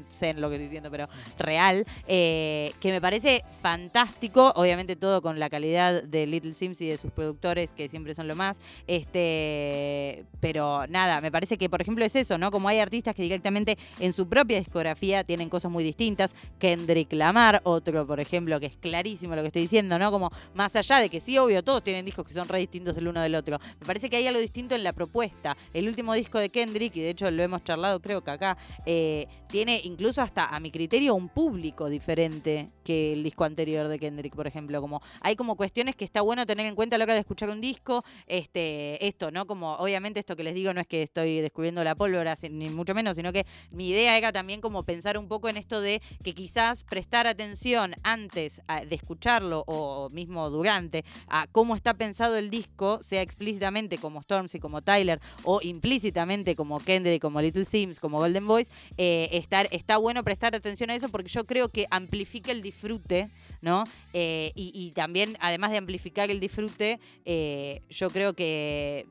sé 0.09 0.29
en 0.29 0.41
lo 0.41 0.49
que 0.49 0.55
estoy 0.55 0.65
diciendo, 0.65 0.91
pero 0.91 1.07
real, 1.37 1.85
eh, 2.07 2.73
que 2.81 2.91
me 2.91 2.99
parece 2.99 3.43
fantástico, 3.61 4.51
obviamente 4.57 4.97
todo 4.97 5.21
con 5.21 5.39
la 5.39 5.44
la 5.45 5.49
calidad 5.49 6.01
de 6.01 6.25
Little 6.25 6.55
Sims 6.55 6.81
y 6.81 6.87
de 6.87 6.97
sus 6.97 7.11
productores, 7.11 7.71
que 7.73 7.87
siempre 7.87 8.15
son 8.15 8.27
lo 8.27 8.35
más. 8.35 8.57
Este, 8.87 10.25
pero 10.39 10.87
nada, 10.87 11.21
me 11.21 11.31
parece 11.31 11.57
que, 11.57 11.69
por 11.69 11.81
ejemplo, 11.81 12.03
es 12.03 12.15
eso, 12.15 12.39
¿no? 12.39 12.49
Como 12.49 12.67
hay 12.67 12.79
artistas 12.79 13.13
que 13.13 13.21
directamente 13.21 13.77
en 13.99 14.11
su 14.11 14.27
propia 14.27 14.57
discografía 14.57 15.23
tienen 15.23 15.49
cosas 15.49 15.71
muy 15.71 15.83
distintas. 15.83 16.35
Kendrick 16.57 17.13
Lamar, 17.13 17.61
otro, 17.63 18.07
por 18.07 18.19
ejemplo, 18.19 18.59
que 18.59 18.65
es 18.65 18.75
clarísimo 18.75 19.35
lo 19.35 19.43
que 19.43 19.47
estoy 19.47 19.61
diciendo, 19.63 19.99
¿no? 19.99 20.09
Como 20.09 20.31
más 20.55 20.75
allá 20.75 20.97
de 20.97 21.09
que 21.09 21.21
sí, 21.21 21.37
obvio, 21.37 21.63
todos 21.63 21.83
tienen 21.83 22.05
discos 22.05 22.25
que 22.25 22.33
son 22.33 22.47
re 22.47 22.57
distintos 22.57 22.97
el 22.97 23.07
uno 23.07 23.21
del 23.21 23.35
otro. 23.35 23.59
Me 23.79 23.85
parece 23.85 24.09
que 24.09 24.15
hay 24.15 24.25
algo 24.25 24.39
distinto 24.39 24.73
en 24.73 24.83
la 24.83 24.93
propuesta. 24.93 25.55
El 25.73 25.87
último 25.87 26.15
disco 26.15 26.39
de 26.39 26.49
Kendrick, 26.49 26.95
y 26.95 27.01
de 27.01 27.11
hecho 27.11 27.29
lo 27.29 27.43
hemos 27.43 27.63
charlado, 27.63 28.01
creo 28.01 28.23
que 28.23 28.31
acá, 28.31 28.57
eh, 28.87 29.27
tiene 29.47 29.79
incluso 29.83 30.23
hasta 30.23 30.47
a 30.47 30.59
mi 30.59 30.71
criterio 30.71 31.13
un 31.13 31.29
público 31.29 31.87
diferente 31.87 32.69
que 32.83 33.13
el 33.13 33.23
disco 33.23 33.43
anterior 33.43 33.87
de 33.87 33.99
Kendrick, 33.99 34.35
por 34.35 34.47
ejemplo. 34.47 34.81
Como 34.81 35.01
hay 35.21 35.34
como 35.35 35.55
cuestiones 35.55 35.95
que 35.95 36.05
está 36.05 36.21
bueno 36.21 36.45
tener 36.45 36.65
en 36.65 36.75
cuenta 36.75 36.95
a 36.95 36.99
la 36.99 37.05
hora 37.05 37.13
de 37.13 37.19
escuchar 37.21 37.49
un 37.49 37.61
disco. 37.61 38.03
Este, 38.27 39.05
esto, 39.07 39.31
¿no? 39.31 39.47
Como 39.47 39.75
obviamente 39.75 40.19
esto 40.19 40.35
que 40.35 40.43
les 40.43 40.53
digo 40.53 40.73
no 40.73 40.81
es 40.81 40.87
que 40.87 41.03
estoy 41.03 41.41
descubriendo 41.41 41.83
la 41.83 41.95
pólvora, 41.95 42.35
ni 42.49 42.69
mucho 42.69 42.93
menos, 42.93 43.15
sino 43.15 43.31
que 43.33 43.45
mi 43.71 43.89
idea 43.89 44.17
era 44.17 44.31
también 44.31 44.61
como 44.61 44.83
pensar 44.83 45.17
un 45.17 45.27
poco 45.27 45.49
en 45.49 45.57
esto 45.57 45.81
de 45.81 46.01
que 46.23 46.33
quizás 46.33 46.83
prestar 46.83 47.27
atención 47.27 47.95
antes 48.03 48.61
de 48.87 48.95
escucharlo 48.95 49.63
o 49.67 50.09
mismo 50.09 50.49
durante 50.49 51.03
a 51.27 51.47
cómo 51.47 51.75
está 51.75 51.93
pensado 51.93 52.37
el 52.37 52.49
disco, 52.49 52.99
sea 53.03 53.21
explícitamente 53.21 53.97
como 53.97 54.21
Stormzy, 54.21 54.59
como 54.59 54.81
Tyler, 54.81 55.19
o 55.43 55.59
implícitamente 55.61 56.55
como 56.55 56.79
Kendrick, 56.79 57.21
como 57.21 57.41
Little 57.41 57.65
Sims, 57.65 57.99
como 57.99 58.19
Golden 58.19 58.47
Boys, 58.47 58.71
eh, 58.97 59.29
estar, 59.31 59.67
está 59.71 59.97
bueno 59.97 60.23
prestar 60.23 60.55
atención 60.55 60.89
a 60.89 60.95
eso 60.95 61.09
porque 61.09 61.29
yo 61.29 61.45
creo 61.45 61.69
que 61.69 61.87
amplifica 61.89 62.51
el 62.51 62.61
disfrute, 62.61 63.29
¿no? 63.61 63.85
Eh, 64.13 64.51
y 64.55 64.91
también 64.91 65.24
además 65.39 65.71
de 65.71 65.77
amplificar 65.77 66.29
el 66.31 66.39
disfrute, 66.39 66.99
eh, 67.25 67.81
yo 67.89 68.09
creo 68.09 68.33
que 68.33 69.05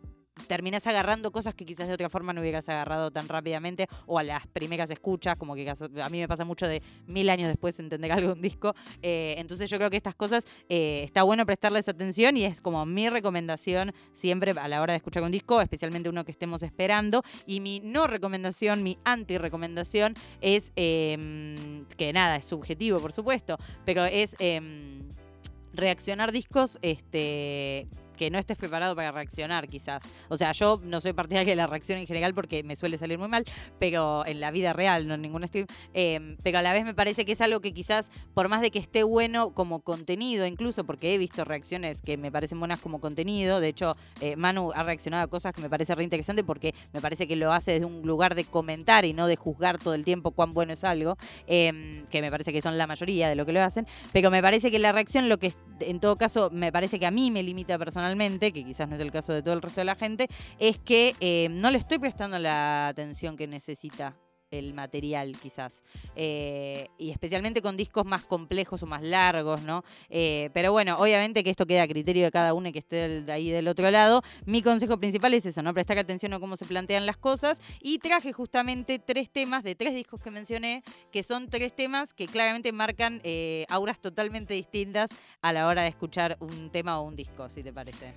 terminas 0.47 0.87
agarrando 0.87 1.31
cosas 1.33 1.55
que 1.55 1.65
quizás 1.65 1.89
de 1.89 1.95
otra 1.95 2.09
forma 2.09 2.33
no 2.33 2.41
hubieras 2.41 2.69
agarrado 2.69 3.11
tan 3.11 3.29
rápidamente 3.29 3.87
o 4.07 4.19
a 4.19 4.23
las 4.23 4.47
primeras 4.49 4.91
escuchas, 4.91 5.39
como 5.39 5.55
que 5.55 5.69
a 5.71 6.09
mí 6.09 6.19
me 6.19 6.29
pasa 6.29 6.45
mucho 6.45 6.67
de 6.67 6.83
mil 7.07 7.31
años 7.31 7.49
después 7.49 7.79
entender 7.79 8.13
algo 8.13 8.29
de 8.29 8.35
un 8.35 8.43
disco. 8.43 8.75
Eh, 9.03 9.35
entonces 9.39 9.71
yo 9.71 9.79
creo 9.79 9.91
que 9.91 9.97
estas 9.97 10.15
cosas 10.15 10.47
eh, 10.69 11.03
está 11.05 11.23
bueno 11.23 11.47
prestarles 11.47 11.89
atención 11.89 12.37
y 12.37 12.45
es 12.45 12.61
como 12.61 12.85
mi 12.87 13.09
recomendación 13.09 13.93
siempre 14.13 14.53
a 14.53 14.69
la 14.69 14.83
hora 14.83 14.93
de 14.93 14.99
escuchar 14.99 15.23
un 15.23 15.31
disco, 15.31 15.61
especialmente 15.61 16.09
uno 16.09 16.25
que 16.25 16.33
estemos 16.33 16.63
esperando. 16.63 17.23
Y 17.47 17.61
mi 17.61 17.81
no 17.81 18.07
recomendación, 18.07 18.83
mi 18.83 18.99
anti-recomendación 19.05 20.15
es 20.41 20.73
em, 20.77 21.85
que 21.97 22.13
nada, 22.13 22.37
es 22.37 22.45
subjetivo 22.45 22.99
por 22.99 23.13
supuesto, 23.13 23.59
pero 23.85 24.05
es 24.05 24.37
em, 24.39 24.94
reaccionar 25.75 26.33
discos 26.33 26.79
este, 26.83 27.87
que 28.15 28.31
no 28.31 28.39
estés 28.39 28.57
preparado 28.57 28.95
para 28.97 29.13
reaccionar, 29.13 29.69
quizás. 29.69 30.03
O 30.29 30.37
sea, 30.37 30.53
yo 30.53 30.81
no 30.83 31.01
soy 31.01 31.13
partidaria 31.13 31.53
de 31.53 31.57
la 31.57 31.67
reacción 31.67 31.99
en 31.99 32.07
general 32.07 32.35
porque 32.35 32.63
me 32.63 32.77
suele 32.77 32.99
salir 32.99 33.19
muy 33.19 33.29
mal, 33.29 33.45
pero 33.79 34.25
en 34.27 34.41
la 34.41 34.51
vida 34.51 34.73
real, 34.73 35.07
no 35.07 35.15
en 35.15 35.23
ningún 35.23 35.47
stream. 35.47 35.67
Em, 35.93 36.37
pero 36.43 36.59
a 36.59 36.63
la 36.63 36.73
vez 36.73 36.85
me 36.85 36.95
parece 36.95 37.25
que 37.25 37.33
es 37.33 37.41
algo 37.41 37.61
que 37.61 37.73
quizás, 37.73 38.11
por 38.35 38.49
más 38.49 38.61
de 38.61 38.71
que 38.71 38.79
esté 38.79 39.03
bueno 39.03 39.53
como 39.55 39.81
contenido, 39.81 40.47
incluso 40.47 40.85
porque 40.85 41.15
he 41.15 41.19
visto 41.19 41.45
reacciones 41.45 42.03
que 42.03 42.17
me 42.17 42.31
parecen 42.31 42.59
buenas 42.59 42.81
como 42.81 43.01
contenido. 43.01 43.61
De 43.61 43.69
hecho, 43.69 43.97
eh, 44.21 44.37
Manu 44.37 44.73
ha 44.75 44.83
reaccionado 44.83 45.25
a 45.25 45.27
cosas 45.29 45.53
que 45.53 45.61
me 45.61 45.71
parece 45.71 45.95
re 45.95 46.05
interesante 46.05 46.45
porque 46.45 46.75
me 46.93 47.01
parece 47.01 47.27
que 47.27 47.37
lo 47.37 47.53
hace 47.53 47.73
desde 47.73 47.87
un 47.87 48.03
lugar 48.07 48.35
de 48.35 48.45
comentar 48.45 49.05
y 49.05 49.13
no 49.13 49.27
de 49.27 49.37
juzgar 49.37 49.79
todo 49.79 49.95
el 49.95 50.05
tiempo 50.05 50.31
cuán 50.31 50.53
bueno 50.55 50.73
es 50.73 50.85
algo, 50.85 51.17
em, 51.47 52.07
que 52.07 52.21
me 52.21 52.31
parece 52.31 52.53
que 52.53 52.63
son 52.63 52.79
la 52.79 52.87
mayoría 52.87 53.29
de 53.29 53.35
lo 53.35 53.47
que 53.47 53.53
lo 53.53 53.63
hacen. 53.63 53.87
Pero 54.13 54.31
me 54.31 54.43
parece 54.43 54.71
que 54.71 54.79
la 54.79 54.93
reacción, 54.93 55.29
lo 55.29 55.39
que 55.39 55.53
en 55.81 56.01
todo 56.01 56.17
caso 56.17 56.51
me 56.51 56.71
parece 56.73 56.99
que 56.99 57.07
a 57.07 57.11
mí 57.11 57.31
me 57.31 57.43
limita 57.43 57.79
personalmente 57.79 58.04
personalmente, 58.05 58.53
que 58.53 58.65
quizás 58.65 58.89
no 58.89 58.97
es 58.97 59.01
el 59.01 59.11
caso 59.11 59.33
de 59.33 59.43
todo 59.43 59.55
el 59.55 59.63
resto 59.63 59.81
de 59.81 59.87
la 59.87 59.95
gente, 59.95 60.29
es 60.59 60.79
que 60.79 61.15
eh, 61.21 61.49
no 61.51 61.71
le 61.71 61.79
estoy 61.79 61.99
prestando 61.99 62.39
la 62.39 62.89
atención 62.89 63.37
que 63.37 63.47
necesita 63.47 64.15
el 64.59 64.75
material 64.75 65.37
quizás. 65.41 65.83
Eh, 66.17 66.89
y 66.99 67.11
especialmente 67.11 67.63
con 67.63 67.77
discos 67.77 68.05
más 68.05 68.25
complejos 68.25 68.83
o 68.83 68.87
más 68.87 69.03
largos, 69.03 69.63
¿no? 69.63 69.85
Eh, 70.11 70.51
pero 70.55 70.73
bueno, 70.73 70.97
obviamente 70.99 71.45
que 71.45 71.51
esto 71.51 71.67
queda 71.67 71.83
a 71.83 71.89
criterio 71.89 72.25
de 72.25 72.31
cada 72.31 72.55
uno 72.55 72.73
que 72.73 72.79
esté 72.81 73.25
ahí 73.31 73.51
del 73.51 73.69
otro 73.69 73.91
lado. 73.91 74.23
Mi 74.47 74.63
consejo 74.63 74.99
principal 74.99 75.35
es 75.35 75.47
eso, 75.47 75.63
¿no? 75.63 75.75
Prestar 75.75 75.99
atención 75.99 76.33
a 76.33 76.41
cómo 76.41 76.57
se 76.57 76.65
plantean 76.65 77.07
las 77.07 77.17
cosas. 77.17 77.61
Y 77.81 77.99
traje 77.99 78.33
justamente 78.33 78.99
tres 78.99 79.31
temas 79.31 79.63
de 79.63 79.75
tres 79.75 79.95
discos 79.95 80.23
que 80.23 80.31
mencioné, 80.31 80.83
que 81.13 81.23
son 81.23 81.49
tres 81.49 81.75
temas 81.75 82.13
que 82.13 82.27
claramente 82.27 82.73
marcan 82.73 83.21
eh, 83.25 83.65
auras 83.69 84.01
totalmente 84.01 84.55
distintas 84.55 85.11
a 85.43 85.53
la 85.53 85.67
hora 85.67 85.83
de 85.83 85.89
escuchar 85.89 86.37
un 86.41 86.71
tema 86.71 87.01
o 87.01 87.03
un 87.03 87.17
disco, 87.17 87.49
si 87.49 87.63
te 87.63 87.73
parece. 87.73 88.15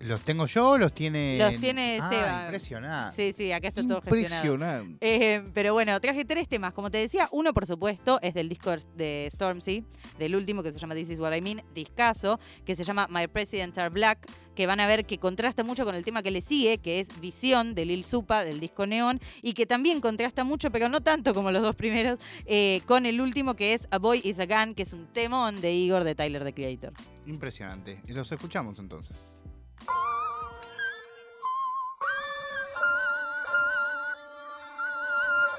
los, 0.00 0.22
tengo 0.22 0.46
yo 0.46 0.78
los 0.78 0.92
tiene...? 0.92 1.38
Los 1.38 1.60
tiene 1.60 1.98
ah, 2.00 2.08
Seba. 2.08 2.42
Impresionante. 2.44 3.14
Sí, 3.14 3.32
sí, 3.32 3.52
acá 3.52 3.68
está 3.68 3.82
todo 3.86 4.00
gestionado. 4.00 4.84
Impresionante. 4.84 5.06
Eh, 5.26 5.42
pero 5.54 5.72
bueno, 5.72 5.98
traje 6.00 6.24
tres 6.24 6.46
temas. 6.46 6.72
Como 6.72 6.88
te 6.88 6.98
decía, 6.98 7.28
uno, 7.32 7.52
por 7.52 7.66
supuesto, 7.66 8.20
es 8.22 8.32
del 8.32 8.48
disco 8.48 8.70
de 8.94 9.28
Stormzy, 9.32 9.84
del 10.18 10.36
último 10.36 10.62
que 10.62 10.72
se 10.72 10.78
llama 10.78 10.94
This 10.94 11.10
Is 11.10 11.18
What 11.18 11.34
I 11.34 11.40
Mean, 11.40 11.62
discaso, 11.74 12.38
que 12.64 12.76
se 12.76 12.84
llama 12.84 13.08
My 13.10 13.26
President 13.26 13.76
Are 13.78 13.90
Black, 13.90 14.28
que 14.54 14.68
van 14.68 14.78
a 14.78 14.86
ver 14.86 15.04
que 15.04 15.18
contrasta 15.18 15.64
mucho 15.64 15.84
con 15.84 15.96
el 15.96 16.04
tema 16.04 16.22
que 16.22 16.30
le 16.30 16.42
sigue, 16.42 16.78
que 16.78 17.00
es 17.00 17.20
Visión 17.20 17.74
de 17.74 17.86
Lil 17.86 18.04
Supa, 18.04 18.44
del 18.44 18.60
disco 18.60 18.86
Neon, 18.86 19.18
y 19.42 19.54
que 19.54 19.66
también 19.66 20.00
contrasta 20.00 20.44
mucho, 20.44 20.70
pero 20.70 20.88
no 20.88 21.00
tanto 21.00 21.34
como 21.34 21.50
los 21.50 21.62
dos 21.62 21.74
primeros, 21.74 22.20
eh, 22.44 22.82
con 22.86 23.04
el 23.04 23.20
último 23.20 23.54
que 23.54 23.74
es 23.74 23.88
A 23.90 23.98
Boy 23.98 24.20
Is 24.22 24.38
a 24.38 24.46
Gun, 24.46 24.74
que 24.76 24.84
es 24.84 24.92
un 24.92 25.06
temón 25.08 25.60
de 25.60 25.72
Igor 25.72 26.04
de 26.04 26.14
Tyler 26.14 26.44
the 26.44 26.52
Creator. 26.52 26.92
Impresionante. 27.26 28.00
Los 28.06 28.30
escuchamos 28.30 28.78
entonces. 28.78 29.40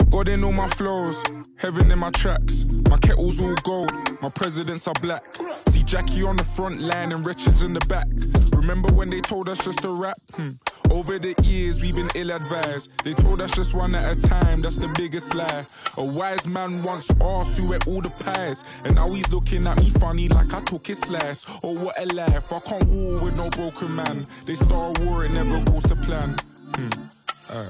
God 0.10 0.30
in 0.30 0.44
all 0.44 0.52
my 0.52 0.70
flows, 0.72 1.22
heaven 1.58 1.92
in 1.92 2.00
my 2.00 2.12
tracks. 2.12 2.66
My 2.90 2.98
kettle's 2.98 3.42
all 3.42 3.56
gold, 3.64 3.92
my 4.22 4.30
presidents 4.30 4.88
are 4.88 4.94
black. 5.02 5.24
See 5.70 5.84
Jackie 5.84 6.24
on 6.24 6.38
the 6.38 6.44
front 6.44 6.80
line 6.80 7.12
and 7.12 7.26
riches 7.26 7.62
in 7.62 7.74
the 7.74 7.86
back. 7.88 8.08
Remember 8.54 8.90
when 8.92 9.10
they 9.10 9.22
told 9.22 9.50
us 9.50 9.64
just 9.64 9.80
to 9.80 9.90
rap? 9.92 10.18
Hmm. 10.34 10.50
Over 10.90 11.20
the 11.20 11.36
years, 11.44 11.82
we've 11.82 11.96
been 11.96 12.10
ill 12.16 12.32
advised. 12.32 12.90
They 13.04 13.14
told 13.14 13.42
us 13.42 13.52
just 13.52 13.74
one 13.74 13.94
at 13.96 14.18
a 14.18 14.22
time, 14.22 14.62
that's 14.62 14.78
the 14.78 14.88
biggest 14.90 15.36
lie. 15.36 15.66
A 15.98 16.06
wise 16.06 16.48
man 16.48 16.82
once 16.84 17.12
asked 17.22 17.58
who 17.58 17.74
ate 17.74 17.86
all 17.88 18.02
the 18.02 18.10
pies. 18.10 18.64
And 18.86 18.96
now 18.96 19.10
he's 19.10 19.30
looking 19.30 19.68
at 19.68 19.78
me 19.78 19.90
funny 19.90 20.30
like 20.30 20.54
I 20.54 20.62
took 20.62 20.88
his 20.88 21.00
slice. 21.00 21.46
Oh, 21.64 21.78
what 21.78 22.00
a 22.00 22.06
life. 22.16 22.52
I 22.54 22.60
can't 22.60 22.88
war 22.88 23.24
with 23.24 23.36
no 23.36 23.50
broken 23.50 23.96
man. 23.96 24.26
They 24.46 24.56
start 24.56 24.98
a 24.98 25.02
war, 25.04 25.26
it 25.26 25.34
never 25.34 25.64
goes 25.70 25.84
to 25.84 25.96
plan. 25.98 26.38
Hmm. 26.76 26.90
Uh 27.50 27.70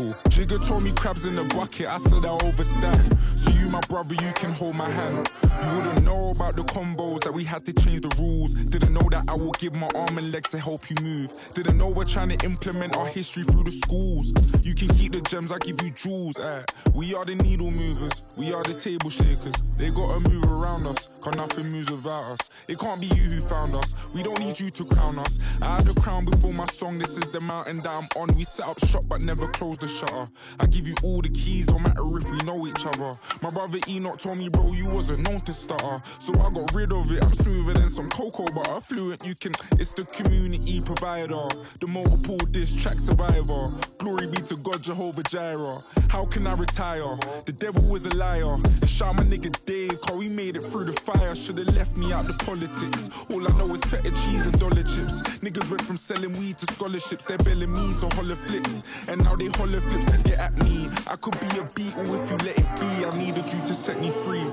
cool. 0.00 0.14
Jigger 0.28 0.58
told 0.58 0.82
me 0.82 0.92
crabs 0.92 1.26
in 1.26 1.34
the 1.34 1.44
bucket, 1.44 1.88
I 1.90 1.98
said 1.98 2.26
I 2.26 2.30
overstand. 2.30 3.18
So 3.36 3.50
you, 3.50 3.68
my 3.68 3.80
brother, 3.82 4.14
you 4.14 4.32
can 4.34 4.52
hold 4.52 4.76
my 4.76 4.90
hand. 4.90 5.30
You 5.42 5.76
wouldn't 5.76 6.02
know 6.04 6.30
about 6.30 6.56
the 6.56 6.62
combos 6.62 7.22
that 7.24 7.32
we 7.32 7.44
had 7.44 7.64
to 7.66 7.72
change 7.72 8.02
the 8.02 8.14
rules. 8.16 8.52
Didn't 8.54 8.92
know 8.92 9.06
that 9.10 9.24
I 9.28 9.34
will 9.34 9.52
give 9.52 9.74
my 9.76 9.88
arm 9.94 10.18
and 10.18 10.32
leg 10.32 10.48
to 10.48 10.58
help 10.58 10.88
you 10.90 10.96
move. 11.02 11.30
Didn't 11.54 11.78
know 11.78 11.86
we're 11.86 12.04
trying 12.04 12.30
to 12.30 12.44
implement 12.44 12.96
our 12.96 13.06
history 13.06 13.44
through 13.44 13.64
the 13.64 13.72
schools. 13.72 14.32
You 14.62 14.74
can 14.74 14.88
keep 14.88 15.12
the 15.12 15.20
gems, 15.22 15.52
I 15.52 15.58
give 15.58 15.80
you 15.82 15.90
jewels. 15.90 16.38
Eh. 16.38 16.62
We 16.94 17.14
are 17.14 17.24
the 17.24 17.34
needle 17.34 17.70
movers, 17.70 18.22
we 18.36 18.52
are 18.52 18.62
the 18.62 18.74
table 18.74 19.10
shakers. 19.10 19.54
They 19.76 19.90
gotta 19.90 20.20
move 20.28 20.44
around 20.44 20.86
us, 20.86 21.08
cause 21.20 21.34
nothing 21.34 21.68
moves 21.68 21.90
without 21.90 22.26
us. 22.26 22.38
It 22.68 22.78
can't 22.78 23.00
be 23.00 23.06
you 23.06 23.28
who 23.30 23.40
found 23.40 23.74
us, 23.74 23.94
we 24.14 24.22
don't 24.22 24.38
need 24.40 24.58
you 24.58 24.70
to 24.70 24.84
crown 24.84 25.18
us. 25.18 25.38
I 25.62 25.76
had 25.76 25.86
the 25.86 25.98
crown 26.00 26.24
before 26.24 26.52
my 26.52 26.66
song, 26.66 26.98
this 26.98 27.10
is 27.16 27.24
the 27.32 27.40
mountain 27.40 27.76
that 27.76 27.88
I'm 27.88 28.08
on. 28.16 28.34
We 28.36 28.44
set 28.44 28.66
up 28.66 28.78
shop 28.86 29.04
but 29.08 29.22
never 29.22 29.46
closed 29.48 29.80
the 29.80 29.88
shutter. 29.90 30.24
I 30.58 30.66
give 30.66 30.86
you 30.86 30.94
all 31.02 31.20
the 31.20 31.28
keys, 31.28 31.66
no 31.68 31.78
matter 31.78 32.02
if 32.18 32.30
we 32.30 32.38
know 32.38 32.66
each 32.66 32.86
other. 32.86 33.12
My 33.42 33.50
brother 33.50 33.78
Enoch 33.88 34.18
told 34.18 34.38
me, 34.38 34.48
bro, 34.48 34.72
you 34.72 34.86
wasn't 34.86 35.28
known 35.28 35.40
to 35.42 35.52
stutter. 35.52 35.96
So 36.20 36.32
I 36.40 36.50
got 36.50 36.72
rid 36.74 36.92
of 36.92 37.10
it. 37.10 37.22
I'm 37.22 37.34
smoother 37.34 37.74
than 37.74 37.88
some 37.88 38.08
cocoa 38.10 38.46
butter. 38.52 38.80
Fluent, 38.80 39.24
you 39.24 39.34
can, 39.34 39.52
it's 39.72 39.92
the 39.92 40.04
community 40.04 40.80
provider. 40.80 41.48
The 41.80 41.86
multiple 41.88 42.38
diss 42.38 42.74
track 42.74 42.98
survivor. 42.98 43.66
Glory 43.98 44.26
be 44.26 44.38
to 44.42 44.56
God, 44.56 44.82
Jehovah 44.82 45.22
Jireh. 45.24 45.80
How 46.10 46.24
can 46.24 46.44
I 46.48 46.54
retire? 46.54 47.16
The 47.46 47.52
devil 47.52 47.84
was 47.84 48.04
a 48.04 48.12
liar. 48.16 48.54
And 48.54 48.88
shout 48.88 49.14
my 49.14 49.22
nigga 49.22 49.54
Dave, 49.64 50.00
cause 50.00 50.16
we 50.16 50.28
made 50.28 50.56
it 50.56 50.64
through 50.64 50.86
the 50.86 51.00
fire. 51.02 51.36
Should've 51.36 51.72
left 51.76 51.96
me 51.96 52.12
out 52.12 52.26
the 52.26 52.32
politics. 52.32 53.08
All 53.32 53.46
I 53.46 53.56
know 53.56 53.72
is 53.76 53.80
feta 53.84 54.10
cheese 54.10 54.44
and 54.44 54.58
dollar 54.58 54.82
chips. 54.82 55.22
Niggas 55.38 55.70
went 55.70 55.82
from 55.82 55.96
selling 55.96 56.32
weed 56.32 56.58
to 56.58 56.74
scholarships. 56.74 57.26
They're 57.26 57.38
belling 57.38 57.72
me 57.72 57.94
to 58.00 58.08
holler 58.16 58.34
flips. 58.34 58.82
And 59.06 59.22
now 59.22 59.36
they 59.36 59.50
holler 59.50 59.80
flips 59.82 60.10
to 60.10 60.18
get 60.24 60.40
at 60.40 60.52
me. 60.58 60.88
I 61.06 61.14
could 61.14 61.38
be 61.38 61.58
a 61.58 61.64
beetle 61.76 62.12
if 62.16 62.28
you 62.28 62.36
let 62.38 62.58
it 62.58 62.80
be. 62.80 63.04
I 63.04 63.16
needed 63.16 63.44
you 63.44 63.60
to 63.60 63.72
set 63.72 64.00
me 64.00 64.10
free. 64.24 64.50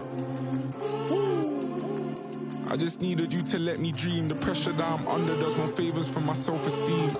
I 2.69 2.77
just 2.77 3.01
needed 3.01 3.33
you 3.33 3.41
to 3.41 3.57
let 3.57 3.79
me 3.79 3.91
dream. 3.91 4.27
The 4.27 4.35
pressure 4.35 4.73
that 4.73 4.87
I'm 4.87 5.07
under 5.07 5.35
does 5.35 5.57
no 5.57 5.65
favors 5.65 6.07
for 6.07 6.19
my 6.19 6.35
self 6.35 6.67
esteem. 6.67 7.17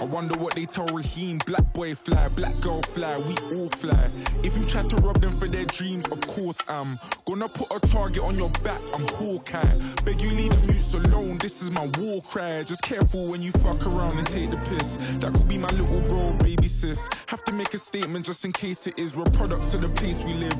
I 0.00 0.04
wonder 0.04 0.38
what 0.38 0.54
they 0.54 0.64
tell 0.64 0.86
Raheem. 0.86 1.38
Black 1.44 1.72
boy 1.72 1.92
fly, 1.94 2.28
black 2.28 2.58
girl 2.60 2.82
fly, 2.82 3.18
we 3.18 3.34
all 3.56 3.68
fly. 3.70 4.08
If 4.44 4.56
you 4.56 4.64
try 4.64 4.82
to 4.82 4.96
rob 4.96 5.20
them 5.20 5.32
for 5.32 5.48
their 5.48 5.64
dreams, 5.64 6.04
of 6.06 6.20
course 6.20 6.56
I'm 6.68 6.96
gonna 7.26 7.48
put 7.48 7.66
a 7.72 7.80
target 7.88 8.22
on 8.22 8.38
your 8.38 8.50
back. 8.62 8.80
I'm 8.94 9.08
Hawkeye. 9.08 9.78
Beg 10.04 10.20
you 10.20 10.30
leave 10.30 10.50
the 10.50 10.72
mutes 10.72 10.94
alone. 10.94 11.38
This 11.38 11.62
is 11.62 11.72
my 11.72 11.90
war 11.98 12.22
cry. 12.22 12.62
Just 12.62 12.82
careful 12.82 13.26
when 13.26 13.42
you 13.42 13.50
fuck 13.52 13.84
around 13.86 14.18
and 14.18 14.26
take 14.28 14.50
the 14.50 14.56
piss. 14.56 14.98
That 15.18 15.34
could 15.34 15.48
be 15.48 15.58
my 15.58 15.68
little 15.70 16.00
bro, 16.02 16.32
baby 16.44 16.68
sis. 16.68 17.08
Have 17.26 17.42
to 17.44 17.52
make 17.52 17.74
a 17.74 17.78
statement 17.78 18.24
just 18.24 18.44
in 18.44 18.52
case 18.52 18.86
it 18.86 18.96
is. 18.98 19.16
We're 19.16 19.24
products 19.24 19.74
of 19.74 19.80
the 19.80 19.88
place 19.88 20.22
we 20.22 20.34
live. 20.34 20.58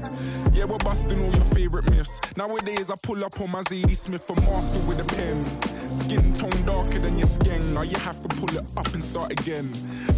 Yeah, 0.52 0.64
we're 0.64 0.78
busting 0.78 1.20
all 1.20 1.30
your 1.30 1.44
favorite 1.54 1.88
myths. 1.90 2.20
Nowadays 2.36 2.90
I 2.90 2.94
pull 3.02 3.24
up 3.24 3.40
on 3.40 3.52
my 3.52 3.62
Zadie 3.62 3.96
Smith, 3.96 4.28
a 4.30 4.34
master 4.34 4.80
with 4.80 4.98
a 5.00 5.04
pen. 5.04 5.44
Skin 5.90 6.34
tone 6.34 6.66
darker 6.66 6.98
than 6.98 7.18
your 7.18 7.28
skin. 7.28 7.74
Now 7.74 7.82
you 7.82 7.96
have 7.98 8.20
to 8.22 8.28
pull 8.28 8.56
it 8.56 8.70
up 8.76 8.92
and 8.94 9.02
start 9.02 9.27
again. 9.30 9.70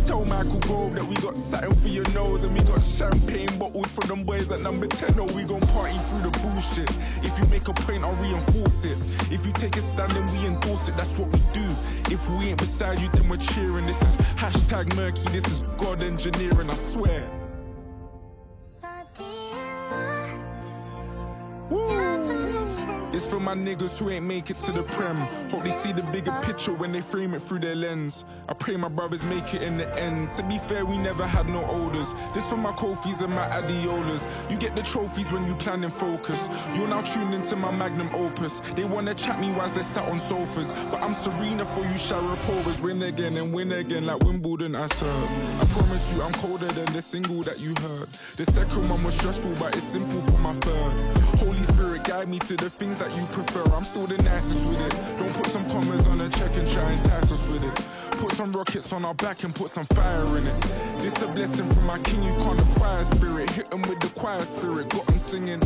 Tell 0.07 0.25
Michael 0.25 0.61
Grove 0.61 0.95
that 0.95 1.05
we 1.05 1.15
got 1.17 1.37
satin 1.37 1.75
for 1.81 1.89
your 1.89 2.09
nose 2.11 2.45
and 2.45 2.57
we 2.57 2.63
got 2.65 2.83
champagne 2.83 3.59
bottles 3.59 3.89
for 3.89 4.01
them 4.07 4.23
boys 4.23 4.51
at 4.51 4.61
number 4.61 4.87
10. 4.87 5.19
Or 5.19 5.27
we 5.29 5.45
gon' 5.45 5.61
party 5.61 5.99
through 5.99 6.31
the 6.31 6.39
bullshit. 6.39 6.91
If 7.23 7.39
you 7.39 7.47
make 7.49 7.69
a 7.69 7.73
point, 7.73 8.05
I'll 8.05 8.15
reinforce 8.15 8.85
it. 8.85 8.99
If 9.31 9.47
you 9.47 9.53
take 9.53 9.77
a 9.77 9.83
stand, 9.83 10.13
then 10.13 10.27
we 10.33 10.47
endorse 10.47 10.89
it. 10.89 10.97
That's 10.97 11.17
what 11.19 11.29
we 11.33 11.39
do. 11.53 11.67
If 12.13 12.29
we 12.31 12.47
ain't 12.47 12.59
beside 12.59 12.99
you, 12.99 13.09
then 13.11 13.29
we're 13.29 13.37
cheering. 13.37 13.85
This 13.85 14.01
is 14.03 14.17
hashtag 14.37 14.95
murky. 14.97 15.23
This 15.31 15.47
is 15.47 15.61
God 15.79 16.03
engineering, 16.03 16.71
I 16.71 16.75
swear. 16.75 17.40
For 23.41 23.45
my 23.45 23.55
niggas 23.55 23.99
who 23.99 24.11
ain't 24.11 24.27
make 24.27 24.51
it 24.51 24.59
to 24.59 24.73
the 24.73 24.83
prem. 24.83 25.17
Hope 25.51 25.65
they 25.65 25.71
see 25.71 25.93
the 25.93 26.03
bigger 26.15 26.33
picture 26.43 26.75
when 26.75 26.93
they 26.93 27.01
frame 27.01 27.33
it 27.35 27.43
through 27.43 27.61
their 27.61 27.75
lens. 27.75 28.25
I 28.49 28.53
pray 28.53 28.77
my 28.77 28.89
brothers 28.89 29.25
make 29.25 29.55
it 29.55 29.63
in 29.63 29.79
the 29.79 29.89
end. 29.99 30.33
To 30.33 30.43
be 30.43 30.59
fair, 30.59 30.85
we 30.85 30.99
never 30.99 31.27
had 31.27 31.49
no 31.49 31.63
orders. 31.63 32.09
This 32.35 32.47
for 32.49 32.57
my 32.57 32.73
Kofis 32.73 33.23
and 33.23 33.33
my 33.33 33.49
Adiolas. 33.49 34.29
You 34.51 34.59
get 34.59 34.77
the 34.77 34.83
trophies 34.83 35.31
when 35.33 35.47
you 35.47 35.55
plan 35.55 35.85
and 35.85 35.93
focus. 35.93 36.49
You're 36.75 36.89
now 36.89 37.01
tuned 37.03 37.35
into 37.35 37.57
my 37.57 37.71
magnum 37.71 38.15
opus. 38.15 38.61
They 38.77 38.85
wanna 38.85 39.15
chat 39.15 39.41
me 39.41 39.51
whilst 39.53 39.75
they 39.75 39.83
sat 39.83 40.07
on 40.09 40.21
sofas. 40.21 40.73
But 40.91 41.01
I'm 41.01 41.15
Serena 41.15 41.65
for 41.65 41.81
you 41.81 41.99
Sharapovas. 42.07 42.81
Win 42.81 43.03
again 43.03 43.37
and 43.37 43.53
win 43.55 43.73
again 43.73 44.05
like 44.07 44.21
Wimbledon 44.21 44.75
I 44.75 44.87
serve. 44.87 45.31
I 45.61 45.65
promise 45.65 46.13
you 46.13 46.23
I'm 46.23 46.33
colder 46.35 46.71
than 46.73 46.93
the 46.93 47.03
single 47.03 47.43
that 47.43 47.59
you 47.61 47.75
heard. 47.81 48.09
The 48.37 48.45
second 48.53 48.89
one 48.89 49.03
was 49.03 49.15
stressful, 49.15 49.55
but 49.59 49.77
it's 49.77 49.87
simple 49.87 50.21
for 50.21 50.39
my 50.39 50.55
third. 50.55 50.93
Holy 51.39 51.63
Spirit, 51.63 52.05
guide 52.05 52.29
me 52.29 52.39
to 52.41 52.57
the 52.57 52.69
things 52.69 52.99
that 52.99 53.15
you 53.17 53.27
prefer. 53.31 53.65
I'm 53.75 53.85
still 53.85 54.07
the 54.07 54.19
nicest 54.19 54.65
with 54.67 54.81
it. 54.81 55.19
Don't 55.19 55.33
put 55.35 55.47
some 55.47 55.65
commas 55.67 56.07
on 56.07 56.21
a 56.21 56.29
check 56.29 56.55
and 56.57 56.69
try 56.69 56.91
and 56.91 57.03
tax 57.03 57.33
us 57.33 57.47
with 57.49 57.63
it. 57.63 57.75
Put 58.19 58.33
some 58.33 58.53
rockets 58.53 58.93
on 58.93 59.05
our 59.05 59.15
back 59.15 59.45
and 59.45 59.55
put 59.55 59.71
some 59.71 59.87
fire 59.87 60.25
in 60.37 60.47
it. 60.47 60.61
This 61.01 61.21
a 61.23 61.29
blessing 61.29 61.69
from 61.73 61.87
my 61.87 61.99
king, 62.01 62.23
you 62.23 62.35
can't 62.43 62.61
acquire 62.61 63.05
spirit. 63.05 63.51
Hit 63.51 63.73
'em 63.73 63.83
with 63.83 64.01
the 64.01 64.09
choir 64.11 64.45
spirit, 64.45 64.89
got 64.89 65.09
'em 65.09 65.19
singing. 65.19 65.61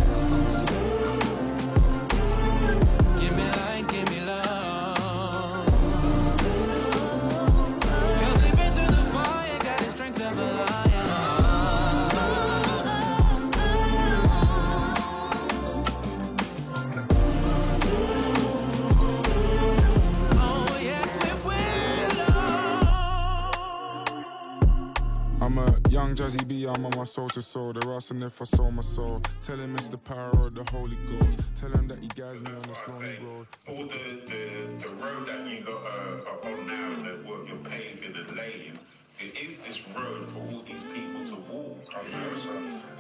Young 26.05 26.15
Jazzy 26.15 26.47
B, 26.47 26.67
I'm 26.67 26.85
on 26.85 26.93
my 26.97 27.05
soul 27.05 27.31
to 27.31 27.41
soul. 27.41 27.73
They're 27.73 27.95
asking 27.95 28.21
if 28.23 28.41
I 28.41 28.45
sold 28.45 28.75
my 28.75 28.83
soul. 28.83 29.23
Tell 29.43 29.57
him 29.57 29.75
it's 29.77 29.89
the 29.89 29.97
power 29.97 30.47
of 30.47 30.55
the 30.55 30.65
Holy 30.71 30.97
Ghost. 30.97 31.41
Tell 31.59 31.71
him 31.71 31.89
that 31.89 31.99
he 31.99 32.09
guides 32.09 32.43
me 32.43 32.51
on 32.51 32.63
this 32.63 32.77
lonely 32.89 33.17
road. 33.25 33.47
all 33.69 33.87
the, 33.87 34.21
the, 34.29 34.87
the 34.89 34.95
road 34.97 35.27
that 35.29 35.49
you 35.49 35.65
got 35.65 35.81
uh, 35.83 36.31
are 36.31 36.45
on 36.45 36.67
now, 36.67 37.03
that 37.05 37.25
what 37.25 37.49
you're 37.49 37.57
paving 37.71 38.15
and 38.17 38.37
laying, 38.37 38.79
it 39.19 39.33
is 39.49 39.59
this 39.61 39.81
road 39.97 40.29
for 40.33 40.41
all 40.41 40.63
these 40.69 40.83
people 40.93 41.25
to 41.25 41.37
walk. 41.51 41.79
you 42.05 42.13
know, 42.13 42.39
so- 42.43 42.51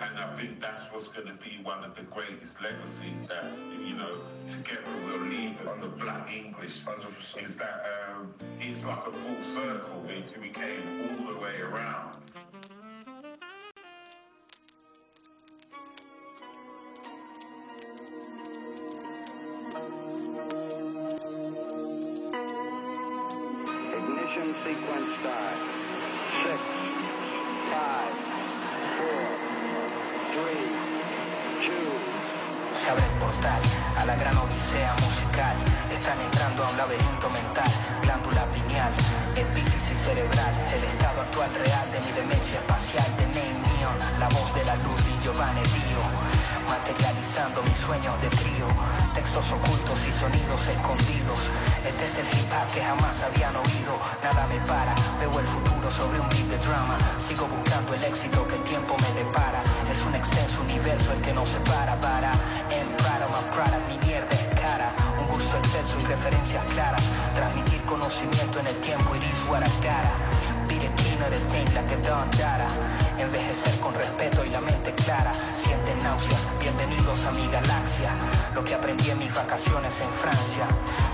And 0.00 0.18
I 0.18 0.36
think 0.40 0.60
that's 0.60 0.90
what's 0.90 1.08
going 1.08 1.26
to 1.26 1.34
be 1.34 1.60
one 1.62 1.84
of 1.84 1.94
the 1.96 2.02
greatest 2.04 2.62
legacies 2.62 3.28
that, 3.28 3.44
you 3.84 3.96
know, 3.96 4.16
together 4.48 4.80
we'll 5.04 5.26
leave 5.26 5.56
as 5.60 5.78
the 5.80 5.88
black 5.88 6.32
English. 6.34 6.84
Is 7.38 7.56
that 7.56 7.84
um, 8.16 8.32
it's 8.60 8.82
like 8.84 9.06
a 9.06 9.12
full 9.12 9.42
circle. 9.42 10.02
We, 10.08 10.24
we 10.40 10.48
came 10.48 11.18
all 11.20 11.34
the 11.34 11.38
way 11.38 11.60
around. 11.60 12.16
what 69.48 69.62
I've 69.62 69.82
got 69.82 70.68
Be 70.68 70.78
the 70.78 70.90
king 71.02 71.20
of 71.20 71.30
the 71.30 71.40
thing 71.50 71.66
like 71.74 71.90
a 71.90 72.00
don't 72.02 72.30
data 72.32 72.93
Envejecer 73.24 73.80
con 73.80 73.94
respeto 73.94 74.44
y 74.44 74.50
la 74.50 74.60
mente 74.60 74.92
clara. 74.92 75.32
Sienten 75.54 76.02
náuseas, 76.02 76.46
bienvenidos 76.60 77.24
a 77.24 77.30
mi 77.30 77.46
galaxia. 77.48 78.10
Lo 78.54 78.62
que 78.62 78.74
aprendí 78.74 79.08
en 79.08 79.18
mis 79.18 79.34
vacaciones 79.34 79.98
en 80.00 80.10
Francia. 80.10 80.66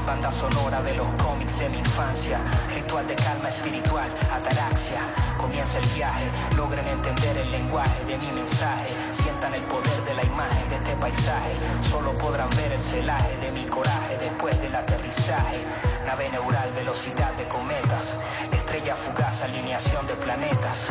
Banda 0.04 0.28
sonora 0.28 0.82
de 0.82 0.96
los 0.96 1.06
cómics 1.22 1.56
de 1.60 1.68
mi 1.68 1.78
infancia. 1.78 2.40
Ritual 2.74 3.06
de 3.06 3.14
calma 3.14 3.48
espiritual, 3.48 4.10
ataraxia. 4.32 4.98
Comienza 5.38 5.78
el 5.78 5.86
viaje, 5.90 6.26
logren 6.56 6.86
entender 6.88 7.36
el 7.38 7.50
lenguaje 7.52 8.04
de 8.04 8.18
mi 8.18 8.32
mensaje. 8.32 8.88
Sientan 9.12 9.54
el 9.54 9.62
poder 9.62 10.04
de 10.04 10.14
la 10.14 10.24
imagen 10.24 10.68
de 10.68 10.74
este 10.74 10.96
paisaje. 10.96 11.52
Solo 11.80 12.18
podrán 12.18 12.50
ver 12.50 12.72
el 12.72 12.82
celaje 12.82 13.36
de 13.36 13.52
mi 13.52 13.64
coraje 13.66 14.18
después 14.20 14.60
del 14.60 14.74
aterrizaje. 14.74 15.58
Nave 16.06 16.28
neural, 16.30 16.72
velocidad 16.72 17.32
de 17.34 17.46
cometas. 17.46 18.16
Estrella 18.50 18.96
fugaz, 18.96 19.42
alineación 19.44 20.08
de 20.08 20.14
planetas. 20.14 20.88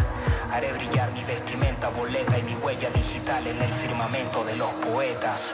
Haré 0.51 0.73
brillar 0.73 1.08
mi 1.09 1.23
vestimenta 1.23 1.89
boleta 1.89 2.37
y 2.37 2.43
mi 2.43 2.55
huella 2.55 2.89
digital 2.91 3.45
en 3.47 3.61
el 3.61 3.73
firmamento 3.73 4.43
de 4.43 4.55
los 4.55 4.71
poetas. 4.73 5.53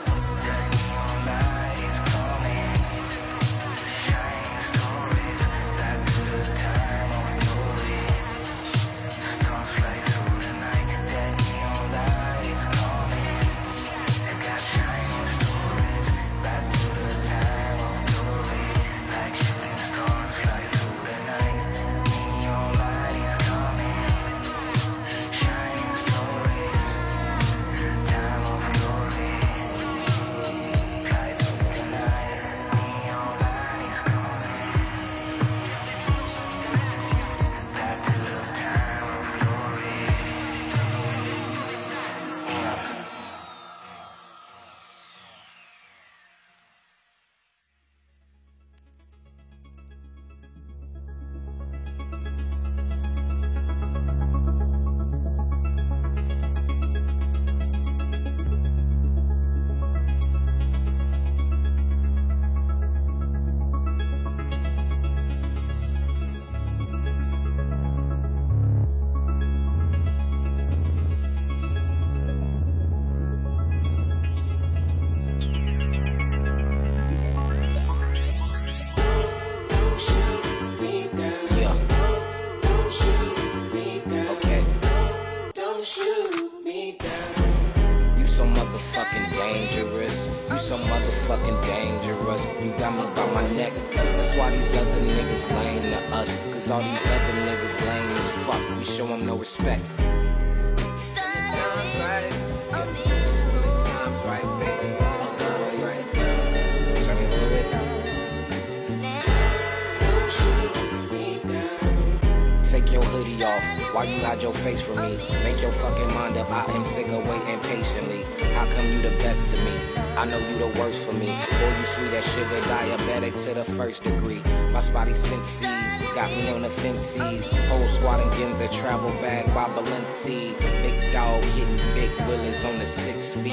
Spotty 125.16 126.14
got 126.14 126.30
me 126.30 126.50
on 126.50 126.62
the 126.62 126.70
fences. 126.70 127.46
Whole 127.68 127.88
squad 127.88 128.20
and 128.20 128.30
Ginza 128.32 128.70
travel 128.70 129.10
bag 129.22 129.46
by 129.54 129.64
Balenci. 129.70 130.58
Big 130.82 131.12
dog 131.12 131.42
hitting 131.54 131.76
big 131.94 132.10
willies 132.26 132.64
on 132.64 132.78
the 132.78 132.86
six 132.86 133.28
speed. 133.28 133.52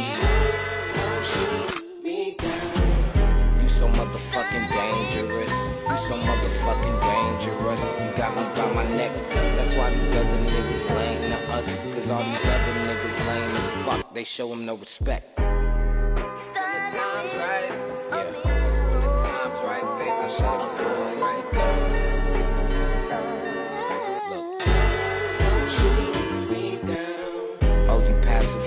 You 3.61 3.69
so 3.69 3.87
motherfucking 3.87 4.67
dangerous. 4.71 5.53
You 5.87 5.97
so 5.97 6.15
motherfucking 6.17 6.97
dangerous. 7.01 7.81
You 7.83 8.11
got 8.17 8.35
me 8.35 8.43
by 8.55 8.73
my 8.73 8.83
neck. 8.95 9.11
That's 9.29 9.73
why 9.75 9.89
these 9.93 10.15
other 10.15 10.39
niggas 10.51 10.89
lame 10.95 11.31
to 11.31 11.37
us. 11.53 11.75
Cause 11.93 12.09
all 12.09 12.23
these 12.23 12.45
other 12.45 12.75
niggas 12.87 13.17
lame 13.27 13.55
as 13.55 13.67
fuck. 13.85 14.13
They 14.13 14.23
show 14.23 14.49
them 14.49 14.65
no 14.65 14.75
respect. 14.75 15.37
When 15.37 15.45
the 15.45 16.31
time's 16.91 17.33
right. 17.35 17.71
Yeah. 18.11 18.31
When 18.89 19.01
the 19.01 19.13
time's 19.15 19.59
right, 19.59 19.85
baby. 19.97 20.11
I 20.11 20.27
shut 20.27 20.61
up 20.61 20.67
for 20.67 20.83
right 20.83 21.52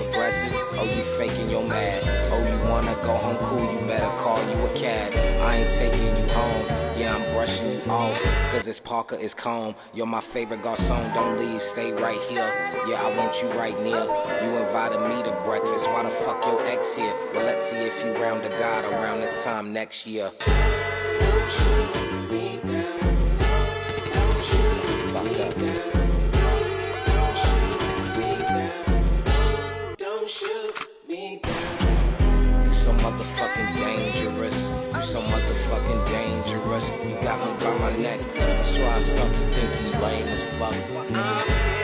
aggressive. 0.07 0.53
Oh, 0.53 0.83
you 0.83 1.03
faking 1.17 1.49
your 1.49 1.63
mad. 1.67 2.01
Oh, 2.31 2.39
you 2.39 2.69
wanna 2.69 2.95
go 3.03 3.13
home 3.17 3.37
cool. 3.37 3.73
You 3.73 3.79
better 3.87 4.15
call 4.17 4.39
you 4.49 4.65
a 4.65 4.73
cab. 4.73 5.13
I 5.41 5.57
ain't 5.57 5.71
taking 5.71 6.17
you 6.17 6.33
home. 6.33 6.65
Yeah, 6.97 7.15
I'm 7.15 7.33
brushing 7.33 7.71
you 7.73 7.81
off. 7.91 8.21
Cause 8.51 8.67
it's 8.67 8.79
Parker, 8.79 9.17
it's 9.19 9.33
calm. 9.33 9.75
You're 9.93 10.07
my 10.07 10.21
favorite 10.21 10.61
garçon. 10.61 11.13
Don't 11.13 11.37
leave, 11.37 11.61
stay 11.61 11.91
right 11.91 12.19
here. 12.21 12.49
Yeah, 12.87 13.03
I 13.03 13.15
want 13.15 13.41
you 13.41 13.49
right 13.49 13.79
near. 13.83 14.03
You 14.43 14.57
invited 14.57 15.01
me 15.01 15.23
to 15.23 15.31
breakfast. 15.45 15.87
Why 15.87 16.03
the 16.03 16.09
fuck 16.09 16.43
your 16.45 16.61
ex 16.65 16.95
here? 16.95 17.13
Well, 17.33 17.45
let's 17.45 17.65
see 17.65 17.77
if 17.77 18.03
you 18.03 18.11
round 18.13 18.43
the 18.43 18.49
God 18.49 18.85
around 18.85 19.21
this 19.21 19.43
time 19.43 19.73
next 19.73 20.07
year. 20.07 20.31
Motherfucking 35.77 36.07
dangerous. 36.07 36.89
You 37.03 37.15
got 37.21 37.39
me 37.39 37.63
by 37.63 37.77
my 37.77 37.97
neck. 37.97 38.19
That's 38.35 38.77
why 38.77 38.95
I 38.95 38.99
start 38.99 39.33
to 39.33 39.39
think 39.39 39.73
it's 39.73 39.91
lame 40.01 40.27
as 40.27 40.43
fuck. 40.43 41.76